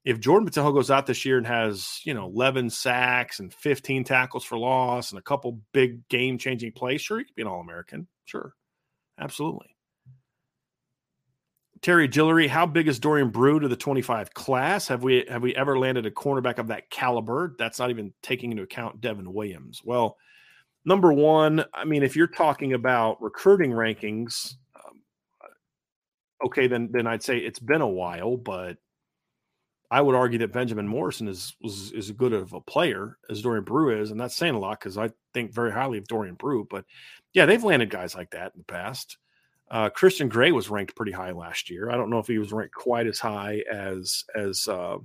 if 0.04 0.18
Jordan 0.18 0.48
Botelho 0.48 0.72
goes 0.72 0.90
out 0.90 1.06
this 1.06 1.26
year 1.26 1.36
and 1.36 1.46
has, 1.46 2.00
you 2.04 2.14
know, 2.14 2.24
11 2.24 2.70
sacks 2.70 3.40
and 3.40 3.52
15 3.52 4.04
tackles 4.04 4.44
for 4.44 4.58
loss 4.58 5.10
and 5.12 5.18
a 5.18 5.22
couple 5.22 5.60
big 5.72 6.08
game 6.08 6.38
changing 6.38 6.72
plays, 6.72 7.02
sure, 7.02 7.18
he 7.18 7.24
could 7.24 7.34
be 7.34 7.42
an 7.42 7.48
All 7.48 7.60
American. 7.60 8.06
Sure. 8.24 8.54
Absolutely. 9.18 9.73
Terry 11.84 12.08
Gillery, 12.08 12.48
how 12.48 12.64
big 12.64 12.88
is 12.88 12.98
Dorian 12.98 13.28
Brew 13.28 13.60
to 13.60 13.68
the 13.68 13.76
25 13.76 14.32
class? 14.32 14.88
Have 14.88 15.02
we 15.02 15.26
have 15.28 15.42
we 15.42 15.54
ever 15.54 15.78
landed 15.78 16.06
a 16.06 16.10
cornerback 16.10 16.56
of 16.56 16.68
that 16.68 16.88
caliber? 16.88 17.54
That's 17.58 17.78
not 17.78 17.90
even 17.90 18.10
taking 18.22 18.50
into 18.50 18.62
account 18.62 19.02
Devin 19.02 19.30
Williams. 19.30 19.82
Well, 19.84 20.16
number 20.86 21.12
one, 21.12 21.62
I 21.74 21.84
mean, 21.84 22.02
if 22.02 22.16
you're 22.16 22.26
talking 22.26 22.72
about 22.72 23.20
recruiting 23.20 23.70
rankings, 23.70 24.54
um, 24.74 25.02
okay, 26.46 26.68
then 26.68 26.88
then 26.90 27.06
I'd 27.06 27.22
say 27.22 27.36
it's 27.36 27.58
been 27.58 27.82
a 27.82 27.86
while, 27.86 28.38
but 28.38 28.78
I 29.90 30.00
would 30.00 30.14
argue 30.14 30.38
that 30.38 30.54
Benjamin 30.54 30.88
Morrison 30.88 31.28
is 31.28 31.54
was 31.60 31.92
as 31.92 32.10
good 32.12 32.32
of 32.32 32.54
a 32.54 32.62
player 32.62 33.18
as 33.28 33.42
Dorian 33.42 33.64
Brew 33.64 34.00
is, 34.00 34.10
and 34.10 34.18
that's 34.18 34.36
saying 34.36 34.54
a 34.54 34.58
lot 34.58 34.80
because 34.80 34.96
I 34.96 35.10
think 35.34 35.52
very 35.52 35.70
highly 35.70 35.98
of 35.98 36.08
Dorian 36.08 36.36
Brew. 36.36 36.66
But 36.70 36.86
yeah, 37.34 37.44
they've 37.44 37.62
landed 37.62 37.90
guys 37.90 38.14
like 38.14 38.30
that 38.30 38.52
in 38.54 38.60
the 38.60 38.72
past. 38.72 39.18
Uh, 39.70 39.88
Christian 39.88 40.28
Gray 40.28 40.52
was 40.52 40.68
ranked 40.68 40.94
pretty 40.94 41.12
high 41.12 41.32
last 41.32 41.70
year. 41.70 41.90
I 41.90 41.96
don't 41.96 42.10
know 42.10 42.18
if 42.18 42.26
he 42.26 42.38
was 42.38 42.52
ranked 42.52 42.74
quite 42.74 43.06
as 43.06 43.18
high 43.18 43.62
as 43.70 44.24
as 44.34 44.68
uh, 44.68 44.98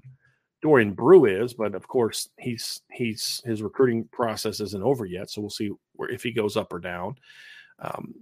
Dorian 0.62 0.94
Brew 0.94 1.26
is, 1.26 1.54
but 1.54 1.76
of 1.76 1.88
course 1.88 2.30
he's 2.38 2.82
he's 2.92 3.42
his 3.46 3.62
recruiting 3.62 4.06
process 4.12 4.60
isn't 4.60 4.84
over 4.84 5.06
yet, 5.06 5.30
so 5.30 5.42
we'll 5.42 5.50
see 5.50 5.72
where 5.94 6.10
if 6.10 6.24
he 6.24 6.32
goes 6.32 6.58
up 6.58 6.74
or 6.74 6.80
down. 6.80 7.16
Um, 7.80 8.14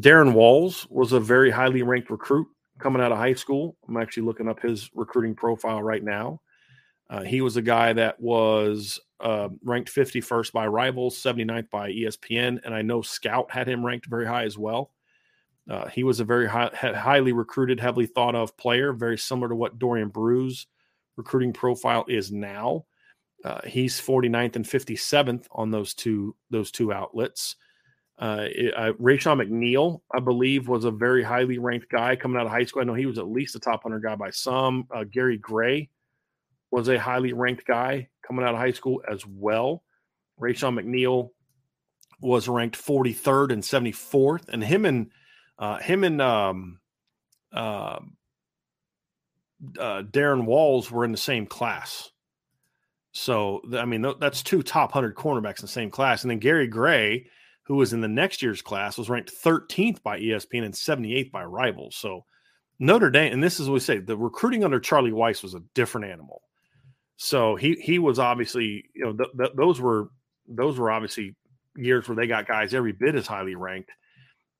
Darrin 0.00 0.32
Walls 0.32 0.86
was 0.88 1.12
a 1.12 1.20
very 1.20 1.50
highly 1.50 1.82
ranked 1.82 2.10
recruit 2.10 2.48
coming 2.78 3.02
out 3.02 3.12
of 3.12 3.18
high 3.18 3.34
school. 3.34 3.76
I'm 3.86 3.98
actually 3.98 4.24
looking 4.24 4.48
up 4.48 4.60
his 4.60 4.90
recruiting 4.94 5.34
profile 5.34 5.82
right 5.82 6.02
now. 6.02 6.40
Uh, 7.10 7.22
he 7.22 7.42
was 7.42 7.58
a 7.58 7.62
guy 7.62 7.92
that 7.92 8.18
was 8.18 8.98
uh, 9.20 9.50
ranked 9.62 9.94
51st 9.94 10.50
by 10.52 10.66
Rivals, 10.66 11.22
79th 11.22 11.68
by 11.68 11.92
ESPN, 11.92 12.58
and 12.64 12.74
I 12.74 12.80
know 12.80 13.02
Scout 13.02 13.50
had 13.50 13.68
him 13.68 13.84
ranked 13.84 14.06
very 14.06 14.26
high 14.26 14.44
as 14.44 14.56
well. 14.56 14.92
Uh, 15.70 15.88
he 15.88 16.04
was 16.04 16.20
a 16.20 16.24
very 16.24 16.48
high, 16.48 16.70
highly 16.74 17.32
recruited, 17.32 17.78
heavily 17.78 18.06
thought 18.06 18.34
of 18.34 18.56
player, 18.56 18.92
very 18.92 19.16
similar 19.16 19.48
to 19.48 19.54
what 19.54 19.78
Dorian 19.78 20.08
Brew's 20.08 20.66
recruiting 21.16 21.52
profile 21.52 22.04
is 22.08 22.32
now. 22.32 22.84
Uh, 23.44 23.60
he's 23.66 24.00
49th 24.00 24.56
and 24.56 24.64
57th 24.64 25.46
on 25.52 25.70
those 25.70 25.94
two 25.94 26.34
those 26.50 26.70
two 26.70 26.92
outlets. 26.92 27.56
Uh, 28.18 28.46
uh, 28.76 28.92
Raeshon 29.00 29.42
McNeil, 29.42 30.00
I 30.14 30.20
believe, 30.20 30.68
was 30.68 30.84
a 30.84 30.90
very 30.90 31.24
highly 31.24 31.58
ranked 31.58 31.90
guy 31.90 32.14
coming 32.14 32.38
out 32.38 32.46
of 32.46 32.52
high 32.52 32.64
school. 32.64 32.82
I 32.82 32.84
know 32.84 32.94
he 32.94 33.06
was 33.06 33.18
at 33.18 33.26
least 33.26 33.56
a 33.56 33.60
top 33.60 33.84
100 33.84 34.00
guy 34.00 34.14
by 34.14 34.30
some. 34.30 34.86
Uh, 34.94 35.04
Gary 35.04 35.38
Gray 35.38 35.88
was 36.70 36.88
a 36.88 36.98
highly 36.98 37.32
ranked 37.32 37.66
guy 37.66 38.08
coming 38.26 38.44
out 38.44 38.54
of 38.54 38.60
high 38.60 38.70
school 38.70 39.02
as 39.10 39.26
well. 39.26 39.82
Raeshon 40.40 40.78
McNeil 40.78 41.30
was 42.20 42.48
ranked 42.48 42.78
43rd 42.78 43.52
and 43.52 43.62
74th, 43.62 44.48
and 44.48 44.62
him 44.62 44.84
and 44.84 45.10
uh, 45.58 45.78
him 45.78 46.04
and 46.04 46.20
um, 46.20 46.80
uh, 47.52 48.00
uh, 49.78 50.02
Darrin 50.02 50.46
Walls 50.46 50.90
were 50.90 51.04
in 51.04 51.12
the 51.12 51.18
same 51.18 51.46
class. 51.46 52.10
So, 53.12 53.60
I 53.76 53.84
mean, 53.84 54.06
that's 54.20 54.42
two 54.42 54.62
top 54.62 54.94
100 54.94 55.14
cornerbacks 55.14 55.60
in 55.60 55.62
the 55.62 55.68
same 55.68 55.90
class. 55.90 56.22
And 56.22 56.30
then 56.30 56.38
Gary 56.38 56.66
Gray, 56.66 57.26
who 57.64 57.76
was 57.76 57.92
in 57.92 58.00
the 58.00 58.08
next 58.08 58.42
year's 58.42 58.62
class, 58.62 58.96
was 58.96 59.10
ranked 59.10 59.30
13th 59.32 60.02
by 60.02 60.18
ESPN 60.18 60.64
and 60.64 60.74
78th 60.74 61.30
by 61.30 61.44
Rivals. 61.44 61.96
So, 61.96 62.24
Notre 62.78 63.10
Dame, 63.10 63.32
and 63.32 63.44
this 63.44 63.60
is 63.60 63.68
what 63.68 63.74
we 63.74 63.80
say 63.80 63.98
the 63.98 64.16
recruiting 64.16 64.64
under 64.64 64.80
Charlie 64.80 65.12
Weis 65.12 65.42
was 65.42 65.54
a 65.54 65.62
different 65.74 66.10
animal. 66.10 66.42
So, 67.16 67.54
he 67.54 67.74
he 67.74 67.98
was 67.98 68.18
obviously, 68.18 68.86
you 68.94 69.04
know, 69.04 69.12
th- 69.12 69.30
th- 69.38 69.52
those 69.56 69.80
were 69.80 70.08
those 70.48 70.78
were 70.78 70.90
obviously 70.90 71.36
years 71.76 72.08
where 72.08 72.16
they 72.16 72.26
got 72.26 72.48
guys 72.48 72.74
every 72.74 72.92
bit 72.92 73.14
as 73.14 73.26
highly 73.26 73.54
ranked 73.54 73.90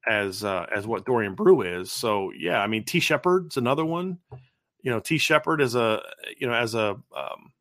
as 0.09 0.45
uh, 0.45 0.67
as 0.75 0.87
what 0.87 1.05
Dorian 1.05 1.35
Brew 1.35 1.63
is. 1.63 1.93
So, 1.93 2.33
yeah, 2.37 2.61
I 2.61 2.67
mean, 2.67 2.85
Tee 2.85 3.01
Shepard's 3.01 3.57
another 3.57 3.85
one 3.85 4.19
you 4.83 4.91
know, 4.91 5.01
Tee 5.01 5.19
Shepard 5.19 5.61
is 5.61 5.75
a 5.75 6.03
you 6.37 6.47
know 6.47 6.55
as 6.55 6.75
a 6.75 6.97
um, 7.17 7.53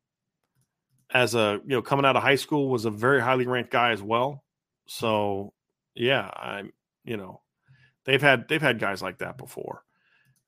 as 1.13 1.35
a 1.35 1.59
you 1.63 1.75
know 1.75 1.81
coming 1.81 2.05
out 2.05 2.15
of 2.15 2.23
high 2.23 2.35
school 2.35 2.69
was 2.69 2.85
a 2.85 2.91
very 2.91 3.21
highly 3.21 3.45
ranked 3.45 3.71
guy 3.71 3.91
as 3.91 4.01
well. 4.01 4.43
So 4.87 5.53
yeah, 5.95 6.29
I'm 6.35 6.73
you 7.05 7.17
know 7.17 7.41
they've 8.05 8.21
had 8.21 8.47
they've 8.47 8.61
had 8.61 8.79
guys 8.79 9.01
like 9.01 9.19
that 9.19 9.37
before. 9.37 9.83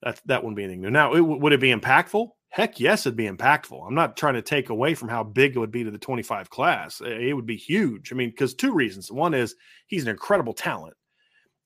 That 0.02 0.20
that 0.26 0.44
wouldn't 0.44 0.58
be 0.58 0.64
anything 0.64 0.82
new. 0.82 0.89
Now, 0.89 1.14
it, 1.14 1.22
would 1.22 1.54
it 1.54 1.62
be 1.62 1.74
impactful? 1.74 2.30
Heck, 2.50 2.80
yes, 2.80 3.06
it'd 3.06 3.18
be 3.18 3.30
impactful. 3.30 3.88
I'm 3.88 3.96
not 3.96 4.18
trying 4.18 4.36
to 4.36 4.41
take 4.41 4.70
away 4.70 4.94
from 4.94 5.10
how 5.10 5.24
big 5.24 5.56
it 5.56 5.60
would 5.60 5.72
be 5.72 5.84
to 5.84 5.89
the 5.89 5.98
25 5.98 6.52
class. 6.52 7.02
It 7.02 7.34
would 7.34 7.48
be 7.48 7.56
huge. 7.56 8.12
I 8.12 8.16
mean, 8.16 8.30
because 8.30 8.54
two 8.54 8.74
reasons. 8.74 9.12
One 9.12 9.34
is 9.34 9.56
he's 9.88 10.04
an 10.04 10.10
incredible 10.10 10.54
talent, 10.54 10.96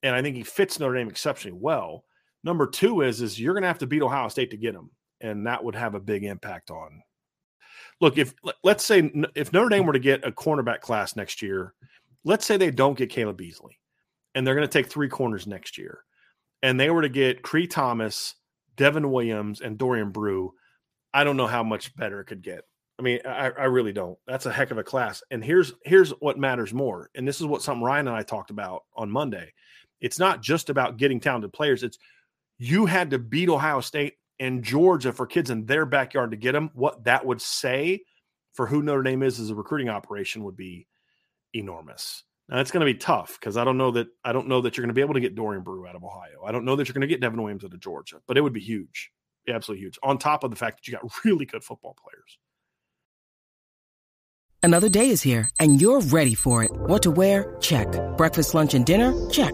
and 0.04 0.16
I 0.16 0.22
think 0.22 0.36
he 0.36 0.44
fits 0.44 0.80
Notre 0.80 0.96
Dame 0.96 1.10
exceptionally 1.10 1.58
well. 1.60 2.04
Number 2.44 2.68
two 2.68 3.02
is 3.02 3.22
is 3.22 3.40
you're 3.40 3.54
going 3.54 3.64
to 3.64 3.68
have 3.68 3.80
to 3.80 3.88
beat 3.88 4.02
Ohio 4.02 4.28
State 4.28 4.52
to 4.52 4.58
get 4.58 4.76
him, 4.76 4.92
and 5.22 5.48
that 5.48 5.64
would 5.64 5.76
have 5.76 5.96
a 5.96 6.00
big 6.00 6.24
impact 6.24 6.72
on. 6.72 7.02
Look, 8.00 8.18
if 8.18 8.34
let's 8.64 8.84
say 8.84 9.12
if 9.36 9.54
Notre 9.54 9.70
Dame 9.70 9.86
were 9.86 9.94
to 9.94 10.00
get 10.00 10.26
a 10.26 10.32
cornerback 10.32 10.82
class 10.82 11.16
next 11.16 11.42
year, 11.42 11.74
let's 12.24 12.46
say 12.46 12.58
they 12.58 12.72
don't 12.72 12.98
get 12.98 13.10
Caleb 13.10 13.38
Beasley, 13.38 13.80
and 14.36 14.46
they're 14.46 14.56
going 14.56 14.68
to 14.68 14.72
take 14.72 14.88
three 14.88 15.10
corners 15.10 15.48
next 15.48 15.78
year, 15.78 16.04
and 16.62 16.80
they 16.80 16.90
were 16.90 17.02
to 17.02 17.10
get 17.10 17.42
Cree 17.42 17.68
Thomas, 17.68 18.36
Devin 18.76 19.12
Williams, 19.12 19.62
and 19.62 19.78
Dorian 19.78 20.12
Brew, 20.12 20.54
I 21.14 21.24
don't 21.24 21.38
know 21.38 21.48
how 21.48 21.64
much 21.64 21.96
better 21.96 22.20
it 22.20 22.26
could 22.26 22.44
get. 22.44 22.62
I 23.00 23.04
mean, 23.04 23.20
I, 23.26 23.50
I, 23.50 23.64
really 23.66 23.94
don't. 23.94 24.18
That's 24.26 24.48
a 24.48 24.52
heck 24.52 24.72
of 24.72 24.80
a 24.80 24.84
class. 24.84 25.22
And 25.30 25.44
here's 25.44 25.74
here's 25.84 26.12
what 26.12 26.40
matters 26.40 26.74
more. 26.74 27.10
And 27.16 27.28
this 27.28 27.40
is 27.40 27.46
what 27.46 27.62
something 27.62 27.84
Ryan 27.84 28.08
and 28.08 28.16
I 28.16 28.24
talked 28.24 28.50
about 28.50 28.84
on 28.96 29.12
Monday. 29.12 29.54
It's 30.02 30.20
not 30.20 30.42
just 30.42 30.70
about 30.70 30.98
getting 30.98 31.20
talented 31.20 31.54
players. 31.54 31.84
It's 31.84 31.98
you 32.58 32.86
had 32.86 33.12
to 33.12 33.20
beat 33.20 33.50
Ohio 33.50 33.82
State 33.82 34.16
and 34.40 34.64
Georgia 34.64 35.14
for 35.14 35.26
kids 35.26 35.50
in 35.50 35.66
their 35.66 35.86
backyard 35.86 36.32
to 36.32 36.38
get 36.38 36.52
them. 36.54 36.70
What 36.74 37.06
that 37.06 37.26
would 37.26 37.42
say 37.42 38.02
for 38.54 38.68
who 38.68 38.82
Notre 38.82 39.04
Dame 39.04 39.24
is 39.24 39.40
as 39.40 39.50
a 39.50 39.56
recruiting 39.56 39.90
operation 39.90 40.44
would 40.44 40.58
be 40.58 40.88
enormous. 41.54 42.24
Now 42.50 42.60
it's 42.60 42.72
going 42.72 42.86
to 42.86 42.92
be 42.92 42.98
tough 42.98 43.38
because 43.40 43.58
I 43.58 43.64
don't 43.64 43.78
know 43.78 43.92
that 43.92 44.08
I 44.24 44.32
don't 44.32 44.48
know 44.48 44.62
that 44.62 44.78
you're 44.78 44.84
going 44.84 44.90
to 44.90 44.94
be 44.94 45.02
able 45.02 45.16
to 45.16 45.20
get 45.20 45.36
Dorian 45.36 45.64
Brew 45.64 45.88
out 45.88 45.96
of 45.96 46.04
Ohio. 46.04 46.44
I 46.46 46.52
don't 46.52 46.66
know 46.66 46.76
that 46.76 46.88
you're 46.88 46.94
going 46.94 47.02
to 47.02 47.08
get 47.08 47.22
Devin 47.22 47.42
Williams 47.42 47.64
out 47.64 47.74
of 47.74 47.80
Georgia, 47.80 48.18
but 48.28 48.38
it 48.38 48.42
would 48.42 48.54
be 48.54 48.62
huge, 48.62 49.12
absolutely 49.50 49.84
huge. 49.84 50.00
On 50.04 50.18
top 50.18 50.44
of 50.44 50.50
the 50.50 50.56
fact 50.56 50.78
that 50.78 50.88
you 50.88 50.94
got 50.94 51.12
really 51.26 51.46
good 51.46 51.64
football 51.64 51.96
players. 52.02 52.38
Another 54.64 54.90
day 54.90 55.12
is 55.12 55.22
here, 55.22 55.50
and 55.60 55.80
you're 55.82 56.02
ready 56.02 56.34
for 56.34 56.64
it. 56.64 56.72
What 56.72 57.04
to 57.04 57.12
wear? 57.12 57.56
Check. 57.62 57.88
Breakfast, 58.18 58.54
lunch, 58.54 58.74
and 58.74 58.86
dinner? 58.86 59.14
Check. 59.30 59.54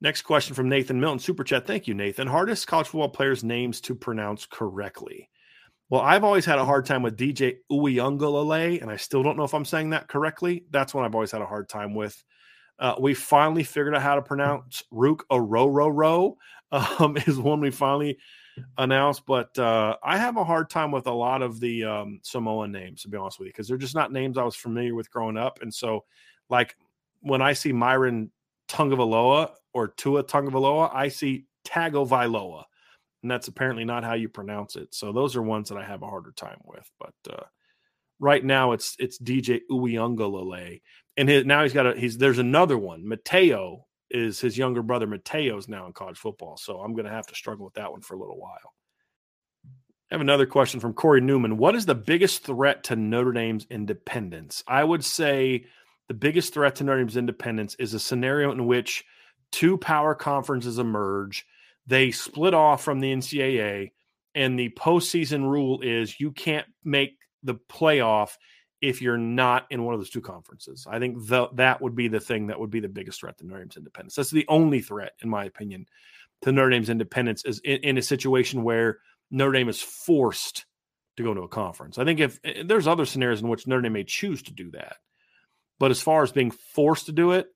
Next 0.00 0.22
question 0.22 0.54
from 0.54 0.68
Nathan 0.68 1.00
Milton, 1.00 1.18
Super 1.18 1.44
Chat. 1.44 1.66
Thank 1.66 1.86
you, 1.86 1.94
Nathan. 1.94 2.26
Hardest 2.28 2.66
college 2.66 2.88
football 2.88 3.08
players' 3.08 3.42
names 3.42 3.80
to 3.82 3.94
pronounce 3.94 4.46
correctly. 4.46 5.30
Well, 5.88 6.02
I've 6.02 6.24
always 6.24 6.44
had 6.44 6.58
a 6.58 6.64
hard 6.64 6.84
time 6.84 7.02
with 7.02 7.16
DJ 7.16 7.56
Uiagalelei, 7.70 8.82
and 8.82 8.90
I 8.90 8.96
still 8.96 9.22
don't 9.22 9.36
know 9.36 9.44
if 9.44 9.54
I'm 9.54 9.64
saying 9.64 9.90
that 9.90 10.08
correctly. 10.08 10.64
That's 10.70 10.92
one 10.92 11.04
I've 11.04 11.14
always 11.14 11.30
had 11.30 11.42
a 11.42 11.46
hard 11.46 11.68
time 11.68 11.94
with. 11.94 12.22
Uh, 12.78 12.96
we 12.98 13.14
finally 13.14 13.62
figured 13.62 13.94
out 13.94 14.02
how 14.02 14.16
to 14.16 14.22
pronounce 14.22 14.82
Ruke 14.92 15.22
Orhorhoro 15.30 16.36
um, 16.72 17.16
is 17.26 17.38
one 17.38 17.60
we 17.60 17.70
finally 17.70 18.18
announced, 18.76 19.24
but 19.26 19.56
uh, 19.58 19.96
I 20.02 20.18
have 20.18 20.36
a 20.36 20.44
hard 20.44 20.68
time 20.68 20.90
with 20.90 21.06
a 21.06 21.12
lot 21.12 21.40
of 21.40 21.60
the 21.60 21.84
um, 21.84 22.20
Samoan 22.22 22.72
names, 22.72 23.02
to 23.02 23.08
be 23.08 23.16
honest 23.16 23.38
with 23.38 23.46
you, 23.46 23.52
because 23.52 23.68
they're 23.68 23.76
just 23.76 23.94
not 23.94 24.12
names 24.12 24.36
I 24.36 24.42
was 24.42 24.56
familiar 24.56 24.94
with 24.94 25.10
growing 25.10 25.36
up. 25.36 25.60
And 25.62 25.72
so, 25.72 26.04
like 26.50 26.76
when 27.20 27.42
I 27.42 27.52
see 27.52 27.72
Myron 27.72 28.30
Tungavaloa 28.68 29.50
or 29.72 29.88
Tua 29.88 30.24
Tungavaloa, 30.24 30.94
I 30.94 31.08
see 31.08 31.46
Tagovailoa 31.66 32.64
and 33.26 33.30
that's 33.32 33.48
apparently 33.48 33.84
not 33.84 34.04
how 34.04 34.14
you 34.14 34.28
pronounce 34.28 34.76
it. 34.76 34.94
So 34.94 35.12
those 35.12 35.34
are 35.34 35.42
ones 35.42 35.68
that 35.68 35.78
I 35.78 35.84
have 35.84 36.02
a 36.02 36.06
harder 36.06 36.30
time 36.30 36.60
with. 36.64 36.88
But 37.00 37.14
uh, 37.28 37.42
right 38.20 38.44
now 38.44 38.70
it's 38.70 38.94
it's 39.00 39.18
DJ 39.18 39.62
Uiagalelei, 39.68 40.80
and 41.16 41.28
his, 41.28 41.44
now 41.44 41.64
he's 41.64 41.72
got 41.72 41.88
a 41.88 41.98
he's 41.98 42.18
there's 42.18 42.38
another 42.38 42.78
one. 42.78 43.08
Mateo 43.08 43.86
is 44.12 44.38
his 44.38 44.56
younger 44.56 44.80
brother. 44.80 45.08
Mateo's 45.08 45.66
now 45.66 45.86
in 45.86 45.92
college 45.92 46.18
football, 46.18 46.56
so 46.56 46.78
I'm 46.78 46.92
going 46.92 47.06
to 47.06 47.10
have 47.10 47.26
to 47.26 47.34
struggle 47.34 47.64
with 47.64 47.74
that 47.74 47.90
one 47.90 48.00
for 48.00 48.14
a 48.14 48.18
little 48.20 48.38
while. 48.38 48.74
I 49.64 50.14
have 50.14 50.20
another 50.20 50.46
question 50.46 50.78
from 50.78 50.94
Corey 50.94 51.20
Newman. 51.20 51.56
What 51.56 51.74
is 51.74 51.84
the 51.84 51.96
biggest 51.96 52.44
threat 52.44 52.84
to 52.84 52.94
Notre 52.94 53.32
Dame's 53.32 53.66
independence? 53.68 54.62
I 54.68 54.84
would 54.84 55.04
say 55.04 55.64
the 56.08 56.14
biggest 56.14 56.54
threat 56.54 56.76
to 56.76 56.84
Notre 56.84 57.00
Dame's 57.00 57.16
independence 57.16 57.74
is 57.78 57.94
a 57.94 58.00
scenario 58.00 58.52
in 58.52 58.66
which 58.66 59.04
two 59.52 59.76
power 59.78 60.14
conferences 60.14 60.78
emerge 60.78 61.46
they 61.86 62.10
split 62.10 62.54
off 62.54 62.82
from 62.82 63.00
the 63.00 63.12
NCAA, 63.12 63.92
and 64.34 64.58
the 64.58 64.70
postseason 64.70 65.48
rule 65.48 65.80
is 65.82 66.18
you 66.20 66.32
can't 66.32 66.66
make 66.84 67.18
the 67.42 67.54
playoff 67.54 68.32
if 68.82 69.00
you're 69.00 69.16
not 69.16 69.66
in 69.70 69.84
one 69.84 69.94
of 69.94 70.00
those 70.00 70.10
two 70.10 70.20
conferences. 70.20 70.86
I 70.88 70.98
think 70.98 71.26
the, 71.26 71.48
that 71.54 71.80
would 71.80 71.94
be 71.94 72.08
the 72.08 72.20
thing 72.20 72.48
that 72.48 72.58
would 72.58 72.70
be 72.70 72.80
the 72.80 72.88
biggest 72.88 73.20
threat 73.20 73.38
to 73.38 73.46
Notre 73.46 73.60
Dame's 73.60 73.76
independence. 73.76 74.16
That's 74.16 74.30
the 74.30 74.44
only 74.48 74.80
threat, 74.80 75.12
in 75.22 75.30
my 75.30 75.44
opinion, 75.44 75.86
to 76.42 76.52
Notre 76.52 76.70
Dame's 76.70 76.90
independence 76.90 77.44
is 77.44 77.60
in, 77.60 77.78
in 77.78 77.98
a 77.98 78.02
situation 78.02 78.62
where 78.62 78.98
Notre 79.30 79.52
Dame 79.52 79.68
is 79.68 79.80
forced 79.80 80.66
to 81.16 81.22
go 81.22 81.32
to 81.32 81.42
a 81.42 81.48
conference. 81.48 81.98
I 81.98 82.04
think 82.04 82.20
if 82.20 82.38
eh, 82.44 82.62
there's 82.64 82.86
other 82.86 83.06
scenarios 83.06 83.40
in 83.40 83.48
which 83.48 83.66
Notre 83.66 83.82
Dame 83.82 83.94
may 83.94 84.04
choose 84.04 84.42
to 84.42 84.52
do 84.52 84.70
that, 84.72 84.96
but 85.78 85.90
as 85.90 86.00
far 86.00 86.22
as 86.22 86.32
being 86.32 86.50
forced 86.50 87.06
to 87.06 87.12
do 87.12 87.32
it, 87.32 87.48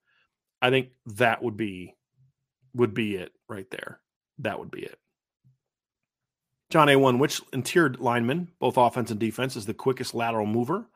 I 0.60 0.70
think 0.70 0.90
that 1.16 1.42
would 1.42 1.56
be 1.56 1.94
would 2.74 2.94
be 2.94 3.16
it 3.16 3.32
right 3.48 3.68
there 3.70 4.00
that 4.42 4.58
would 4.58 4.70
be 4.70 4.82
it. 4.82 4.98
John 6.70 6.88
A1, 6.88 7.18
which 7.18 7.40
interior 7.52 7.94
lineman, 7.98 8.48
both 8.60 8.76
offense 8.76 9.10
and 9.10 9.18
defense, 9.18 9.56
is 9.56 9.66
the 9.66 9.74
quickest 9.74 10.14
lateral 10.14 10.46
mover? 10.46 10.86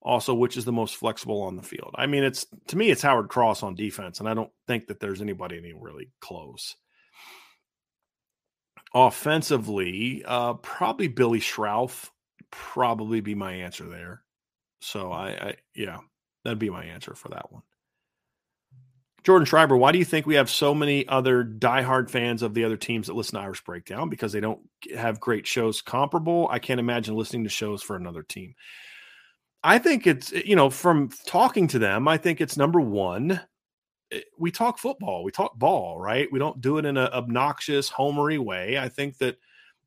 Also, 0.00 0.34
which 0.34 0.56
is 0.56 0.64
the 0.64 0.72
most 0.72 0.96
flexible 0.96 1.42
on 1.42 1.56
the 1.56 1.62
field? 1.62 1.94
I 1.94 2.06
mean, 2.06 2.24
it's 2.24 2.46
to 2.68 2.76
me, 2.76 2.90
it's 2.90 3.02
Howard 3.02 3.28
Cross 3.28 3.62
on 3.62 3.74
defense, 3.74 4.18
and 4.18 4.28
I 4.28 4.34
don't 4.34 4.50
think 4.66 4.88
that 4.88 5.00
there's 5.00 5.20
anybody 5.22 5.58
any 5.58 5.72
really 5.74 6.10
close. 6.20 6.74
Offensively, 8.94 10.24
uh, 10.26 10.54
probably 10.54 11.08
Billy 11.08 11.40
Schrauth, 11.40 12.10
probably 12.50 13.20
be 13.20 13.34
my 13.34 13.52
answer 13.52 13.84
there. 13.84 14.22
So 14.80 15.12
I, 15.12 15.28
I 15.28 15.54
yeah, 15.74 15.98
that'd 16.44 16.58
be 16.58 16.70
my 16.70 16.84
answer 16.84 17.14
for 17.14 17.28
that 17.28 17.52
one. 17.52 17.62
Jordan 19.24 19.46
Schreiber, 19.46 19.76
why 19.76 19.92
do 19.92 19.98
you 19.98 20.04
think 20.04 20.26
we 20.26 20.34
have 20.34 20.50
so 20.50 20.74
many 20.74 21.06
other 21.06 21.44
diehard 21.44 22.10
fans 22.10 22.42
of 22.42 22.54
the 22.54 22.64
other 22.64 22.76
teams 22.76 23.06
that 23.06 23.14
listen 23.14 23.38
to 23.38 23.44
Irish 23.44 23.62
Breakdown? 23.62 24.08
Because 24.08 24.32
they 24.32 24.40
don't 24.40 24.60
have 24.96 25.20
great 25.20 25.46
shows 25.46 25.80
comparable. 25.80 26.48
I 26.50 26.58
can't 26.58 26.80
imagine 26.80 27.14
listening 27.14 27.44
to 27.44 27.50
shows 27.50 27.82
for 27.82 27.94
another 27.94 28.24
team. 28.24 28.54
I 29.62 29.78
think 29.78 30.08
it's, 30.08 30.32
you 30.32 30.56
know, 30.56 30.70
from 30.70 31.10
talking 31.24 31.68
to 31.68 31.78
them, 31.78 32.08
I 32.08 32.16
think 32.16 32.40
it's 32.40 32.56
number 32.56 32.80
one. 32.80 33.40
Eh, 34.10 34.20
we 34.36 34.50
talk 34.50 34.78
football, 34.78 35.22
we 35.22 35.30
talk 35.30 35.56
ball, 35.56 36.00
right? 36.00 36.26
We 36.32 36.40
don't 36.40 36.60
do 36.60 36.78
it 36.78 36.84
in 36.84 36.96
an 36.96 37.12
obnoxious, 37.12 37.88
homery 37.88 38.40
way. 38.40 38.76
I 38.76 38.88
think 38.88 39.18
that, 39.18 39.36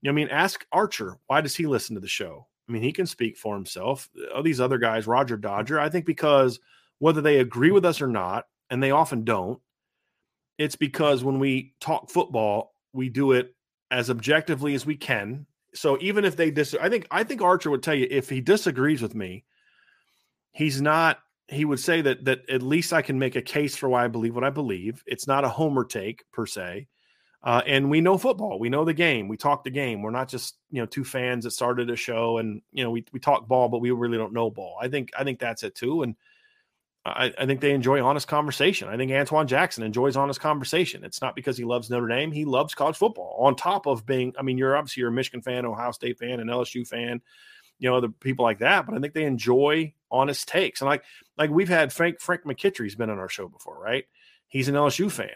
you 0.02 0.10
know, 0.10 0.12
I 0.12 0.16
mean, 0.16 0.30
ask 0.30 0.66
Archer, 0.72 1.18
why 1.28 1.42
does 1.42 1.56
he 1.58 1.68
listen 1.68 1.96
to 1.96 2.00
the 2.00 2.08
show? 2.08 2.48
I 2.68 2.72
mean, 2.72 2.82
he 2.82 2.92
can 2.92 3.06
speak 3.06 3.38
for 3.38 3.56
himself. 3.56 4.10
All 4.34 4.44
these 4.44 4.60
other 4.60 4.78
guys, 4.78 5.08
Roger 5.08 5.38
Dodger, 5.38 5.80
I 5.80 5.90
think 5.90 6.06
because 6.06 6.60
whether 7.00 7.22
they 7.22 7.40
agree 7.40 7.72
with 7.72 7.86
us 7.86 8.02
or 8.02 8.08
not, 8.08 8.46
and 8.70 8.82
they 8.82 8.92
often 8.92 9.24
don't, 9.24 9.60
it's 10.58 10.76
because 10.76 11.24
when 11.24 11.40
we 11.40 11.74
talk 11.80 12.10
football, 12.10 12.74
we 12.94 13.10
do 13.10 13.34
it 13.34 13.54
as 13.92 14.10
objectively 14.10 14.74
as 14.74 14.86
we 14.86 14.96
can. 14.96 15.46
So 15.74 15.98
even 16.02 16.26
if 16.26 16.36
they 16.36 16.52
dis, 16.52 16.76
I 16.82 16.90
think 16.90 17.08
I 17.12 17.24
think 17.24 17.42
Archer 17.42 17.70
would 17.70 17.84
tell 17.84 17.96
you 17.96 18.08
if 18.10 18.30
he 18.30 18.42
disagrees 18.42 19.02
with 19.02 19.14
me, 19.14 19.44
he's 20.52 20.82
not. 20.82 21.20
He 21.48 21.66
would 21.66 21.80
say 21.80 22.02
that 22.02 22.26
that 22.26 22.50
at 22.50 22.64
least 22.64 22.94
I 22.94 23.04
can 23.04 23.20
make 23.20 23.36
a 23.36 23.42
case 23.42 23.76
for 23.76 23.90
why 23.90 24.06
I 24.06 24.08
believe 24.08 24.34
what 24.34 24.44
I 24.44 24.50
believe. 24.50 25.04
It's 25.06 25.28
not 25.28 25.44
a 25.44 25.50
homer 25.50 25.84
take 25.84 26.24
per 26.32 26.46
se, 26.46 26.88
uh, 27.46 27.62
and 27.68 27.92
we 27.92 28.02
know 28.02 28.18
football. 28.18 28.58
We 28.58 28.70
know 28.70 28.86
the 28.86 28.94
game. 28.94 29.28
We 29.28 29.38
talk 29.38 29.64
the 29.64 29.70
game. 29.70 30.02
We're 30.02 30.10
not 30.10 30.28
just 30.28 30.58
you 30.72 30.82
know 30.82 30.88
two 30.88 31.04
fans 31.04 31.44
that 31.44 31.52
started 31.52 31.92
a 31.92 31.96
show 31.96 32.40
and 32.40 32.64
you 32.72 32.84
know 32.84 32.90
we 32.90 33.06
we 33.14 33.20
talk 33.20 33.48
ball, 33.48 33.70
but 33.70 33.82
we 33.82 33.92
really 33.92 34.18
don't 34.18 34.34
know 34.34 34.50
ball. 34.50 34.78
I 34.82 34.88
think 34.88 35.12
I 35.18 35.24
think 35.24 35.40
that's 35.40 35.62
it 35.62 35.76
too. 35.76 36.02
And 36.02 36.16
I, 37.06 37.32
I, 37.38 37.46
think 37.46 37.62
they 37.62 37.72
enjoy 37.72 38.04
honest 38.04 38.28
conversation. 38.28 38.88
I 38.88 38.98
think 38.98 39.12
Antoine 39.12 39.46
Jackson 39.46 39.84
enjoys 39.84 40.18
honest 40.18 40.40
conversation. 40.40 41.04
It's 41.04 41.22
not 41.22 41.36
because 41.36 41.56
he 41.56 41.64
loves 41.64 41.88
Notre 41.88 42.08
Dame; 42.08 42.32
he 42.32 42.46
loves 42.46 42.74
college 42.74 42.98
football. 42.98 43.38
On 43.40 43.56
top 43.56 43.86
of 43.86 44.08
being, 44.08 44.34
I 44.40 44.42
mean, 44.42 44.58
you're 44.58 44.76
obviously 44.76 45.02
you're 45.02 45.10
a 45.10 45.14
Michigan 45.14 45.44
fan, 45.44 45.68
Ohio 45.68 45.92
State 45.92 46.18
fan, 46.18 46.40
an 46.40 46.48
LSU 46.48 46.88
fan, 46.88 47.22
you 47.78 47.92
know, 47.92 48.02
the 48.02 48.10
people 48.10 48.44
like 48.44 48.58
that. 48.60 48.88
But 48.88 48.96
I 48.96 49.00
think 49.00 49.14
they 49.14 49.26
enjoy 49.26 49.94
honest 50.10 50.48
takes. 50.48 50.82
And 50.82 50.88
like 50.88 51.04
like 51.38 51.52
we've 51.52 51.70
had 51.70 51.94
Frank 51.94 52.20
Frank 52.20 52.44
McKittery's 52.44 52.96
been 52.96 53.12
on 53.12 53.20
our 53.20 53.30
show 53.30 53.48
before, 53.48 53.80
right? 53.80 54.06
He's 54.48 54.68
an 54.68 54.74
LSU 54.74 55.12
fan. 55.12 55.30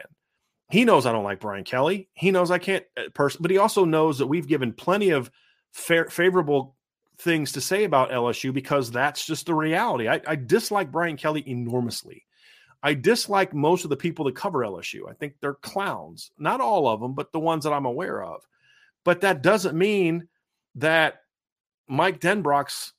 He 0.69 0.85
knows 0.85 1.05
I 1.05 1.11
don't 1.11 1.23
like 1.23 1.39
Brian 1.39 1.63
Kelly. 1.63 2.09
He 2.13 2.31
knows 2.31 2.51
I 2.51 2.59
can't 2.59 2.85
uh, 2.95 3.09
person, 3.13 3.41
but 3.41 3.51
he 3.51 3.57
also 3.57 3.85
knows 3.85 4.19
that 4.19 4.27
we've 4.27 4.47
given 4.47 4.73
plenty 4.73 5.09
of 5.09 5.31
fair, 5.71 6.07
favorable 6.09 6.75
things 7.17 7.51
to 7.53 7.61
say 7.61 7.83
about 7.83 8.11
LSU 8.11 8.53
because 8.53 8.91
that's 8.91 9.25
just 9.25 9.47
the 9.47 9.55
reality. 9.55 10.07
I, 10.07 10.21
I 10.25 10.35
dislike 10.35 10.91
Brian 10.91 11.17
Kelly 11.17 11.43
enormously. 11.47 12.25
I 12.81 12.93
dislike 12.93 13.53
most 13.53 13.83
of 13.83 13.89
the 13.89 13.97
people 13.97 14.25
that 14.25 14.35
cover 14.35 14.59
LSU. 14.59 15.09
I 15.09 15.13
think 15.13 15.33
they're 15.41 15.55
clowns. 15.55 16.31
Not 16.37 16.61
all 16.61 16.87
of 16.87 17.01
them, 17.01 17.13
but 17.13 17.31
the 17.31 17.39
ones 17.39 17.65
that 17.65 17.73
I'm 17.73 17.85
aware 17.85 18.23
of. 18.23 18.41
But 19.03 19.21
that 19.21 19.41
doesn't 19.41 19.77
mean 19.77 20.27
that 20.75 21.21
Mike 21.87 22.19
Denbrock's 22.19 22.93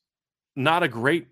not 0.55 0.83
a 0.83 0.87
great 0.87 1.27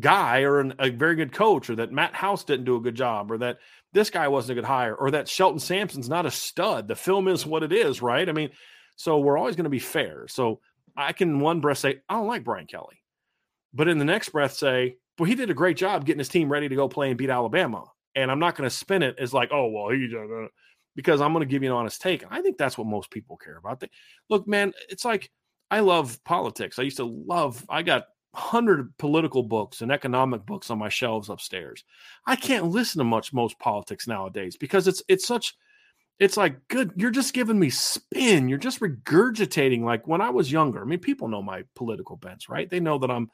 guy 0.00 0.42
or 0.42 0.60
an, 0.60 0.74
a 0.78 0.90
very 0.90 1.16
good 1.16 1.32
coach, 1.32 1.70
or 1.70 1.76
that 1.76 1.92
Matt 1.92 2.14
House 2.14 2.44
didn't 2.44 2.64
do 2.64 2.76
a 2.76 2.80
good 2.80 2.94
job, 2.94 3.30
or 3.30 3.38
that 3.38 3.58
this 3.92 4.10
guy 4.10 4.28
wasn't 4.28 4.52
a 4.52 4.60
good 4.60 4.68
hire, 4.68 4.94
or 4.94 5.10
that 5.12 5.28
Shelton 5.28 5.58
Sampson's 5.58 6.08
not 6.08 6.26
a 6.26 6.30
stud. 6.30 6.88
The 6.88 6.96
film 6.96 7.28
is 7.28 7.46
what 7.46 7.62
it 7.62 7.72
is, 7.72 8.02
right? 8.02 8.28
I 8.28 8.32
mean, 8.32 8.50
so 8.96 9.18
we're 9.18 9.38
always 9.38 9.56
going 9.56 9.64
to 9.64 9.70
be 9.70 9.78
fair. 9.78 10.26
So 10.28 10.60
I 10.96 11.12
can 11.12 11.40
one 11.40 11.60
breath 11.60 11.78
say, 11.78 12.00
I 12.08 12.14
don't 12.14 12.26
like 12.26 12.44
Brian 12.44 12.66
Kelly. 12.66 13.02
But 13.72 13.88
in 13.88 13.98
the 13.98 14.04
next 14.04 14.30
breath 14.30 14.54
say, 14.54 14.96
well, 15.18 15.28
he 15.28 15.34
did 15.34 15.50
a 15.50 15.54
great 15.54 15.76
job 15.76 16.04
getting 16.04 16.20
his 16.20 16.28
team 16.28 16.50
ready 16.50 16.68
to 16.68 16.76
go 16.76 16.88
play 16.88 17.08
and 17.08 17.18
beat 17.18 17.30
Alabama. 17.30 17.84
And 18.14 18.30
I'm 18.30 18.38
not 18.38 18.56
going 18.56 18.68
to 18.68 18.74
spin 18.74 19.02
it 19.02 19.16
as 19.18 19.34
like, 19.34 19.50
oh, 19.52 19.68
well, 19.68 19.88
he 19.90 20.08
uh, 20.16 20.46
because 20.94 21.20
I'm 21.20 21.32
going 21.32 21.46
to 21.46 21.50
give 21.50 21.62
you 21.62 21.70
an 21.70 21.76
honest 21.76 22.00
take. 22.00 22.24
I 22.30 22.40
think 22.40 22.56
that's 22.56 22.78
what 22.78 22.86
most 22.86 23.10
people 23.10 23.36
care 23.36 23.56
about. 23.56 23.80
They, 23.80 23.90
look, 24.30 24.46
man, 24.46 24.72
it's 24.88 25.04
like 25.04 25.30
I 25.70 25.80
love 25.80 26.22
politics. 26.24 26.78
I 26.78 26.82
used 26.82 26.98
to 26.98 27.04
love, 27.04 27.64
I 27.68 27.82
got 27.82 28.04
hundred 28.34 28.96
political 28.98 29.42
books 29.42 29.80
and 29.80 29.92
economic 29.92 30.44
books 30.44 30.70
on 30.70 30.78
my 30.78 30.88
shelves 30.88 31.28
upstairs. 31.28 31.84
I 32.26 32.36
can't 32.36 32.66
listen 32.66 32.98
to 32.98 33.04
much 33.04 33.32
most 33.32 33.58
politics 33.58 34.06
nowadays 34.06 34.56
because 34.56 34.88
it's 34.88 35.02
it's 35.08 35.26
such 35.26 35.54
it's 36.18 36.36
like 36.36 36.56
good 36.68 36.92
you're 36.96 37.10
just 37.10 37.34
giving 37.34 37.58
me 37.58 37.70
spin. 37.70 38.48
You're 38.48 38.58
just 38.58 38.80
regurgitating 38.80 39.82
like 39.82 40.06
when 40.06 40.20
i 40.20 40.30
was 40.30 40.52
younger. 40.52 40.82
I 40.82 40.84
mean 40.84 41.00
people 41.00 41.28
know 41.28 41.42
my 41.42 41.64
political 41.74 42.16
bents 42.16 42.48
right? 42.48 42.68
They 42.68 42.80
know 42.80 42.98
that 42.98 43.10
i'm 43.10 43.30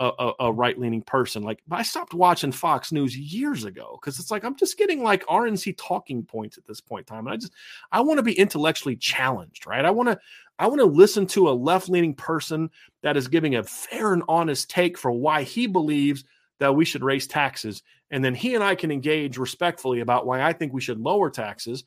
a, 0.00 0.10
a, 0.18 0.32
a 0.40 0.52
right-leaning 0.52 1.02
person. 1.02 1.42
Like 1.42 1.60
i 1.70 1.82
stopped 1.82 2.14
watching 2.14 2.52
fox 2.52 2.90
news 2.90 3.16
years 3.16 3.64
ago 3.64 3.98
because 4.00 4.18
it's 4.18 4.30
like 4.30 4.44
i'm 4.44 4.56
just 4.56 4.76
getting 4.76 5.02
like 5.02 5.24
rnc 5.26 5.76
talking 5.78 6.24
points 6.24 6.58
at 6.58 6.66
this 6.66 6.80
point 6.80 7.08
in 7.08 7.14
time 7.14 7.26
and 7.26 7.34
i 7.34 7.36
just 7.36 7.52
i 7.92 8.00
want 8.00 8.18
to 8.18 8.22
be 8.22 8.36
intellectually 8.36 8.96
challenged 8.96 9.66
right? 9.66 9.84
I 9.84 9.90
want 9.90 10.08
to 10.08 10.18
i 10.58 10.66
want 10.66 10.80
to 10.80 10.86
listen 10.86 11.26
to 11.26 11.48
a 11.48 11.52
left-leaning 11.52 12.14
person 12.14 12.70
that 13.02 13.16
is 13.16 13.28
giving 13.28 13.56
a 13.56 13.62
fair 13.62 14.12
and 14.12 14.22
honest 14.28 14.70
take 14.70 14.96
for 14.96 15.10
why 15.10 15.42
he 15.42 15.66
believes 15.66 16.24
that 16.60 16.74
we 16.74 16.84
should 16.84 17.02
raise 17.02 17.26
taxes 17.26 17.82
and 18.10 18.24
then 18.24 18.34
he 18.34 18.54
and 18.54 18.64
i 18.64 18.74
can 18.74 18.90
engage 18.90 19.38
respectfully 19.38 20.00
about 20.00 20.26
why 20.26 20.42
i 20.42 20.52
think 20.52 20.72
we 20.72 20.80
should 20.80 20.98
lower 21.00 21.30
taxes 21.30 21.84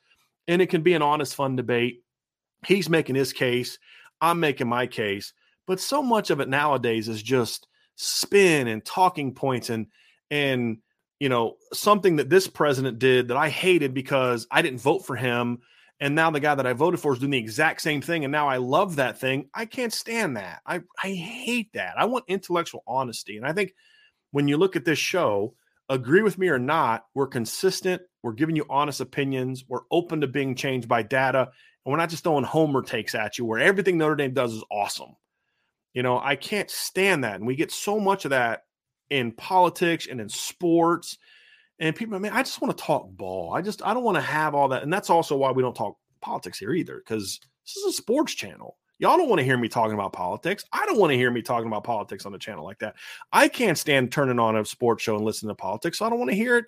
and 0.47 0.61
it 0.61 0.67
can 0.67 0.81
be 0.81 0.93
an 0.93 1.01
honest, 1.01 1.35
fun 1.35 1.55
debate. 1.55 2.03
He's 2.65 2.89
making 2.89 3.15
his 3.15 3.33
case, 3.33 3.77
I'm 4.21 4.39
making 4.39 4.67
my 4.67 4.87
case, 4.87 5.33
but 5.67 5.79
so 5.79 6.01
much 6.01 6.29
of 6.29 6.39
it 6.39 6.49
nowadays 6.49 7.07
is 7.07 7.21
just 7.21 7.67
spin 7.95 8.67
and 8.67 8.83
talking 8.83 9.33
points 9.33 9.69
and 9.69 9.87
and 10.29 10.77
you 11.19 11.29
know 11.29 11.55
something 11.73 12.17
that 12.17 12.29
this 12.29 12.47
president 12.47 12.99
did 12.99 13.27
that 13.27 13.37
I 13.37 13.49
hated 13.49 13.93
because 13.93 14.47
I 14.51 14.61
didn't 14.61 14.81
vote 14.81 15.05
for 15.05 15.15
him 15.15 15.59
and 15.99 16.15
now 16.15 16.29
the 16.29 16.39
guy 16.39 16.55
that 16.55 16.67
I 16.67 16.73
voted 16.73 16.99
for 16.99 17.13
is 17.13 17.19
doing 17.19 17.31
the 17.31 17.37
exact 17.37 17.81
same 17.81 18.01
thing 18.01 18.23
and 18.23 18.31
now 18.31 18.47
I 18.47 18.57
love 18.57 18.97
that 18.97 19.19
thing. 19.19 19.49
I 19.53 19.65
can't 19.65 19.93
stand 19.93 20.37
that. 20.37 20.61
I 20.65 20.81
I 21.03 21.13
hate 21.13 21.73
that. 21.73 21.95
I 21.97 22.05
want 22.05 22.25
intellectual 22.27 22.83
honesty 22.87 23.37
and 23.37 23.45
I 23.45 23.53
think 23.53 23.73
when 24.31 24.47
you 24.47 24.57
look 24.57 24.75
at 24.75 24.85
this 24.85 24.99
show, 24.99 25.55
agree 25.89 26.21
with 26.21 26.37
me 26.37 26.49
or 26.49 26.59
not, 26.59 27.05
we're 27.13 27.27
consistent. 27.27 28.01
We're 28.23 28.33
giving 28.33 28.55
you 28.55 28.65
honest 28.69 28.99
opinions. 28.99 29.65
We're 29.67 29.81
open 29.91 30.21
to 30.21 30.27
being 30.27 30.55
changed 30.55 30.87
by 30.87 31.03
data. 31.03 31.49
And 31.85 31.91
we're 31.91 31.97
not 31.97 32.09
just 32.09 32.23
throwing 32.23 32.43
homer 32.43 32.81
takes 32.81 33.15
at 33.15 33.37
you 33.37 33.45
where 33.45 33.59
everything 33.59 33.97
Notre 33.97 34.15
Dame 34.15 34.33
does 34.33 34.53
is 34.53 34.63
awesome. 34.69 35.15
You 35.93 36.03
know, 36.03 36.19
I 36.19 36.35
can't 36.35 36.69
stand 36.69 37.23
that. 37.23 37.35
And 37.35 37.47
we 37.47 37.55
get 37.55 37.71
so 37.71 37.99
much 37.99 38.25
of 38.25 38.31
that 38.31 38.65
in 39.09 39.31
politics 39.31 40.07
and 40.09 40.19
in 40.19 40.29
sports. 40.29 41.17
And 41.79 41.95
people, 41.95 42.15
I 42.15 42.19
mean, 42.19 42.31
I 42.31 42.41
just 42.41 42.61
want 42.61 42.75
to 42.75 42.83
talk 42.83 43.09
ball. 43.11 43.53
I 43.53 43.61
just, 43.61 43.85
I 43.85 43.93
don't 43.93 44.03
want 44.03 44.15
to 44.15 44.21
have 44.21 44.55
all 44.55 44.69
that. 44.69 44.83
And 44.83 44.91
that's 44.91 45.09
also 45.09 45.37
why 45.37 45.51
we 45.51 45.61
don't 45.61 45.75
talk 45.75 45.97
politics 46.21 46.57
here 46.57 46.73
either, 46.73 46.97
because 46.97 47.39
this 47.65 47.77
is 47.77 47.85
a 47.85 47.91
sports 47.97 48.33
channel. 48.33 48.77
Y'all 48.99 49.17
don't 49.17 49.29
want 49.29 49.39
to 49.39 49.45
hear 49.45 49.57
me 49.57 49.67
talking 49.67 49.93
about 49.93 50.13
politics. 50.13 50.63
I 50.73 50.85
don't 50.87 50.97
want 50.97 51.11
to 51.11 51.17
hear 51.17 51.29
me 51.29 51.43
talking 51.43 51.67
about 51.67 51.83
politics 51.83 52.25
on 52.25 52.31
the 52.31 52.39
channel 52.39 52.63
like 52.63 52.79
that. 52.79 52.95
I 53.31 53.47
can't 53.47 53.77
stand 53.77 54.11
turning 54.11 54.39
on 54.39 54.57
a 54.57 54.65
sports 54.65 55.03
show 55.03 55.15
and 55.15 55.25
listening 55.25 55.49
to 55.49 55.55
politics. 55.55 55.99
So 55.99 56.05
I 56.05 56.09
don't 56.09 56.17
want 56.17 56.31
to 56.31 56.35
hear 56.35 56.57
it. 56.57 56.65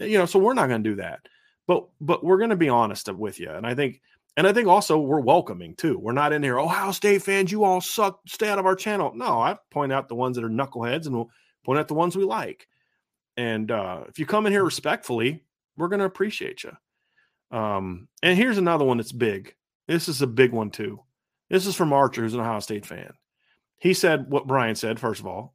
Eh, 0.00 0.06
you 0.06 0.18
know, 0.18 0.24
so 0.24 0.38
we're 0.38 0.54
not 0.54 0.68
going 0.68 0.82
to 0.82 0.90
do 0.90 0.96
that. 0.96 1.20
But 1.66 1.86
but 2.00 2.24
we're 2.24 2.38
going 2.38 2.50
to 2.50 2.56
be 2.56 2.68
honest 2.68 3.12
with 3.12 3.40
you. 3.40 3.50
And 3.50 3.66
I 3.66 3.74
think 3.74 4.00
and 4.36 4.46
I 4.46 4.52
think 4.52 4.68
also 4.68 4.98
we're 4.98 5.20
welcoming 5.20 5.74
too. 5.74 5.98
We're 5.98 6.12
not 6.12 6.32
in 6.32 6.42
here, 6.42 6.58
Ohio 6.58 6.92
State 6.92 7.22
fans, 7.22 7.50
you 7.50 7.64
all 7.64 7.80
suck. 7.80 8.20
Stay 8.26 8.48
out 8.48 8.58
of 8.58 8.66
our 8.66 8.76
channel. 8.76 9.12
No, 9.14 9.40
I 9.40 9.56
point 9.70 9.92
out 9.92 10.08
the 10.08 10.14
ones 10.14 10.36
that 10.36 10.44
are 10.44 10.50
knuckleheads 10.50 11.06
and 11.06 11.16
we'll 11.16 11.30
point 11.64 11.78
out 11.78 11.88
the 11.88 11.94
ones 11.94 12.16
we 12.16 12.24
like. 12.24 12.68
And 13.36 13.70
uh, 13.70 14.04
if 14.08 14.18
you 14.18 14.26
come 14.26 14.46
in 14.46 14.52
here 14.52 14.64
respectfully, 14.64 15.44
we're 15.76 15.88
going 15.88 16.00
to 16.00 16.06
appreciate 16.06 16.64
you. 16.64 16.72
Um, 17.56 18.08
and 18.22 18.36
here's 18.36 18.58
another 18.58 18.84
one 18.84 18.96
that's 18.96 19.12
big. 19.12 19.54
This 19.86 20.08
is 20.08 20.22
a 20.22 20.26
big 20.26 20.52
one 20.52 20.70
too. 20.70 21.00
This 21.48 21.66
is 21.66 21.76
from 21.76 21.92
Archer, 21.92 22.22
who's 22.22 22.34
an 22.34 22.40
Ohio 22.40 22.60
State 22.60 22.86
fan. 22.86 23.12
He 23.78 23.94
said 23.94 24.30
what 24.30 24.46
Brian 24.46 24.74
said, 24.74 24.98
first 24.98 25.20
of 25.20 25.26
all, 25.26 25.54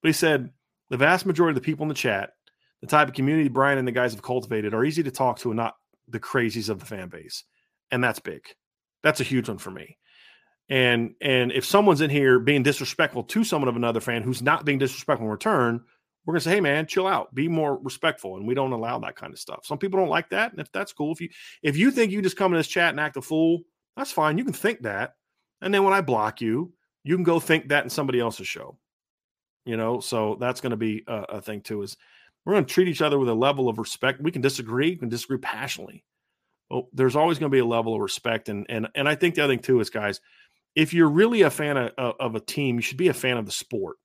but 0.00 0.08
he 0.08 0.12
said 0.12 0.50
the 0.90 0.96
vast 0.96 1.26
majority 1.26 1.56
of 1.56 1.62
the 1.62 1.66
people 1.66 1.82
in 1.82 1.88
the 1.88 1.94
chat, 1.94 2.30
the 2.80 2.86
type 2.86 3.08
of 3.08 3.14
community 3.14 3.48
Brian 3.48 3.78
and 3.78 3.86
the 3.86 3.92
guys 3.92 4.12
have 4.12 4.22
cultivated, 4.22 4.72
are 4.72 4.84
easy 4.84 5.02
to 5.02 5.10
talk 5.10 5.38
to 5.40 5.50
and 5.50 5.56
not 5.56 5.74
the 6.06 6.20
crazies 6.20 6.70
of 6.70 6.78
the 6.78 6.86
fan 6.86 7.08
base. 7.08 7.44
And 7.90 8.02
that's 8.02 8.20
big. 8.20 8.42
That's 9.02 9.20
a 9.20 9.24
huge 9.24 9.48
one 9.48 9.58
for 9.58 9.70
me. 9.70 9.98
And 10.70 11.14
and 11.20 11.50
if 11.52 11.64
someone's 11.64 12.00
in 12.00 12.10
here 12.10 12.38
being 12.38 12.62
disrespectful 12.62 13.24
to 13.24 13.44
someone 13.44 13.68
of 13.68 13.76
another 13.76 14.00
fan 14.00 14.22
who's 14.22 14.42
not 14.42 14.64
being 14.64 14.78
disrespectful 14.78 15.26
in 15.26 15.32
return, 15.32 15.82
we're 16.28 16.34
gonna 16.34 16.42
say, 16.42 16.50
hey 16.50 16.60
man, 16.60 16.84
chill 16.84 17.06
out, 17.06 17.34
be 17.34 17.48
more 17.48 17.78
respectful. 17.78 18.36
And 18.36 18.46
we 18.46 18.52
don't 18.52 18.72
allow 18.72 18.98
that 18.98 19.16
kind 19.16 19.32
of 19.32 19.38
stuff. 19.38 19.60
Some 19.64 19.78
people 19.78 19.98
don't 19.98 20.10
like 20.10 20.28
that. 20.28 20.50
And 20.52 20.60
if 20.60 20.70
that's 20.72 20.92
cool, 20.92 21.10
if 21.10 21.22
you 21.22 21.30
if 21.62 21.74
you 21.74 21.90
think 21.90 22.12
you 22.12 22.20
just 22.20 22.36
come 22.36 22.52
in 22.52 22.58
this 22.58 22.68
chat 22.68 22.90
and 22.90 23.00
act 23.00 23.16
a 23.16 23.22
fool, 23.22 23.62
that's 23.96 24.12
fine. 24.12 24.36
You 24.36 24.44
can 24.44 24.52
think 24.52 24.82
that. 24.82 25.14
And 25.62 25.72
then 25.72 25.84
when 25.84 25.94
I 25.94 26.02
block 26.02 26.42
you, 26.42 26.74
you 27.02 27.14
can 27.14 27.24
go 27.24 27.40
think 27.40 27.68
that 27.68 27.84
in 27.84 27.88
somebody 27.88 28.20
else's 28.20 28.46
show. 28.46 28.76
You 29.64 29.78
know, 29.78 30.00
so 30.00 30.36
that's 30.38 30.60
going 30.60 30.72
to 30.72 30.76
be 30.76 31.02
a, 31.06 31.14
a, 31.14 31.40
thing 31.40 31.62
too. 31.62 31.80
Is 31.80 31.96
we're 32.44 32.52
going 32.52 32.66
to 32.66 32.74
treat 32.74 32.88
each 32.88 33.00
other 33.00 33.18
with 33.18 33.30
a 33.30 33.34
level 33.34 33.70
of 33.70 33.78
respect. 33.78 34.20
We 34.20 34.30
can 34.30 34.42
disagree, 34.42 34.90
we 34.90 34.96
can 34.96 35.08
disagree 35.08 35.38
passionately. 35.38 36.04
But 36.68 36.84
there's 36.92 37.16
always 37.16 37.38
going 37.38 37.50
to 37.50 37.56
be 37.56 37.60
a 37.60 37.64
level 37.64 37.94
of 37.94 38.02
respect, 38.02 38.50
and 38.50 38.66
and 38.68 38.88
and 38.94 39.08
I 39.08 39.14
think 39.14 39.34
the 39.34 39.44
other 39.44 39.54
thing 39.54 39.62
too 39.62 39.80
is, 39.80 39.88
guys, 39.88 40.20
if 40.74 40.92
you're 40.92 41.08
really 41.08 41.40
a 41.40 41.50
fan 41.50 41.78
of, 41.78 41.92
of 42.20 42.34
a 42.34 42.40
team, 42.40 42.76
you 42.76 42.82
should 42.82 42.98
be 42.98 43.08
a 43.08 43.14
fan 43.14 43.38
of 43.38 43.46
the 43.46 43.52
sport. 43.52 43.96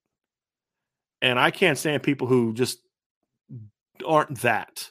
And 1.23 1.39
I 1.39 1.51
can't 1.51 1.77
stand 1.77 2.03
people 2.03 2.27
who 2.27 2.53
just 2.53 2.79
aren't 4.05 4.41
that. 4.41 4.89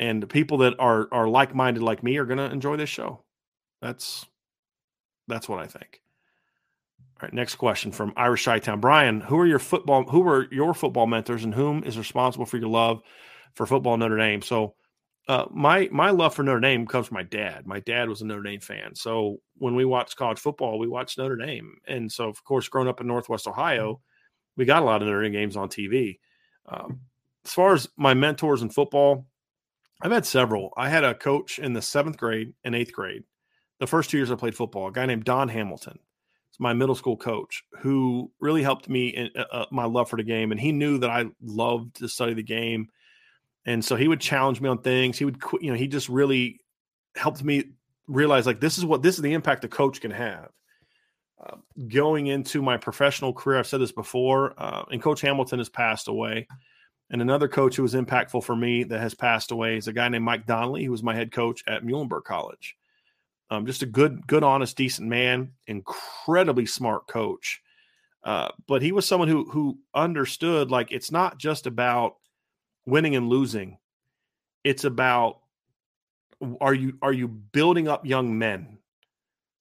And 0.00 0.22
the 0.22 0.26
people 0.26 0.58
that 0.58 0.74
are 0.78 1.08
are 1.12 1.28
like 1.28 1.54
minded 1.54 1.82
like 1.82 2.02
me 2.02 2.16
are 2.18 2.26
going 2.26 2.38
to 2.38 2.52
enjoy 2.52 2.76
this 2.76 2.90
show. 2.90 3.22
That's 3.80 4.26
that's 5.28 5.48
what 5.48 5.60
I 5.60 5.66
think. 5.66 6.02
All 7.20 7.26
right, 7.26 7.32
next 7.32 7.54
question 7.54 7.92
from 7.92 8.12
Irish 8.16 8.44
Town. 8.44 8.80
Brian, 8.80 9.20
who 9.20 9.38
are 9.38 9.46
your 9.46 9.58
football 9.60 10.04
who 10.04 10.26
are 10.28 10.46
your 10.52 10.74
football 10.74 11.06
mentors 11.06 11.44
and 11.44 11.54
whom 11.54 11.84
is 11.84 11.96
responsible 11.96 12.46
for 12.46 12.58
your 12.58 12.68
love 12.68 13.00
for 13.54 13.64
football 13.64 13.96
Notre 13.96 14.18
Dame? 14.18 14.42
So 14.42 14.74
uh, 15.28 15.46
my 15.50 15.88
my 15.92 16.10
love 16.10 16.34
for 16.34 16.42
Notre 16.42 16.60
Dame 16.60 16.86
comes 16.86 17.08
from 17.08 17.16
my 17.16 17.22
dad. 17.22 17.64
My 17.64 17.80
dad 17.80 18.08
was 18.08 18.22
a 18.22 18.26
Notre 18.26 18.42
Dame 18.42 18.60
fan. 18.60 18.94
So 18.96 19.38
when 19.56 19.76
we 19.76 19.84
watched 19.84 20.16
college 20.16 20.38
football, 20.40 20.78
we 20.80 20.88
watched 20.88 21.18
Notre 21.18 21.36
Dame. 21.36 21.76
And 21.86 22.10
so 22.10 22.28
of 22.28 22.42
course, 22.42 22.68
growing 22.68 22.88
up 22.88 23.00
in 23.00 23.06
Northwest 23.06 23.46
Ohio, 23.46 24.00
we 24.58 24.66
got 24.66 24.82
a 24.82 24.84
lot 24.84 25.00
of 25.00 25.08
Notre 25.08 25.30
games 25.30 25.56
on 25.56 25.70
TV. 25.70 26.18
Um, 26.66 27.00
as 27.46 27.54
far 27.54 27.72
as 27.72 27.88
my 27.96 28.12
mentors 28.12 28.60
in 28.60 28.68
football, 28.68 29.24
I've 30.02 30.12
had 30.12 30.26
several. 30.26 30.74
I 30.76 30.90
had 30.90 31.04
a 31.04 31.14
coach 31.14 31.58
in 31.58 31.72
the 31.72 31.80
seventh 31.80 32.18
grade 32.18 32.52
and 32.62 32.74
eighth 32.74 32.92
grade 32.92 33.24
the 33.78 33.86
first 33.86 34.10
two 34.10 34.16
years 34.16 34.30
I 34.30 34.36
played 34.36 34.56
football, 34.56 34.88
a 34.88 34.92
guy 34.92 35.06
named 35.06 35.24
Don 35.24 35.48
Hamilton. 35.48 35.98
It's 36.50 36.60
my 36.60 36.72
middle 36.72 36.94
school 36.94 37.16
coach 37.16 37.62
who 37.80 38.30
really 38.40 38.62
helped 38.62 38.88
me 38.88 39.08
in 39.08 39.30
uh, 39.36 39.44
uh, 39.52 39.66
my 39.70 39.84
love 39.84 40.08
for 40.10 40.16
the 40.16 40.22
game. 40.22 40.50
And 40.50 40.60
he 40.60 40.72
knew 40.72 40.98
that 40.98 41.10
I 41.10 41.26
loved 41.42 41.96
to 41.96 42.08
study 42.08 42.34
the 42.34 42.42
game. 42.42 42.88
And 43.66 43.84
so 43.84 43.96
he 43.96 44.08
would 44.08 44.20
challenge 44.20 44.60
me 44.60 44.68
on 44.68 44.78
things. 44.78 45.18
He 45.18 45.24
would, 45.24 45.40
you 45.60 45.70
know, 45.70 45.76
he 45.76 45.86
just 45.86 46.08
really 46.08 46.60
helped 47.16 47.44
me 47.44 47.64
realize 48.06 48.46
like 48.46 48.60
this 48.60 48.78
is 48.78 48.84
what 48.84 49.02
this 49.02 49.16
is 49.16 49.22
the 49.22 49.34
impact 49.34 49.64
a 49.64 49.68
coach 49.68 50.00
can 50.00 50.10
have. 50.10 50.48
Going 51.88 52.26
into 52.26 52.62
my 52.62 52.76
professional 52.76 53.32
career, 53.32 53.58
I've 53.58 53.66
said 53.66 53.80
this 53.80 53.92
before, 53.92 54.54
uh, 54.58 54.84
and 54.90 55.00
Coach 55.00 55.20
Hamilton 55.20 55.58
has 55.58 55.68
passed 55.68 56.08
away. 56.08 56.46
And 57.10 57.22
another 57.22 57.48
coach 57.48 57.76
who 57.76 57.82
was 57.82 57.94
impactful 57.94 58.44
for 58.44 58.54
me 58.54 58.84
that 58.84 59.00
has 59.00 59.14
passed 59.14 59.50
away 59.50 59.76
is 59.76 59.88
a 59.88 59.92
guy 59.92 60.08
named 60.08 60.24
Mike 60.24 60.46
Donnelly, 60.46 60.84
who 60.84 60.90
was 60.90 61.02
my 61.02 61.14
head 61.14 61.32
coach 61.32 61.62
at 61.66 61.84
Muhlenberg 61.84 62.24
College. 62.24 62.76
Um, 63.50 63.64
just 63.64 63.82
a 63.82 63.86
good, 63.86 64.26
good, 64.26 64.44
honest, 64.44 64.76
decent 64.76 65.08
man, 65.08 65.52
incredibly 65.66 66.66
smart 66.66 67.06
coach. 67.06 67.62
Uh, 68.22 68.48
but 68.66 68.82
he 68.82 68.92
was 68.92 69.06
someone 69.06 69.28
who 69.28 69.48
who 69.50 69.78
understood 69.94 70.70
like 70.70 70.92
it's 70.92 71.10
not 71.10 71.38
just 71.38 71.66
about 71.66 72.16
winning 72.84 73.16
and 73.16 73.28
losing; 73.28 73.78
it's 74.64 74.84
about 74.84 75.38
are 76.60 76.74
you 76.74 76.98
are 77.00 77.12
you 77.12 77.28
building 77.28 77.88
up 77.88 78.04
young 78.04 78.36
men, 78.38 78.77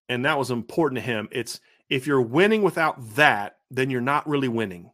and 0.10 0.26
that 0.26 0.38
was 0.38 0.52
important 0.52 0.98
to 1.00 1.06
him. 1.06 1.28
It's 1.32 1.60
if 1.90 2.08
you're 2.08 2.22
winning 2.22 2.64
without 2.64 3.16
that, 3.16 3.58
then 3.72 3.90
you're 3.90 4.02
not 4.02 4.28
really 4.28 4.48
winning 4.48 4.92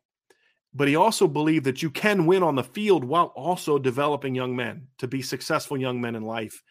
but 0.76 0.88
he 0.88 0.96
also 0.96 1.28
believed 1.28 1.66
that 1.66 1.84
you 1.84 1.90
can 1.90 2.26
win 2.26 2.44
on 2.44 2.56
the 2.56 2.64
field 2.64 3.04
while 3.04 3.28
also 3.36 3.78
developing 3.78 4.34
young 4.34 4.56
men 4.56 4.88
to 4.98 5.08
be 5.08 5.22
successful 5.22 5.78
young 5.78 6.02
men 6.02 6.16
in 6.16 6.24
life 6.24 6.64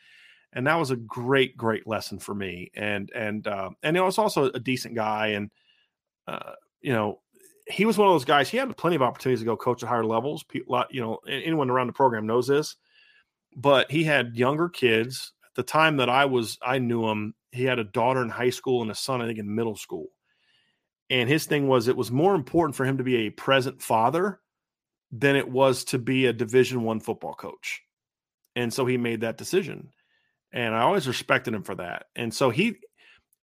and 0.53 0.67
that 0.67 0.79
was 0.79 0.91
a 0.91 0.97
great 0.97 1.57
great 1.57 1.87
lesson 1.87 2.19
for 2.19 2.35
me 2.35 2.71
and 2.75 3.11
and 3.15 3.47
uh, 3.47 3.71
and 3.83 3.97
he 3.97 4.03
was 4.03 4.19
also 4.19 4.45
a 4.51 4.61
decent 4.61 4.95
guy 4.95 5.29
and 5.29 5.51
uh, 6.27 6.53
you 6.81 6.93
know 6.93 7.21
he 7.69 7.85
was 7.85 7.97
one 7.97 8.09
of 8.09 8.15
those 8.15 8.25
guys 8.25 8.49
he 8.49 8.57
had 8.57 8.77
plenty 8.77 8.97
of 8.97 9.03
opportunities 9.03 9.41
to 9.41 9.47
go 9.47 9.57
coach 9.57 9.83
at 9.83 9.89
higher 9.89 10.05
levels 10.05 10.43
People, 10.45 10.85
you 10.91 11.01
know 11.01 11.19
anyone 11.29 11.71
around 11.71 11.87
the 11.87 11.93
program 11.93 12.27
knows 12.27 12.47
this 12.47 12.77
but 13.57 13.91
he 13.91 14.05
had 14.05 14.37
younger 14.37 14.69
kids 14.69 15.33
at 15.45 15.55
the 15.55 15.63
time 15.63 15.99
that 15.99 16.09
i 16.09 16.25
was 16.25 16.59
i 16.63 16.79
knew 16.79 17.07
him 17.09 17.35
he 17.53 17.65
had 17.65 17.79
a 17.79 17.85
daughter 17.85 18.23
in 18.23 18.31
high 18.31 18.51
school 18.51 18.83
and 18.83 18.91
a 18.91 18.95
son 18.95 19.21
i 19.21 19.27
think 19.27 19.39
in 19.39 19.55
middle 19.55 19.77
school. 19.77 20.09
And 21.11 21.29
his 21.29 21.45
thing 21.45 21.69
was 21.69 21.89
it 21.89 21.97
was 21.97 22.11
more 22.11 22.35
important 22.35 22.75
for 22.75 22.87
him 22.87 22.97
to 22.99 23.05
be 23.05 23.17
a 23.17 23.31
present 23.31 23.83
father 23.83 24.41
than 25.11 25.37
it 25.37 25.49
was 25.49 25.85
to 25.85 25.99
be 25.99 26.25
a 26.25 26.33
division 26.33 26.83
one 26.83 27.01
football 27.01 27.35
coach. 27.35 27.83
And 28.57 28.73
so 28.73 28.87
he 28.87 28.97
made 28.97 29.21
that 29.21 29.37
decision. 29.37 29.91
And 30.53 30.75
i 30.75 30.81
always 30.81 31.07
respected 31.07 31.55
him 31.55 31.63
for 31.63 31.75
that. 31.77 32.07
And 32.17 32.33
so 32.33 32.51
he 32.51 32.77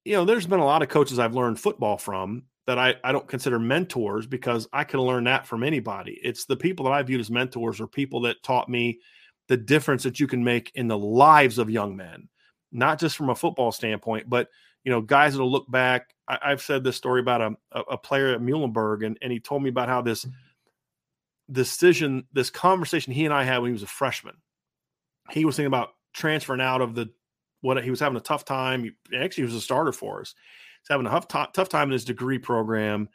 you 0.03 0.14
know 0.14 0.26
there's 0.26 0.47
been 0.47 0.60
a 0.60 0.66
lot 0.66 0.82
of 0.82 0.89
coaches 0.89 1.20
i've 1.20 1.36
learned 1.36 1.60
football 1.60 1.97
from 1.97 2.43
that 2.66 2.80
i, 2.80 2.95
I 3.03 3.12
don't 3.12 3.28
consider 3.28 3.60
mentors 3.60 4.26
because 4.26 4.68
i 4.72 4.84
can 4.84 5.01
learn 5.01 5.26
that 5.26 5.45
from 5.45 5.64
anybody. 5.64 6.20
It's 6.24 6.45
the 6.45 6.57
people 6.57 6.86
that 6.86 6.93
i 6.93 7.03
viewed 7.03 7.22
as 7.22 7.30
mentors 7.30 7.80
or 7.80 7.88
people 7.88 8.22
that 8.22 8.41
taught 8.43 8.70
me 8.70 8.99
the 9.47 9.57
difference 9.57 10.03
that 10.03 10.20
you 10.20 10.28
can 10.28 10.43
make 10.43 10.72
in 10.76 10.88
the 10.88 10.97
lives 10.97 11.57
of 11.57 11.70
young 11.70 11.95
men 11.95 12.30
not 12.72 12.99
just 12.99 13.15
from 13.15 13.30
a 13.30 13.36
football 13.36 13.72
standpoint 13.72 14.30
but 14.30 14.49
you 14.84 14.91
know 14.91 15.01
guys 15.01 15.34
that'll 15.34 15.51
look 15.51 15.70
back 15.70 16.13
I, 16.30 16.49
have 16.51 16.61
said 16.61 16.84
this 16.84 16.95
story 16.95 17.22
about 17.22 17.41
a, 17.72 17.80
a 17.80 17.97
player 17.97 18.34
at 18.34 18.41
Muhlenberg, 18.41 19.03
and, 19.05 19.17
and 19.22 19.32
he 19.32 19.39
told 19.39 19.63
me 19.63 19.70
about 19.70 19.89
how 19.89 20.01
this 20.01 20.28
decision, 21.51 22.26
this 22.34 22.51
conversation 22.51 23.13
he 23.13 23.26
and 23.26 23.34
I 23.34 23.43
had 23.43 23.59
when 23.59 23.70
he 23.70 23.74
was 23.74 23.84
a 23.84 23.88
freshman. 23.88 24.36
He 25.32 25.43
was 25.43 25.55
thinking 25.55 25.67
about 25.67 25.89
transferring 26.13 26.61
out 26.61 26.82
of 26.82 26.93
the 26.93 27.09
what 27.61 27.84
he 27.84 27.89
was 27.89 27.99
having 27.99 28.17
a 28.17 28.22
tough 28.22 28.45
time. 28.45 28.84
He, 28.84 28.91
actually, 29.17 29.41
he 29.41 29.47
was 29.47 29.55
a 29.55 29.61
starter 29.61 29.91
for 29.91 30.22
us. 30.22 30.36
He's 30.82 30.89
having 30.89 31.07
a 31.07 31.09
tough, 31.09 31.51
tough 31.53 31.70
time 31.70 31.89
in 31.89 31.93
his 31.93 32.05
degree 32.05 32.39
program. 32.39 33.09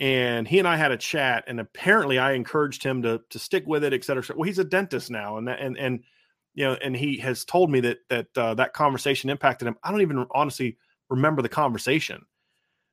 And 0.00 0.48
he 0.48 0.58
and 0.58 0.66
I 0.66 0.76
had 0.76 0.90
a 0.90 0.96
chat, 0.96 1.44
and 1.46 1.60
apparently 1.60 2.18
I 2.18 2.32
encouraged 2.32 2.82
him 2.82 3.02
to 3.02 3.20
to 3.30 3.38
stick 3.38 3.64
with 3.66 3.84
it, 3.84 3.92
et 3.92 4.04
cetera. 4.04 4.24
Well, 4.36 4.46
he's 4.46 4.58
a 4.58 4.64
dentist 4.64 5.10
now, 5.10 5.38
and 5.38 5.48
that, 5.48 5.60
and 5.60 5.76
and 5.76 6.02
you 6.54 6.64
know, 6.64 6.76
and 6.82 6.96
he 6.96 7.18
has 7.18 7.44
told 7.44 7.70
me 7.70 7.80
that 7.80 7.98
that 8.08 8.26
uh, 8.36 8.54
that 8.54 8.72
conversation 8.72 9.30
impacted 9.30 9.68
him. 9.68 9.76
I 9.82 9.90
don't 9.90 10.02
even 10.02 10.26
honestly 10.32 10.78
remember 11.10 11.42
the 11.42 11.48
conversation, 11.48 12.24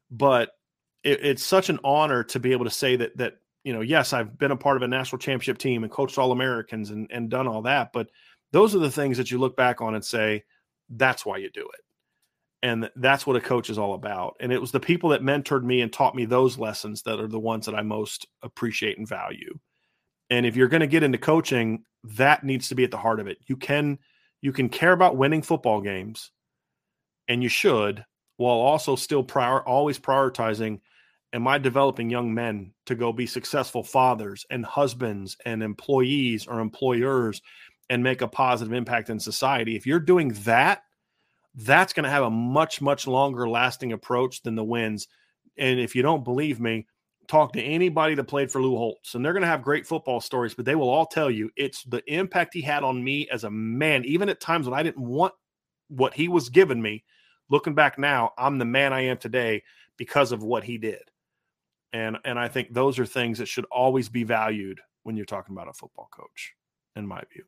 but 0.09 0.51
it, 1.03 1.23
it's 1.23 1.43
such 1.43 1.69
an 1.69 1.79
honor 1.83 2.23
to 2.25 2.39
be 2.39 2.51
able 2.51 2.65
to 2.65 2.71
say 2.71 2.95
that 2.95 3.17
that 3.17 3.35
you 3.63 3.73
know 3.73 3.81
yes 3.81 4.11
i've 4.11 4.39
been 4.39 4.49
a 4.49 4.57
part 4.57 4.75
of 4.75 4.81
a 4.81 4.87
national 4.87 5.19
championship 5.19 5.59
team 5.59 5.83
and 5.83 5.91
coached 5.91 6.17
all 6.17 6.31
americans 6.31 6.89
and, 6.89 7.07
and 7.11 7.29
done 7.29 7.47
all 7.47 7.61
that 7.61 7.93
but 7.93 8.07
those 8.51 8.75
are 8.75 8.79
the 8.79 8.91
things 8.91 9.17
that 9.17 9.31
you 9.31 9.37
look 9.37 9.55
back 9.55 9.81
on 9.81 9.95
and 9.95 10.03
say 10.03 10.43
that's 10.89 11.25
why 11.25 11.37
you 11.37 11.49
do 11.49 11.61
it. 11.61 11.81
And 12.63 12.89
that's 12.95 13.25
what 13.25 13.35
a 13.35 13.41
coach 13.41 13.69
is 13.69 13.79
all 13.79 13.95
about. 13.95 14.35
And 14.39 14.51
it 14.51 14.61
was 14.61 14.71
the 14.71 14.79
people 14.79 15.09
that 15.09 15.23
mentored 15.23 15.63
me 15.63 15.81
and 15.81 15.91
taught 15.91 16.15
me 16.15 16.25
those 16.25 16.59
lessons 16.59 17.01
that 17.03 17.19
are 17.19 17.27
the 17.27 17.39
ones 17.39 17.65
that 17.65 17.75
i 17.75 17.81
most 17.81 18.27
appreciate 18.43 18.99
and 18.99 19.07
value. 19.07 19.57
And 20.29 20.45
if 20.45 20.55
you're 20.55 20.67
going 20.67 20.81
to 20.81 20.87
get 20.87 21.03
into 21.03 21.17
coaching 21.17 21.83
that 22.03 22.43
needs 22.43 22.69
to 22.69 22.75
be 22.75 22.83
at 22.83 22.91
the 22.91 22.97
heart 22.97 23.19
of 23.19 23.27
it 23.27 23.37
you 23.47 23.55
can 23.55 23.97
you 24.41 24.51
can 24.51 24.69
care 24.69 24.91
about 24.91 25.17
winning 25.17 25.41
football 25.41 25.81
games 25.81 26.31
and 27.27 27.43
you 27.43 27.49
should 27.49 28.03
while 28.37 28.57
also 28.57 28.95
still 28.95 29.23
prior 29.23 29.61
always 29.61 29.99
prioritizing 29.99 30.79
am 31.33 31.47
I 31.47 31.57
developing 31.57 32.09
young 32.09 32.33
men 32.33 32.73
to 32.85 32.95
go 32.95 33.13
be 33.13 33.25
successful 33.25 33.83
fathers 33.83 34.45
and 34.49 34.65
husbands 34.65 35.37
and 35.45 35.63
employees 35.63 36.47
or 36.47 36.59
employers 36.59 37.41
and 37.89 38.03
make 38.03 38.21
a 38.21 38.27
positive 38.27 38.73
impact 38.73 39.09
in 39.09 39.19
society? 39.19 39.75
If 39.75 39.85
you're 39.85 39.99
doing 39.99 40.29
that, 40.43 40.83
that's 41.55 41.93
going 41.93 42.03
to 42.03 42.09
have 42.09 42.23
a 42.23 42.29
much, 42.29 42.81
much 42.81 43.07
longer 43.07 43.47
lasting 43.47 43.91
approach 43.91 44.41
than 44.43 44.55
the 44.55 44.63
wins. 44.63 45.07
And 45.57 45.79
if 45.79 45.95
you 45.95 46.01
don't 46.01 46.23
believe 46.23 46.59
me, 46.59 46.87
talk 47.31 47.53
to 47.53 47.63
anybody 47.63 48.13
that 48.13 48.25
played 48.25 48.51
for 48.51 48.61
Lou 48.61 48.75
Holtz, 48.75 49.15
and 49.15 49.23
they're 49.23 49.31
going 49.31 49.41
to 49.41 49.47
have 49.47 49.63
great 49.63 49.87
football 49.87 50.19
stories, 50.19 50.53
but 50.53 50.65
they 50.65 50.75
will 50.75 50.89
all 50.89 51.05
tell 51.05 51.31
you 51.31 51.49
it's 51.55 51.83
the 51.83 52.03
impact 52.13 52.53
he 52.53 52.61
had 52.61 52.83
on 52.83 53.01
me 53.01 53.27
as 53.29 53.45
a 53.45 53.49
man, 53.49 54.03
even 54.03 54.27
at 54.27 54.41
times 54.41 54.67
when 54.67 54.77
I 54.77 54.83
didn't 54.83 55.05
want 55.05 55.33
what 55.87 56.13
he 56.13 56.27
was 56.27 56.49
giving 56.49 56.81
me 56.81 57.05
looking 57.49 57.73
back 57.73 57.97
now, 57.97 58.31
I'm 58.37 58.57
the 58.57 58.65
man 58.65 58.93
I 58.93 59.01
am 59.01 59.17
today 59.17 59.63
because 59.97 60.31
of 60.31 60.43
what 60.43 60.63
he 60.63 60.77
did. 60.77 61.03
And 61.93 62.17
and 62.25 62.39
I 62.39 62.47
think 62.47 62.73
those 62.73 62.99
are 62.99 63.05
things 63.05 63.37
that 63.37 63.47
should 63.47 63.65
always 63.65 64.09
be 64.09 64.23
valued 64.23 64.79
when 65.03 65.15
you're 65.15 65.25
talking 65.25 65.53
about 65.53 65.67
a 65.67 65.73
football 65.73 66.09
coach, 66.11 66.53
in 66.95 67.05
my 67.05 67.21
view. 67.31 67.43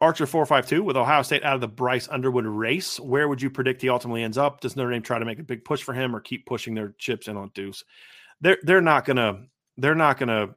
Archer 0.00 0.26
452 0.26 0.84
with 0.84 0.96
Ohio 0.96 1.22
State 1.22 1.42
out 1.42 1.56
of 1.56 1.60
the 1.60 1.68
Bryce 1.68 2.08
Underwood 2.08 2.46
race. 2.46 3.00
Where 3.00 3.28
would 3.28 3.42
you 3.42 3.50
predict 3.50 3.82
he 3.82 3.88
ultimately 3.88 4.22
ends 4.22 4.38
up? 4.38 4.60
Does 4.60 4.76
Notre 4.76 4.92
Dame 4.92 5.02
try 5.02 5.18
to 5.18 5.24
make 5.24 5.40
a 5.40 5.44
big 5.44 5.64
push 5.64 5.82
for 5.82 5.92
him 5.92 6.14
or 6.14 6.20
keep 6.20 6.46
pushing 6.46 6.74
their 6.74 6.94
chips 6.98 7.26
in 7.26 7.36
on 7.36 7.50
Deuce? 7.54 7.84
They're 8.40 8.58
they're 8.62 8.80
not 8.80 9.04
gonna 9.04 9.46
they're 9.76 9.96
not 9.96 10.18
gonna 10.18 10.54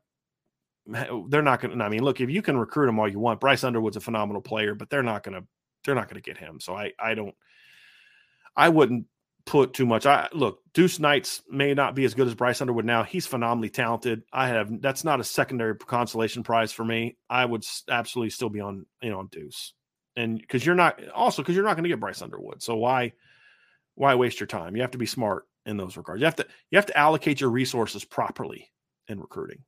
they're 0.85 1.41
not 1.41 1.59
gonna 1.59 1.83
I 1.83 1.89
mean, 1.89 2.03
look, 2.03 2.21
if 2.21 2.29
you 2.29 2.43
can 2.43 2.57
recruit 2.57 2.87
him 2.87 2.99
all 2.99 3.07
you 3.07 3.19
want, 3.19 3.39
Bryce 3.39 3.63
Underwood's 3.63 3.97
a 3.97 4.01
phenomenal 4.01 4.41
player, 4.41 4.75
but 4.75 4.91
they're 4.91 5.01
not 5.01 5.23
gonna 5.23 5.41
they're 5.83 5.95
not 5.95 6.07
gonna 6.07 6.21
get 6.21 6.37
him. 6.37 6.59
So 6.59 6.75
I 6.75 6.91
I 6.99 7.15
don't 7.15 7.33
I 8.55 8.69
wouldn't 8.69 9.07
put 9.45 9.73
too 9.73 9.85
much. 9.85 10.05
I 10.05 10.27
look, 10.33 10.59
Deuce 10.73 10.99
Knights 10.99 11.41
may 11.49 11.73
not 11.73 11.95
be 11.95 12.05
as 12.05 12.13
good 12.13 12.27
as 12.27 12.35
Bryce 12.35 12.61
Underwood 12.61 12.85
now. 12.85 13.03
He's 13.03 13.27
phenomenally 13.27 13.69
talented. 13.69 14.23
I 14.31 14.47
have 14.47 14.81
that's 14.81 15.03
not 15.03 15.19
a 15.19 15.23
secondary 15.23 15.75
consolation 15.77 16.43
prize 16.43 16.71
for 16.71 16.85
me. 16.85 17.17
I 17.29 17.45
would 17.45 17.65
absolutely 17.89 18.31
still 18.31 18.49
be 18.49 18.61
on 18.61 18.85
you 19.01 19.09
know 19.09 19.19
on 19.19 19.27
Deuce, 19.27 19.73
and 20.15 20.37
because 20.37 20.65
you're 20.65 20.75
not 20.75 21.01
also 21.09 21.41
because 21.41 21.55
you're 21.55 21.65
not 21.65 21.75
going 21.75 21.83
to 21.83 21.89
get 21.89 21.99
Bryce 21.99 22.21
Underwood. 22.21 22.61
So 22.61 22.75
why 22.75 23.13
why 23.95 24.15
waste 24.15 24.39
your 24.39 24.47
time? 24.47 24.75
You 24.75 24.81
have 24.81 24.91
to 24.91 24.97
be 24.97 25.05
smart 25.05 25.45
in 25.65 25.77
those 25.77 25.97
regards. 25.97 26.21
You 26.21 26.25
have 26.25 26.35
to 26.37 26.47
you 26.69 26.77
have 26.77 26.87
to 26.87 26.97
allocate 26.97 27.41
your 27.41 27.49
resources 27.49 28.05
properly 28.05 28.71
in 29.07 29.19
recruiting. 29.19 29.63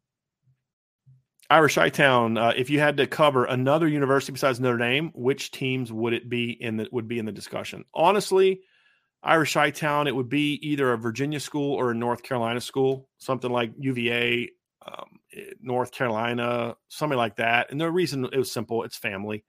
Irish 1.50 1.78
Town. 1.94 2.38
Uh, 2.38 2.54
if 2.56 2.70
you 2.70 2.80
had 2.80 2.98
to 2.98 3.06
cover 3.06 3.46
another 3.46 3.88
university 3.88 4.32
besides 4.32 4.60
Notre 4.60 4.78
Dame, 4.78 5.12
which 5.14 5.52
teams 5.52 5.92
would 5.92 6.14
it 6.14 6.30
be 6.30 6.50
in 6.52 6.78
the 6.78 6.88
would 6.92 7.08
be 7.08 7.20
in 7.20 7.26
the 7.26 7.32
discussion? 7.32 7.86
Honestly, 7.94 8.62
Irish 9.24 9.54
High 9.54 9.72
Town, 9.72 10.08
it 10.08 10.16
would 10.16 10.30
be 10.30 10.56
either 10.62 10.92
a 10.92 10.98
Virginia 10.98 11.40
school 11.40 11.74
or 11.76 11.92
a 11.92 11.96
North 11.96 12.24
Carolina 12.24 12.60
school, 12.60 13.08
something 13.18 13.52
like 13.52 13.72
UVA, 13.80 14.50
um, 14.86 15.20
eh, 15.34 15.52
North 15.62 15.92
Carolina, 15.92 16.76
something 16.90 17.18
like 17.18 17.38
that. 17.38 17.72
And 17.72 17.80
the 17.80 17.90
reason 17.90 18.26
it 18.26 18.38
was 18.38 18.52
simple, 18.52 18.84
it's 18.84 18.98
family, 18.98 19.46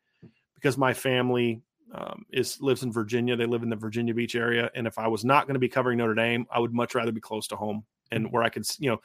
because 0.54 0.78
my 0.78 0.94
family 0.94 1.62
um, 1.92 2.24
is 2.30 2.60
lives 2.60 2.84
in 2.84 2.92
Virginia. 2.92 3.36
They 3.36 3.46
live 3.46 3.64
in 3.64 3.68
the 3.68 3.76
Virginia 3.76 4.14
Beach 4.14 4.36
area, 4.36 4.70
and 4.76 4.86
if 4.86 4.98
I 4.98 5.08
was 5.08 5.24
not 5.24 5.46
going 5.46 5.54
to 5.54 5.60
be 5.60 5.68
covering 5.68 5.98
Notre 5.98 6.14
Dame, 6.14 6.46
I 6.50 6.60
would 6.60 6.72
much 6.72 6.94
rather 6.94 7.12
be 7.12 7.20
close 7.20 7.48
to 7.48 7.56
home 7.56 7.84
and 8.12 8.30
where 8.30 8.44
I 8.44 8.50
could, 8.50 8.66
you 8.78 8.90
know, 8.90 9.00